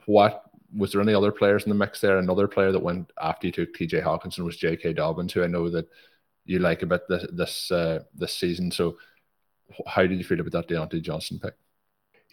what 0.05 0.43
was 0.75 0.91
there 0.91 1.01
any 1.01 1.13
other 1.13 1.31
players 1.31 1.63
in 1.63 1.69
the 1.69 1.75
mix 1.75 2.01
there? 2.01 2.17
Another 2.17 2.47
player 2.47 2.71
that 2.71 2.79
went 2.79 3.11
after 3.21 3.47
you 3.47 3.53
took 3.53 3.73
TJ 3.73 4.03
Hockenson 4.03 4.43
was 4.43 4.57
J.K. 4.57 4.93
Dobbins, 4.93 5.33
who 5.33 5.43
I 5.43 5.47
know 5.47 5.69
that 5.69 5.87
you 6.45 6.59
like 6.59 6.81
a 6.81 6.85
bit 6.85 7.07
this 7.07 7.25
this 7.31 7.71
uh, 7.71 7.99
this 8.13 8.35
season. 8.35 8.71
So, 8.71 8.97
how 9.87 10.01
did 10.01 10.17
you 10.17 10.23
feel 10.23 10.39
about 10.39 10.51
that 10.51 10.67
Diontae 10.67 11.01
Johnson 11.01 11.39
pick? 11.39 11.53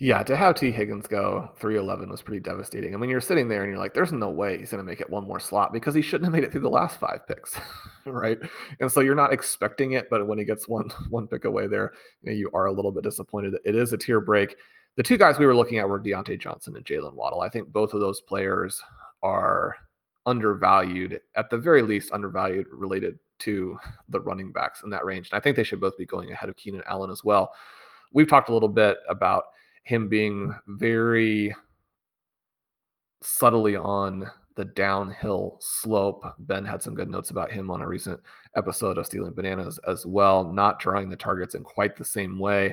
Yeah, 0.03 0.23
to 0.23 0.35
have 0.35 0.55
Tee 0.55 0.71
Higgins 0.71 1.07
go 1.07 1.51
311 1.59 2.09
was 2.09 2.23
pretty 2.23 2.41
devastating. 2.41 2.95
I 2.95 2.97
mean, 2.97 3.11
you're 3.11 3.21
sitting 3.21 3.51
there 3.51 3.65
and 3.65 3.71
you're 3.71 3.79
like, 3.79 3.93
there's 3.93 4.15
no 4.15 4.31
way 4.31 4.57
he's 4.57 4.71
going 4.71 4.83
to 4.83 4.91
make 4.91 5.03
it 5.03 5.11
one 5.11 5.27
more 5.27 5.39
slot 5.39 5.75
because 5.75 5.95
he 5.95 6.01
shouldn't 6.01 6.25
have 6.25 6.33
made 6.33 6.43
it 6.43 6.51
through 6.51 6.63
the 6.63 6.71
last 6.71 6.99
five 6.99 7.27
picks, 7.29 7.55
right? 8.07 8.39
And 8.81 8.91
so 8.91 9.01
you're 9.01 9.15
not 9.15 9.31
expecting 9.31 9.93
it, 9.93 10.09
but 10.09 10.27
when 10.27 10.39
he 10.39 10.47
gets 10.47 10.67
one 10.67 10.89
one 11.11 11.29
pick 11.29 11.45
away 11.45 11.67
there, 11.67 11.93
you, 12.23 12.31
know, 12.31 12.37
you 12.37 12.51
are 12.55 12.65
a 12.67 12.73
little 12.73 12.91
bit 12.91 13.05
disappointed. 13.05 13.57
It 13.67 13.77
is 13.77 13.93
a 13.93 13.99
tier 13.99 14.23
break. 14.23 14.57
The 14.97 15.03
two 15.03 15.19
guys 15.19 15.39
we 15.39 15.45
were 15.45 15.55
looking 15.55 15.77
at 15.77 15.89
were 15.89 16.01
Diontae 16.01 16.41
Johnson 16.41 16.77
and 16.77 16.85
Jaylen 16.87 17.13
Waddle. 17.13 17.43
I 17.43 17.51
think 17.51 17.69
both 17.69 17.93
of 17.93 18.01
those 18.01 18.23
players 18.23 18.81
are 19.23 19.77
undervalued, 20.25 21.21
at 21.37 21.51
the 21.51 21.59
very 21.59 21.83
least, 21.83 22.11
undervalued 22.11 22.69
related 22.73 23.19
to 23.41 23.79
the 24.09 24.21
running 24.21 24.51
backs 24.51 24.83
in 24.83 24.89
that 24.91 25.05
range. 25.05 25.29
And 25.31 25.37
I 25.37 25.43
think 25.43 25.57
they 25.57 25.65
should 25.65 25.81
both 25.81 25.99
be 25.99 26.07
going 26.07 26.33
ahead 26.33 26.49
of 26.49 26.57
Keenan 26.57 26.83
Allen 26.87 27.11
as 27.11 27.23
well. 27.23 27.53
We've 28.15 28.29
talked 28.29 28.49
a 28.49 28.55
little 28.55 28.67
bit 28.67 28.97
about– 29.07 29.45
him 29.91 30.09
being 30.09 30.55
very 30.69 31.53
subtly 33.23 33.75
on 33.75 34.25
the 34.55 34.65
downhill 34.65 35.57
slope. 35.61 36.25
Ben 36.39 36.65
had 36.65 36.81
some 36.81 36.95
good 36.95 37.11
notes 37.11 37.31
about 37.31 37.51
him 37.51 37.73
on 37.73 37.83
a 37.83 37.89
recent 37.89 38.21
episode 38.55 38.99
of 38.99 39.07
Stealing 39.07 39.33
Bananas 39.33 39.81
as 39.89 40.07
well, 40.07 40.45
not 40.53 40.79
drawing 40.79 41.11
the 41.11 41.17
targets 41.17 41.57
in 41.57 41.65
quite 41.65 41.97
the 41.97 42.05
same 42.05 42.39
way. 42.39 42.73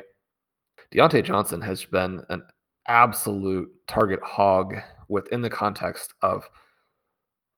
Diontae 0.93 1.23
Johnson 1.23 1.60
has 1.60 1.84
been 1.86 2.21
an 2.30 2.43
absolute 2.88 3.67
target 3.88 4.21
hog 4.21 4.75
within 5.10 5.41
the 5.41 5.49
context 5.49 6.13
of 6.21 6.47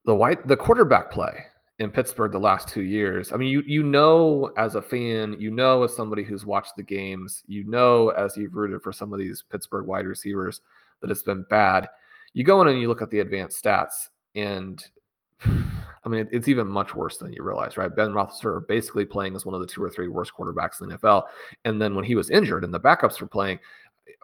the 0.05 0.15
white 0.15 0.47
the 0.47 0.55
quarterback 0.55 1.11
play 1.11 1.43
in 1.79 1.89
Pittsburgh 1.89 2.33
the 2.33 2.39
last 2.39 2.67
two 2.67 2.81
years. 2.81 3.31
I 3.31 3.37
mean, 3.37 3.49
you 3.49 3.63
you 3.65 3.83
know 3.83 4.51
as 4.57 4.75
a 4.75 4.81
fan, 4.81 5.35
you 5.39 5.49
know 5.49 5.83
as 5.83 5.95
somebody 5.95 6.23
who's 6.23 6.45
watched 6.45 6.75
the 6.75 6.83
games, 6.83 7.43
you 7.47 7.63
know 7.63 8.09
as 8.09 8.35
you've 8.37 8.55
rooted 8.55 8.81
for 8.81 8.91
some 8.91 9.13
of 9.13 9.19
these 9.19 9.43
Pittsburgh 9.49 9.87
wide 9.87 10.05
receivers 10.05 10.61
that 11.01 11.09
it's 11.09 11.23
been 11.23 11.45
bad. 11.49 11.87
You 12.33 12.43
go 12.43 12.61
in 12.61 12.67
and 12.67 12.79
you 12.79 12.87
look 12.89 13.01
at 13.01 13.09
the 13.09 13.21
advanced 13.21 13.63
stats, 13.63 14.09
and 14.35 14.83
I 15.45 16.07
mean, 16.07 16.27
it's 16.31 16.47
even 16.47 16.67
much 16.67 16.95
worse 16.95 17.17
than 17.17 17.33
you 17.33 17.43
realize, 17.43 17.77
right? 17.77 17.93
Ben 17.93 18.11
Roethlisberger 18.11 18.67
basically 18.67 19.05
playing 19.05 19.35
as 19.35 19.45
one 19.45 19.55
of 19.55 19.61
the 19.61 19.67
two 19.67 19.83
or 19.83 19.89
three 19.89 20.07
worst 20.07 20.33
quarterbacks 20.37 20.81
in 20.81 20.89
the 20.89 20.97
NFL, 20.97 21.23
and 21.63 21.81
then 21.81 21.95
when 21.95 22.05
he 22.05 22.15
was 22.15 22.29
injured 22.29 22.63
and 22.63 22.73
the 22.73 22.79
backups 22.79 23.21
were 23.21 23.27
playing, 23.27 23.59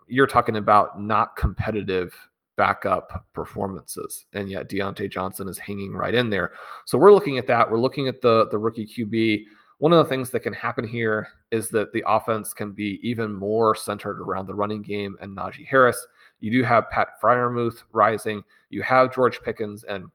you're 0.08 0.28
talking 0.28 0.58
about 0.58 1.02
not 1.02 1.36
competitive 1.38 2.14
backup 2.58 3.26
performances. 3.34 4.26
And 4.34 4.50
yet 4.50 4.70
Diontae 4.70 5.12
Johnson 5.12 5.48
is 5.48 5.58
hanging 5.58 5.94
right 5.94 6.14
in 6.14 6.30
there. 6.30 6.54
So 6.86 6.98
we're 6.98 7.14
looking 7.14 7.38
at 7.38 7.48
that. 7.48 7.70
We're 7.70 7.80
looking 7.80 8.08
at 8.08 8.22
the, 8.22 8.48
the 8.50 8.58
rookie 8.58 8.88
QB. 8.88 9.44
One 9.80 9.92
of 9.92 9.98
the 9.98 10.10
things 10.10 10.30
that 10.30 10.40
can 10.40 10.54
happen 10.54 10.88
here 10.88 11.28
is 11.52 11.70
that 11.70 11.92
the 11.92 12.04
offense 12.08 12.54
can 12.54 12.72
be 12.72 13.00
even 13.04 13.34
more 13.34 13.76
centered 13.76 14.22
around 14.22 14.48
the 14.48 14.56
running 14.56 14.82
game 14.82 15.18
and 15.20 15.36
Najee 15.36 15.68
Harris. 15.68 16.06
You 16.40 16.52
do 16.52 16.64
have 16.64 16.90
Pat 16.90 17.20
Freiermuth 17.22 17.84
rising. 17.92 18.44
You 18.70 18.84
have 18.84 19.14
George 19.14 19.42
Pickens. 19.42 19.84
And 19.84 20.06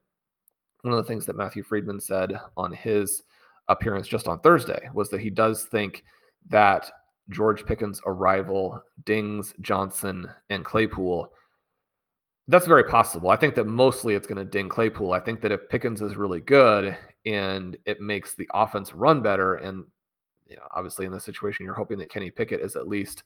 one 0.81 0.93
of 0.93 0.97
the 0.97 1.07
things 1.07 1.25
that 1.27 1.37
Matthew 1.37 1.63
Freedman 1.63 1.99
said 1.99 2.39
on 2.57 2.71
his 2.71 3.23
appearance 3.67 4.07
just 4.07 4.27
on 4.27 4.39
Thursday 4.39 4.89
was 4.93 5.09
that 5.09 5.21
he 5.21 5.29
does 5.29 5.65
think 5.65 6.03
that 6.49 6.91
George 7.29 7.65
Pickens' 7.65 8.01
arrival 8.05 8.81
dings 9.05 9.53
Johnson 9.61 10.29
and 10.49 10.65
Claypool 10.65 11.31
that's 12.47 12.67
very 12.67 12.83
possible. 12.83 13.29
I 13.29 13.35
think 13.35 13.55
that 13.55 13.65
mostly 13.65 14.15
it's 14.15 14.27
going 14.27 14.37
to 14.37 14.45
ding 14.45 14.69
Claypool. 14.69 15.13
I 15.13 15.19
think 15.19 15.41
that 15.41 15.51
if 15.51 15.69
Pickens 15.69 16.01
is 16.01 16.15
really 16.15 16.41
good 16.41 16.97
and 17.25 17.77
it 17.85 18.01
makes 18.01 18.33
the 18.35 18.49
offense 18.53 18.93
run 18.93 19.21
better, 19.21 19.55
and 19.55 19.85
you 20.47 20.55
know, 20.55 20.63
obviously 20.71 21.05
in 21.05 21.11
this 21.11 21.23
situation, 21.23 21.65
you're 21.65 21.75
hoping 21.75 21.97
that 21.99 22.09
Kenny 22.09 22.31
Pickett 22.31 22.61
is 22.61 22.75
at 22.75 22.87
least 22.87 23.23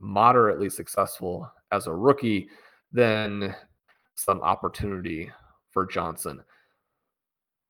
moderately 0.00 0.68
successful 0.68 1.50
as 1.70 1.86
a 1.86 1.92
rookie, 1.92 2.48
then 2.92 3.54
some 4.14 4.40
opportunity 4.40 5.30
for 5.70 5.86
Johnson. 5.86 6.42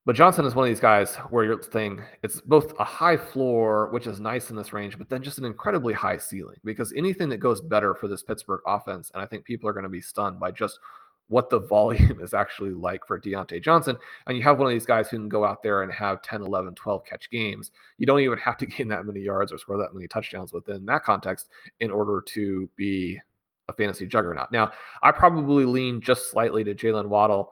But 0.07 0.15
Johnson 0.15 0.45
is 0.45 0.55
one 0.55 0.63
of 0.63 0.69
these 0.69 0.79
guys 0.79 1.15
where 1.31 1.43
you're 1.43 1.61
saying 1.61 2.01
it's 2.23 2.39
both 2.39 2.73
a 2.79 2.85
high 2.85 3.17
floor, 3.17 3.89
which 3.91 4.07
is 4.07 4.21
nice 4.21 4.49
in 4.49 4.55
this 4.55 4.71
range, 4.71 4.97
but 4.97 5.09
then 5.09 5.21
just 5.21 5.37
an 5.37 5.43
incredibly 5.43 5.93
high 5.93 6.15
ceiling 6.15 6.55
because 6.63 6.93
anything 6.95 7.27
that 7.27 7.39
goes 7.39 7.59
better 7.59 7.93
for 7.93 8.07
this 8.07 8.23
Pittsburgh 8.23 8.61
offense, 8.65 9.11
and 9.13 9.21
I 9.21 9.25
think 9.25 9.43
people 9.43 9.67
are 9.67 9.73
going 9.73 9.83
to 9.83 9.89
be 9.89 9.99
stunned 9.99 10.39
by 10.39 10.51
just 10.51 10.79
what 11.27 11.49
the 11.49 11.59
volume 11.67 12.21
is 12.21 12.33
actually 12.33 12.71
like 12.71 13.05
for 13.05 13.19
Diontae 13.19 13.61
Johnson. 13.61 13.97
And 14.27 14.37
you 14.37 14.43
have 14.43 14.59
one 14.59 14.67
of 14.67 14.71
these 14.71 14.85
guys 14.85 15.09
who 15.09 15.17
can 15.17 15.27
go 15.27 15.43
out 15.43 15.61
there 15.61 15.83
and 15.83 15.91
have 15.91 16.21
10, 16.21 16.41
11, 16.41 16.75
12 16.75 17.03
catch 17.03 17.29
games. 17.29 17.71
You 17.97 18.07
don't 18.07 18.21
even 18.21 18.37
have 18.37 18.55
to 18.59 18.65
gain 18.65 18.87
that 18.87 19.05
many 19.05 19.19
yards 19.19 19.51
or 19.51 19.57
score 19.57 19.77
that 19.77 19.93
many 19.93 20.07
touchdowns 20.07 20.53
within 20.53 20.85
that 20.85 21.03
context 21.03 21.49
in 21.81 21.91
order 21.91 22.23
to 22.27 22.69
be 22.77 23.19
a 23.67 23.73
fantasy 23.73 24.07
juggernaut. 24.07 24.53
Now, 24.53 24.71
I 25.03 25.11
probably 25.11 25.65
lean 25.65 25.99
just 25.99 26.31
slightly 26.31 26.63
to 26.63 26.73
Jaylen 26.73 27.07
Waddle. 27.07 27.51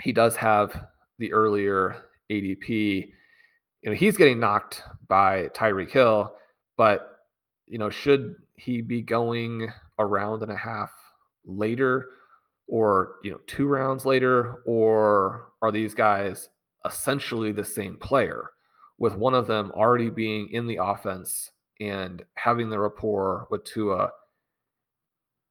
He 0.00 0.12
does 0.12 0.34
have 0.36 0.86
the 1.22 1.32
earlier 1.32 1.96
ADP, 2.30 3.12
you 3.80 3.90
know, 3.90 3.94
he's 3.94 4.16
getting 4.16 4.40
knocked 4.40 4.82
by 5.08 5.48
Tyreek 5.54 5.90
Hill, 5.90 6.34
but 6.76 7.20
you 7.68 7.78
know, 7.78 7.88
should 7.88 8.34
he 8.56 8.82
be 8.82 9.00
going 9.00 9.72
a 9.98 10.04
round 10.04 10.42
and 10.42 10.50
a 10.50 10.56
half 10.56 10.90
later 11.46 12.08
or, 12.66 13.14
you 13.22 13.30
know, 13.30 13.40
two 13.46 13.66
rounds 13.66 14.04
later? 14.04 14.62
Or 14.66 15.52
are 15.62 15.70
these 15.70 15.94
guys 15.94 16.48
essentially 16.84 17.52
the 17.52 17.64
same 17.64 17.96
player 17.96 18.50
with 18.98 19.14
one 19.14 19.34
of 19.34 19.46
them 19.46 19.70
already 19.74 20.10
being 20.10 20.48
in 20.50 20.66
the 20.66 20.80
offense 20.82 21.50
and 21.80 22.22
having 22.34 22.68
the 22.68 22.78
rapport 22.78 23.46
with 23.50 23.64
Tua 23.64 24.10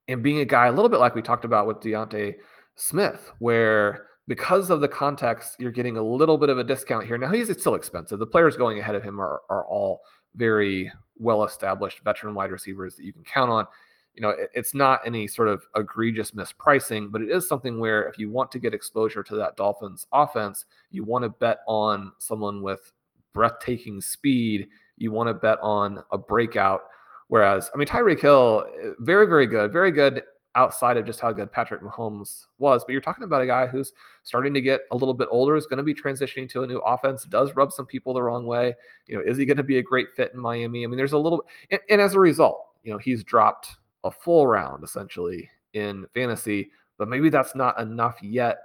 and 0.10 0.22
being 0.22 0.40
a 0.40 0.46
guy 0.46 0.68
a 0.68 0.72
little 0.72 0.90
bit 0.90 1.00
like 1.00 1.16
we 1.16 1.22
talked 1.22 1.46
about 1.46 1.66
with 1.66 1.80
D'Andre 1.80 2.36
Swift, 2.76 3.32
where 3.40 4.08
because 4.28 4.70
of 4.70 4.82
the 4.82 4.88
context, 4.88 5.56
you're 5.60 5.72
getting 5.72 5.98
a 5.98 6.04
little 6.04 6.38
bit 6.38 6.50
of 6.50 6.58
a 6.58 6.64
discount 6.64 7.06
here. 7.06 7.18
Now 7.18 7.32
he's 7.32 7.52
still 7.60 7.76
expensive. 7.76 8.20
The 8.20 8.28
players 8.28 8.56
going 8.56 8.80
ahead 8.80 8.96
of 8.96 9.04
him 9.04 9.20
are, 9.20 9.42
are 9.50 9.66
all 9.66 10.02
very 10.36 10.92
well 11.18 11.44
established 11.44 12.02
veteran 12.04 12.34
wide 12.34 12.52
receivers 12.52 12.96
that 12.96 13.04
you 13.04 13.14
can 13.14 13.24
count 13.24 13.52
on. 13.52 13.68
You 14.14 14.22
know, 14.22 14.30
it, 14.30 14.50
it's 14.54 14.74
not 14.74 15.02
any 15.06 15.28
sort 15.28 15.48
of 15.48 15.64
egregious 15.76 16.32
mispricing, 16.32 17.12
but 17.12 17.22
it 17.22 17.30
is 17.30 17.48
something 17.48 17.80
where 17.80 18.04
if 18.04 18.18
you 18.18 18.30
want 18.30 18.52
to 18.52 18.60
get 18.60 18.74
exposure 18.74 19.24
to 19.24 19.36
that 19.36 19.56
Dolphins 19.56 20.08
offense, 20.12 20.66
you 20.92 21.04
want 21.04 21.24
to 21.24 21.30
bet 21.30 21.60
on 21.68 22.12
someone 22.18 22.62
with 22.62 22.92
breathtaking 23.34 24.02
speed. 24.02 24.68
You 24.98 25.12
want 25.12 25.28
to 25.28 25.34
bet 25.34 25.58
on 25.62 26.04
a 26.12 26.18
breakout. 26.18 26.82
Whereas, 27.28 27.72
I 27.74 27.78
mean, 27.78 27.88
Tyreek 27.88 28.20
Hill, 28.20 28.66
eh, 28.84 28.90
very, 29.00 29.26
very 29.26 29.48
good, 29.48 29.72
very 29.72 29.92
good 29.92 30.24
outside 30.56 30.98
of 30.98 31.06
just 31.06 31.20
how 31.20 31.32
good 31.32 31.52
Patrick 31.52 31.82
Mahomes 31.82 32.46
was. 32.58 32.84
But 32.84 32.92
you're 32.92 33.02
talking 33.02 33.24
about 33.24 33.42
a 33.42 33.48
guy 33.48 33.68
who's 33.68 33.94
starting 34.24 34.54
to 34.54 34.62
get 34.62 34.82
a 34.92 34.96
little 34.96 35.14
bit 35.14 35.30
older, 35.32 35.56
is 35.56 35.66
going 35.66 35.78
to 35.78 35.84
be 35.84 35.94
transitioning 35.94 36.50
to 36.50 36.64
a 36.64 36.68
new 36.68 36.80
offense, 36.80 37.24
does 37.24 37.56
rub 37.56 37.72
some 37.72 37.86
people 37.86 38.14
the 38.14 38.24
wrong 38.24 38.46
way. 38.46 38.76
You 39.08 39.16
know, 39.16 39.24
is 39.26 39.38
he 39.38 39.46
going 39.46 39.58
to 39.58 39.64
be 39.64 39.78
a 39.78 39.84
great 39.84 40.08
fit 40.16 40.32
in 40.34 40.40
Miami? 40.40 40.84
I 40.84 40.88
mean, 40.88 40.98
there's 40.98 41.14
a 41.14 41.18
little, 41.18 41.46
and, 41.70 41.80
and 41.90 42.02
as 42.02 42.16
a 42.16 42.20
result, 42.20 42.66
you 42.84 42.92
know, 42.92 42.98
he's 42.98 43.24
dropped 43.24 43.70
a 44.04 44.12
full 44.12 44.48
round 44.48 44.84
essentially 44.84 45.50
in 45.74 46.06
fantasy, 46.14 46.72
but 46.98 47.08
maybe 47.08 47.30
that's 47.30 47.56
not 47.56 47.80
enough 47.80 48.18
yet. 48.22 48.58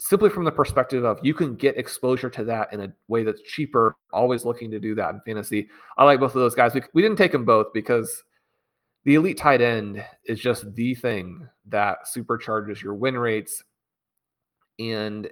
Simply 0.00 0.30
from 0.30 0.44
the 0.44 0.52
perspective 0.52 1.04
of 1.04 1.18
you 1.22 1.34
can 1.34 1.56
get 1.56 1.76
exposure 1.76 2.30
to 2.30 2.44
that 2.44 2.72
in 2.72 2.80
a 2.80 2.92
way 3.08 3.24
that's 3.24 3.42
cheaper, 3.42 3.96
always 4.12 4.44
looking 4.44 4.70
to 4.70 4.78
do 4.78 4.94
that 4.94 5.12
in 5.12 5.20
fantasy. 5.26 5.68
I 5.96 6.04
like 6.04 6.20
both 6.20 6.36
of 6.36 6.40
those 6.40 6.54
guys. 6.54 6.72
We, 6.72 6.82
we 6.94 7.02
didn't 7.02 7.18
take 7.18 7.32
them 7.32 7.44
both 7.44 7.72
because 7.74 8.22
the 9.04 9.14
elite 9.14 9.38
tight 9.38 9.60
end 9.60 10.04
is 10.24 10.40
just 10.40 10.74
the 10.74 10.94
thing 10.94 11.48
that 11.66 11.98
supercharges 12.14 12.82
your 12.82 12.94
win 12.94 13.16
rates. 13.16 13.62
And, 14.78 15.28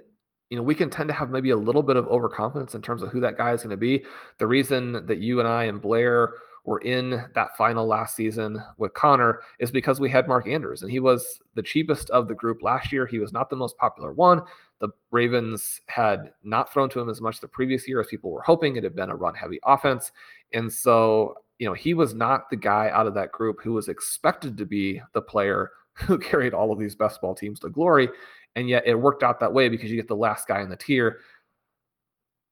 you 0.49 0.57
know, 0.57 0.63
we 0.63 0.75
can 0.75 0.89
tend 0.89 1.09
to 1.09 1.13
have 1.13 1.29
maybe 1.29 1.51
a 1.51 1.57
little 1.57 1.83
bit 1.83 1.95
of 1.95 2.07
overconfidence 2.07 2.75
in 2.75 2.81
terms 2.81 3.01
of 3.01 3.09
who 3.09 3.19
that 3.21 3.37
guy 3.37 3.53
is 3.53 3.61
going 3.61 3.71
to 3.71 3.77
be. 3.77 4.03
The 4.39 4.47
reason 4.47 5.05
that 5.05 5.19
you 5.19 5.39
and 5.39 5.47
I 5.47 5.65
and 5.65 5.81
Blair 5.81 6.33
were 6.67 6.79
in 6.79 7.23
that 7.33 7.55
final 7.55 7.87
last 7.87 8.15
season 8.15 8.61
with 8.77 8.93
Connor 8.93 9.39
is 9.59 9.71
because 9.71 10.01
we 10.01 10.09
had 10.09 10.27
Mark 10.27 10.47
Andrews 10.47 10.81
and 10.81 10.91
he 10.91 10.99
was 10.99 11.39
the 11.55 11.63
cheapest 11.63 12.09
of 12.09 12.27
the 12.27 12.35
group 12.35 12.61
last 12.61 12.91
year. 12.91 13.05
He 13.05 13.19
was 13.19 13.31
not 13.31 13.49
the 13.49 13.55
most 13.55 13.77
popular 13.77 14.11
one. 14.11 14.41
The 14.79 14.89
Ravens 15.11 15.79
had 15.87 16.33
not 16.43 16.71
thrown 16.71 16.89
to 16.89 16.99
him 16.99 17.09
as 17.09 17.21
much 17.21 17.39
the 17.39 17.47
previous 17.47 17.87
year 17.87 18.01
as 18.01 18.07
people 18.07 18.31
were 18.31 18.41
hoping. 18.41 18.75
It 18.75 18.83
had 18.83 18.95
been 18.95 19.09
a 19.09 19.15
run 19.15 19.33
heavy 19.33 19.59
offense. 19.63 20.11
And 20.53 20.71
so 20.71 21.35
you 21.59 21.67
know, 21.67 21.73
he 21.73 21.93
was 21.93 22.13
not 22.13 22.49
the 22.49 22.55
guy 22.55 22.89
out 22.89 23.07
of 23.07 23.13
that 23.15 23.31
group 23.31 23.61
who 23.63 23.73
was 23.73 23.87
expected 23.87 24.57
to 24.57 24.65
be 24.65 25.01
the 25.13 25.21
player 25.21 25.71
who 25.93 26.17
carried 26.17 26.53
all 26.53 26.71
of 26.71 26.79
these 26.79 26.95
best 26.95 27.21
ball 27.21 27.33
teams 27.33 27.59
to 27.59 27.69
glory. 27.69 28.09
And 28.55 28.69
yet 28.69 28.83
it 28.85 28.95
worked 28.95 29.23
out 29.23 29.39
that 29.39 29.53
way 29.53 29.69
because 29.69 29.89
you 29.89 29.95
get 29.95 30.07
the 30.07 30.15
last 30.15 30.47
guy 30.47 30.61
in 30.61 30.69
the 30.69 30.75
tier. 30.75 31.19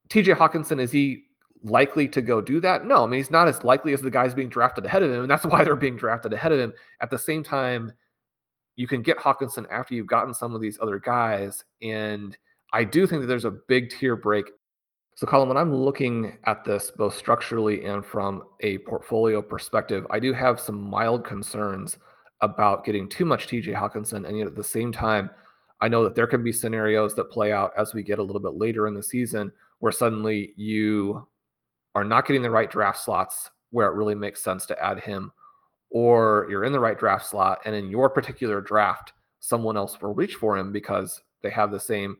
TJ 0.08 0.36
Hockenson, 0.36 0.80
is 0.80 0.92
he 0.92 1.24
likely 1.62 2.08
to 2.08 2.22
go 2.22 2.40
do 2.40 2.60
that? 2.60 2.84
No, 2.84 3.04
I 3.04 3.06
mean, 3.06 3.18
he's 3.18 3.30
not 3.30 3.48
as 3.48 3.64
likely 3.64 3.92
as 3.92 4.00
the 4.00 4.10
guys 4.10 4.34
being 4.34 4.48
drafted 4.48 4.84
ahead 4.84 5.02
of 5.02 5.10
him. 5.10 5.22
And 5.22 5.30
that's 5.30 5.46
why 5.46 5.64
they're 5.64 5.76
being 5.76 5.96
drafted 5.96 6.32
ahead 6.32 6.52
of 6.52 6.58
him. 6.58 6.72
At 7.00 7.10
the 7.10 7.18
same 7.18 7.42
time, 7.42 7.92
you 8.76 8.86
can 8.86 9.02
get 9.02 9.18
Hockenson 9.18 9.66
after 9.70 9.94
you've 9.94 10.06
gotten 10.06 10.34
some 10.34 10.54
of 10.54 10.60
these 10.60 10.78
other 10.80 10.98
guys. 10.98 11.64
And 11.82 12.36
I 12.72 12.84
do 12.84 13.06
think 13.06 13.22
that 13.22 13.26
there's 13.26 13.44
a 13.44 13.58
big 13.68 13.90
tier 13.90 14.16
break 14.16 14.50
so, 15.16 15.26
Colm, 15.26 15.48
when 15.48 15.56
I'm 15.56 15.74
looking 15.74 16.36
at 16.44 16.62
this 16.62 16.90
both 16.90 17.16
structurally 17.16 17.86
and 17.86 18.04
from 18.04 18.42
a 18.60 18.76
portfolio 18.78 19.40
perspective, 19.40 20.06
I 20.10 20.18
do 20.18 20.34
have 20.34 20.60
some 20.60 20.78
mild 20.78 21.24
concerns 21.24 21.96
about 22.42 22.84
getting 22.84 23.08
too 23.08 23.24
much 23.24 23.46
TJ 23.46 23.74
Hockenson. 23.74 24.28
And 24.28 24.36
yet 24.36 24.46
at 24.46 24.54
the 24.54 24.62
same 24.62 24.92
time, 24.92 25.30
I 25.80 25.88
know 25.88 26.04
that 26.04 26.14
there 26.14 26.26
can 26.26 26.44
be 26.44 26.52
scenarios 26.52 27.14
that 27.14 27.30
play 27.30 27.50
out 27.50 27.72
as 27.78 27.94
we 27.94 28.02
get 28.02 28.18
a 28.18 28.22
little 28.22 28.42
bit 28.42 28.58
later 28.58 28.86
in 28.86 28.92
the 28.92 29.02
season 29.02 29.50
where 29.78 29.90
suddenly 29.90 30.52
you 30.54 31.26
are 31.94 32.04
not 32.04 32.26
getting 32.26 32.42
the 32.42 32.50
right 32.50 32.70
draft 32.70 33.02
slots 33.02 33.50
where 33.70 33.88
it 33.88 33.94
really 33.94 34.14
makes 34.14 34.42
sense 34.42 34.66
to 34.66 34.84
add 34.84 35.00
him, 35.00 35.32
or 35.88 36.46
you're 36.50 36.64
in 36.64 36.72
the 36.72 36.80
right 36.80 36.98
draft 36.98 37.24
slot 37.24 37.60
and 37.64 37.74
in 37.74 37.88
your 37.88 38.10
particular 38.10 38.60
draft, 38.60 39.14
someone 39.40 39.78
else 39.78 39.98
will 40.02 40.12
reach 40.12 40.34
for 40.34 40.58
him 40.58 40.72
because 40.72 41.22
they 41.42 41.50
have 41.50 41.70
the 41.70 41.80
same 41.80 42.18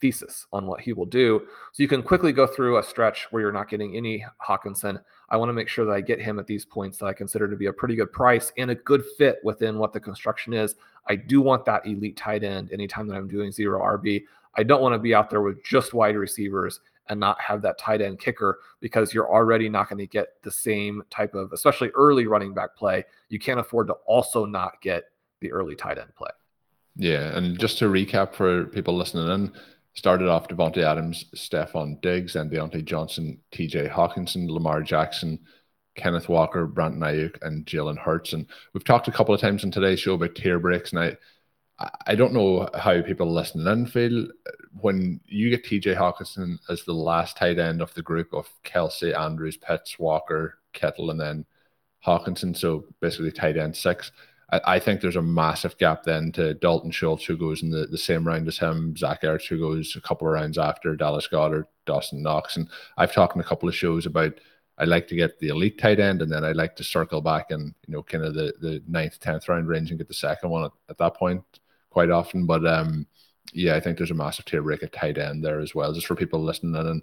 thesis 0.00 0.46
on 0.52 0.66
what 0.66 0.80
he 0.80 0.92
will 0.92 1.06
do. 1.06 1.42
So 1.72 1.82
you 1.82 1.88
can 1.88 2.02
quickly 2.02 2.32
go 2.32 2.46
through 2.46 2.78
a 2.78 2.82
stretch 2.82 3.26
where 3.30 3.42
you're 3.42 3.52
not 3.52 3.68
getting 3.68 3.96
any 3.96 4.24
Hockenson. 4.46 5.00
I 5.28 5.36
want 5.36 5.48
to 5.48 5.54
make 5.54 5.68
sure 5.68 5.84
that 5.84 5.92
I 5.92 6.00
get 6.00 6.20
him 6.20 6.38
at 6.38 6.46
these 6.46 6.64
points 6.64 6.98
that 6.98 7.06
I 7.06 7.12
consider 7.12 7.48
to 7.48 7.56
be 7.56 7.66
a 7.66 7.72
pretty 7.72 7.96
good 7.96 8.12
price 8.12 8.52
and 8.56 8.70
a 8.70 8.74
good 8.74 9.02
fit 9.18 9.38
within 9.44 9.78
what 9.78 9.92
the 9.92 10.00
construction 10.00 10.52
is. 10.52 10.76
I 11.06 11.16
do 11.16 11.40
want 11.40 11.64
that 11.64 11.86
elite 11.86 12.16
tight 12.16 12.44
end 12.44 12.72
anytime 12.72 13.06
that 13.08 13.16
I'm 13.16 13.28
doing 13.28 13.52
zero 13.52 13.80
RB. 13.80 14.24
I 14.56 14.62
don't 14.62 14.82
want 14.82 14.94
to 14.94 14.98
be 14.98 15.14
out 15.14 15.30
there 15.30 15.42
with 15.42 15.64
just 15.64 15.94
wide 15.94 16.16
receivers 16.16 16.80
and 17.08 17.20
not 17.20 17.40
have 17.40 17.62
that 17.62 17.78
tight 17.78 18.00
end 18.00 18.18
kicker 18.18 18.60
because 18.80 19.12
you're 19.12 19.30
already 19.30 19.68
not 19.68 19.88
going 19.88 19.98
to 19.98 20.06
get 20.06 20.40
the 20.42 20.50
same 20.50 21.02
type 21.10 21.34
of, 21.34 21.52
especially 21.52 21.90
early 21.90 22.26
running 22.26 22.54
back 22.54 22.76
play. 22.76 23.04
You 23.28 23.38
can't 23.38 23.60
afford 23.60 23.88
to 23.88 23.94
also 24.06 24.44
not 24.44 24.80
get 24.80 25.04
the 25.40 25.52
early 25.52 25.74
tight 25.74 25.98
end 25.98 26.14
play. 26.14 26.30
Yeah, 26.96 27.36
and 27.36 27.58
just 27.58 27.78
to 27.78 27.86
recap 27.86 28.34
for 28.34 28.64
people 28.66 28.96
listening 28.96 29.28
in, 29.28 29.52
started 29.94 30.28
off 30.28 30.48
Davante 30.48 30.82
Adams, 30.82 31.26
Stefon 31.34 32.00
Diggs, 32.00 32.36
and 32.36 32.50
Diontae 32.50 32.84
Johnson, 32.84 33.38
TJ 33.52 33.90
Hockenson, 33.90 34.48
Lamar 34.48 34.82
Jackson, 34.82 35.38
Kenneth 35.94 36.28
Walker, 36.28 36.66
Brandon 36.66 37.00
Aiyuk, 37.00 37.42
and 37.42 37.64
Jalen 37.66 37.98
Hurts. 37.98 38.32
And 38.32 38.46
we've 38.72 38.84
talked 38.84 39.08
a 39.08 39.12
couple 39.12 39.34
of 39.34 39.40
times 39.40 39.64
in 39.64 39.70
today's 39.70 40.00
show 40.00 40.14
about 40.14 40.34
tier 40.34 40.58
breaks, 40.58 40.92
and 40.92 41.00
I 41.00 41.16
I 42.06 42.14
don't 42.14 42.32
know 42.32 42.68
how 42.74 43.02
people 43.02 43.32
listening 43.32 43.66
in 43.66 43.86
feel 43.86 44.28
when 44.80 45.20
you 45.26 45.50
get 45.50 45.64
TJ 45.64 45.96
Hockenson 45.96 46.58
as 46.68 46.84
the 46.84 46.92
last 46.92 47.36
tight 47.36 47.58
end 47.58 47.82
of 47.82 47.92
the 47.94 48.02
group 48.02 48.32
of 48.32 48.48
Kelce, 48.62 49.18
Andrews, 49.18 49.56
Pitts, 49.56 49.98
Walker, 49.98 50.58
Kittle, 50.72 51.10
and 51.10 51.20
then 51.20 51.44
Hockenson. 52.06 52.56
So 52.56 52.84
basically 53.00 53.32
tight 53.32 53.56
end 53.56 53.76
six. 53.76 54.12
I, 54.50 54.60
I, 54.64 54.78
think 54.78 55.00
there's 55.00 55.16
a 55.16 55.22
massive 55.22 55.76
gap 55.78 56.04
then 56.04 56.32
to 56.32 56.54
Dalton 56.54 56.90
Schultz, 56.90 57.24
who 57.24 57.36
goes 57.36 57.62
in 57.62 57.70
the, 57.70 57.86
the 57.86 57.98
same 57.98 58.26
round 58.26 58.48
as 58.48 58.58
him, 58.58 58.96
Zach 58.96 59.22
Ertz, 59.22 59.46
who 59.46 59.58
goes 59.58 59.96
a 59.96 60.00
couple 60.00 60.26
of 60.26 60.34
rounds 60.34 60.58
after 60.58 60.96
Dallas 60.96 61.28
Goedert, 61.28 61.66
Dawson 61.86 62.22
Knox. 62.22 62.56
And 62.56 62.68
I've 62.96 63.12
talked 63.12 63.34
in 63.34 63.40
a 63.40 63.44
couple 63.44 63.68
of 63.68 63.74
shows 63.74 64.06
about 64.06 64.34
I 64.76 64.84
like 64.84 65.06
to 65.08 65.16
get 65.16 65.38
the 65.38 65.48
elite 65.48 65.78
tight 65.78 66.00
end, 66.00 66.20
and 66.20 66.30
then 66.30 66.44
I 66.44 66.52
like 66.52 66.74
to 66.76 66.84
circle 66.84 67.20
back 67.20 67.50
and 67.50 67.74
you 67.86 67.94
know 67.94 68.02
kind 68.02 68.24
of 68.24 68.34
the 68.34 68.52
the 68.60 68.82
ninth, 68.88 69.20
tenth 69.20 69.48
round 69.48 69.68
range 69.68 69.90
and 69.90 69.98
get 69.98 70.08
the 70.08 70.14
second 70.14 70.50
one 70.50 70.64
at, 70.64 70.72
at 70.88 70.98
that 70.98 71.14
point 71.14 71.42
quite 71.90 72.10
often. 72.10 72.44
But 72.44 72.66
um, 72.66 73.06
yeah, 73.52 73.76
I 73.76 73.80
think 73.80 73.96
there's 73.96 74.10
a 74.10 74.14
massive 74.14 74.44
tier 74.46 74.62
break 74.62 74.82
at 74.82 74.92
tight 74.92 75.18
end 75.18 75.44
there 75.44 75.60
as 75.60 75.74
well, 75.74 75.92
just 75.92 76.06
for 76.06 76.16
people 76.16 76.42
listening 76.42 76.74
and 76.74 77.02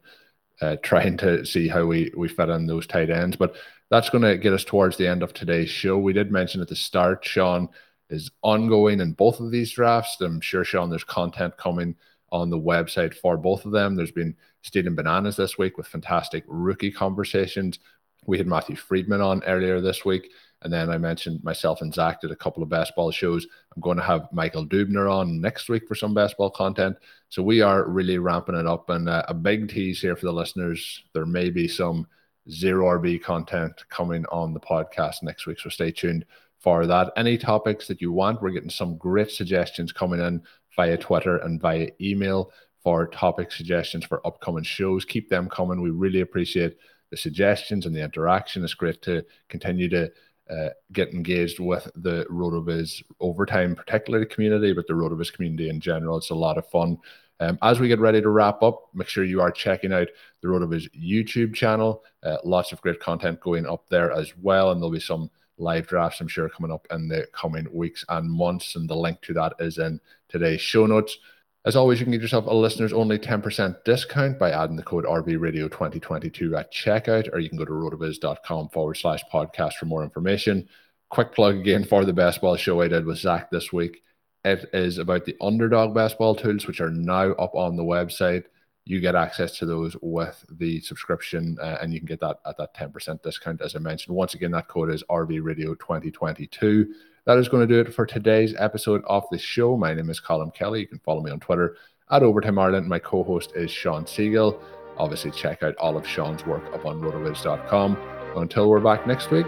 uh, 0.62 0.78
trying 0.84 1.18
to 1.18 1.46
see 1.46 1.68
how 1.68 1.86
we 1.86 2.12
we 2.16 2.28
fit 2.28 2.50
in 2.50 2.68
those 2.68 2.88
tight 2.88 3.10
ends. 3.10 3.36
But 3.36 3.56
that's 3.90 4.10
going 4.10 4.24
to 4.24 4.38
get 4.38 4.54
us 4.54 4.64
towards 4.64 4.98
the 4.98 5.08
end 5.08 5.24
of 5.24 5.34
today's 5.34 5.70
show. 5.70 5.98
We 5.98 6.14
did 6.14 6.32
mention 6.32 6.62
at 6.62 6.70
the 6.70 6.76
start, 6.76 7.26
Shawn 7.26 7.68
is 8.10 8.32
ongoing 8.42 9.00
in 9.00 9.14
both 9.14 9.40
of 9.40 9.52
these 9.52 9.72
drafts. 9.72 10.22
I'm 10.22 10.42
sure, 10.42 10.64
Shawn, 10.64 10.90
there's 10.90 11.04
content 11.04 11.58
coming 11.58 11.96
on 12.32 12.50
the 12.50 12.60
website 12.60 13.14
for 13.14 13.38
both 13.38 13.66
of 13.66 13.72
them. 13.72 13.96
There's 13.96 14.12
been 14.12 14.36
Stealing 14.62 14.96
Bananas 14.96 15.36
this 15.36 15.58
week 15.58 15.78
with 15.78 15.88
fantastic 15.88 16.44
rookie 16.48 16.92
conversations. 16.92 17.80
We 18.26 18.38
had 18.38 18.48
Matthew 18.48 18.76
Freedman 18.76 19.22
on 19.22 19.44
earlier 19.44 19.82
this 19.82 20.06
week. 20.06 20.32
And 20.64 20.72
then 20.72 20.90
I 20.90 20.98
mentioned 20.98 21.44
myself 21.44 21.82
and 21.82 21.94
Zach 21.94 22.22
did 22.22 22.32
a 22.32 22.36
couple 22.36 22.62
of 22.62 22.70
best 22.70 22.96
ball 22.96 23.12
shows. 23.12 23.48
I'm 23.76 23.82
going 23.82 23.98
to 23.98 24.04
have 24.04 24.32
Michael 24.32 24.66
Dubner 24.66 25.12
on 25.12 25.42
next 25.42 25.70
week 25.70 25.88
for 25.88 25.96
some 25.96 26.14
best 26.14 26.38
ball 26.38 26.52
content. 26.52 26.98
So 27.30 27.42
we 27.42 27.62
are 27.62 27.90
really 27.90 28.20
ramping 28.20 28.56
it 28.56 28.68
up. 28.68 28.90
And 28.90 29.10
uh, 29.10 29.24
a 29.28 29.34
big 29.34 29.70
tease 29.70 30.02
here 30.02 30.16
for 30.16 30.28
the 30.28 30.34
listeners. 30.34 31.04
There 31.14 31.26
may 31.26 31.50
be 31.50 31.68
some 31.68 32.08
zero 32.50 33.00
RB 33.00 33.22
content 33.22 33.84
coming 33.90 34.26
on 34.28 34.54
the 34.54 34.60
podcast 34.60 35.24
next 35.24 35.48
week. 35.48 35.60
So 35.60 35.70
stay 35.70 35.92
tuned 35.92 36.26
for 36.60 36.86
that. 36.86 37.12
Any 37.18 37.38
topics 37.38 37.88
that 37.88 38.02
you 38.02 38.12
want, 38.12 38.42
we're 38.42 38.52
getting 38.52 38.70
some 38.70 38.98
great 38.98 39.32
suggestions 39.32 39.92
coming 39.92 40.20
in 40.20 40.44
via 40.76 40.98
Twitter 40.98 41.38
and 41.38 41.60
via 41.60 41.90
email 42.00 42.52
for 42.84 43.08
topic 43.08 43.52
suggestions 43.52 44.06
for 44.06 44.26
upcoming 44.26 44.64
shows. 44.64 45.06
Keep 45.06 45.30
them 45.30 45.50
coming. 45.50 45.82
We 45.82 45.90
really 45.90 46.22
appreciate 46.22 46.78
the 47.10 47.18
suggestions 47.18 47.86
and 47.86 47.96
the 47.96 48.04
interaction. 48.04 48.64
It's 48.64 48.74
great 48.74 49.02
to 49.04 49.24
continue 49.50 49.90
to 49.90 50.12
uh, 50.52 50.70
get 50.92 51.14
engaged 51.14 51.60
with 51.60 51.90
the 51.96 52.26
RotoViz 52.30 53.04
overtime, 53.20 53.76
particularly 53.76 54.26
the 54.26 54.34
community, 54.34 54.74
but 54.74 54.86
the 54.88 54.94
RotoViz 54.94 55.32
community 55.32 55.70
in 55.70 55.80
general. 55.80 56.18
It's 56.18 56.30
a 56.30 56.36
lot 56.36 56.58
of 56.58 56.70
fun. 56.70 56.98
Um, 57.40 57.58
as 57.64 57.80
we 57.80 57.88
get 57.88 58.00
ready 58.00 58.22
to 58.22 58.30
wrap 58.30 58.62
up, 58.62 58.90
make 58.94 59.08
sure 59.08 59.24
you 59.24 59.42
are 59.42 59.52
checking 59.52 59.94
out 59.94 60.10
the 60.42 60.48
RotoViz 60.48 60.90
YouTube 60.96 61.56
channel. 61.56 62.04
Uh, 62.22 62.38
lots 62.44 62.72
of 62.72 62.82
great 62.82 63.00
content 63.00 63.40
going 63.40 63.66
up 63.66 63.88
there 63.90 64.12
as 64.12 64.34
well, 64.38 64.72
and 64.72 64.82
there'll 64.82 64.92
be 64.92 65.00
some 65.00 65.32
live 65.58 65.88
drafts, 65.88 66.22
I'm 66.22 66.28
sure, 66.28 66.50
coming 66.50 66.72
up 66.72 66.86
in 66.92 67.08
the 67.08 67.28
coming 67.34 67.68
weeks 67.72 68.04
and 68.10 68.30
months. 68.30 68.76
And 68.76 68.90
the 68.90 68.96
link 68.96 69.22
to 69.22 69.34
that 69.34 69.54
is 69.60 69.78
in 69.78 70.00
today's 70.30 70.62
show 70.62 70.86
notes. 70.86 71.18
As 71.64 71.76
always, 71.76 72.00
you 72.00 72.06
can 72.06 72.12
get 72.12 72.22
yourself 72.22 72.48
a 72.48 72.54
listeners 72.54 72.92
only 72.92 73.20
10% 73.20 73.84
discount 73.84 74.40
by 74.40 74.50
adding 74.50 74.76
the 74.76 74.82
code 74.82 75.06
RVRadio2022 75.06 76.58
at 76.58 76.74
checkout, 76.74 77.32
or 77.32 77.40
you 77.40 77.50
can 77.50 77.58
go 77.60 77.66
to 77.66 77.72
rotoviz.com 77.72 78.70
forward 78.70 78.96
slash 78.96 79.22
podcast 79.32 79.74
for 79.74 79.86
more 79.86 80.04
information. 80.04 80.68
Quick 81.10 81.34
plug 81.34 81.58
again 81.58 81.84
for 81.84 82.04
the 82.04 82.14
best 82.14 82.42
ball 82.42 82.56
show 82.56 82.82
I 82.82 82.88
did 82.88 83.06
with 83.06 83.20
Zach 83.20 83.52
this 83.52 83.72
week. 83.72 84.02
It 84.44 84.72
is 84.74 84.98
about 84.98 85.26
the 85.26 85.38
underdog 85.40 85.94
best 85.94 86.18
ball 86.18 86.34
tools, 86.34 86.66
which 86.66 86.82
are 86.82 86.90
now 86.90 87.34
up 87.34 87.54
on 87.54 87.76
the 87.76 87.84
website. 87.84 88.46
You 88.86 89.00
get 89.00 89.14
access 89.14 89.60
to 89.60 89.68
those 89.68 89.96
with 90.02 90.44
the 90.50 90.80
subscription, 90.80 91.58
uh, 91.62 91.78
and 91.80 91.94
you 91.94 92.00
can 92.00 92.08
get 92.08 92.22
that 92.22 92.40
at 92.48 92.58
that 92.58 92.74
10% 92.74 93.22
discount, 93.22 93.62
as 93.62 93.76
I 93.76 93.80
mentioned. 93.80 94.16
Once 94.16 94.34
again, 94.34 94.50
that 94.52 94.68
code 94.68 94.90
is 94.90 95.04
RVRadio2022. 95.12 96.88
That 97.26 97.38
is 97.38 97.48
going 97.48 97.68
to 97.68 97.72
do 97.72 97.80
it 97.80 97.94
for 97.94 98.06
today's 98.06 98.56
episode 98.58 99.04
of 99.06 99.26
the 99.30 99.38
show. 99.38 99.78
My 99.78 99.94
name 99.94 100.10
is 100.10 100.20
Colm 100.20 100.54
Kelly. 100.54 100.82
You 100.82 100.88
can 100.88 101.00
follow 101.00 101.22
me 101.22 101.30
on 101.30 101.40
Twitter 101.40 101.78
at 102.10 102.24
Overtime 102.24 102.58
Ireland. 102.58 102.88
My 102.88 102.98
co 102.98 103.24
host 103.24 103.52
is 103.56 103.70
Shawn 103.70 104.06
Siegele. 104.06 104.60
Obviously, 104.98 105.30
check 105.30 105.62
out 105.62 105.76
all 105.78 105.98
of 105.98 106.08
Shawn's 106.08 106.46
work 106.48 106.64
up 106.74 106.86
on 106.86 107.00
rotoviz.com. 107.00 107.98
Until 108.36 108.70
we're 108.70 108.80
back 108.80 109.06
next 109.06 109.30
week, 109.30 109.46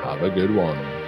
have 0.00 0.22
a 0.22 0.28
good 0.28 0.54
one. 0.54 1.07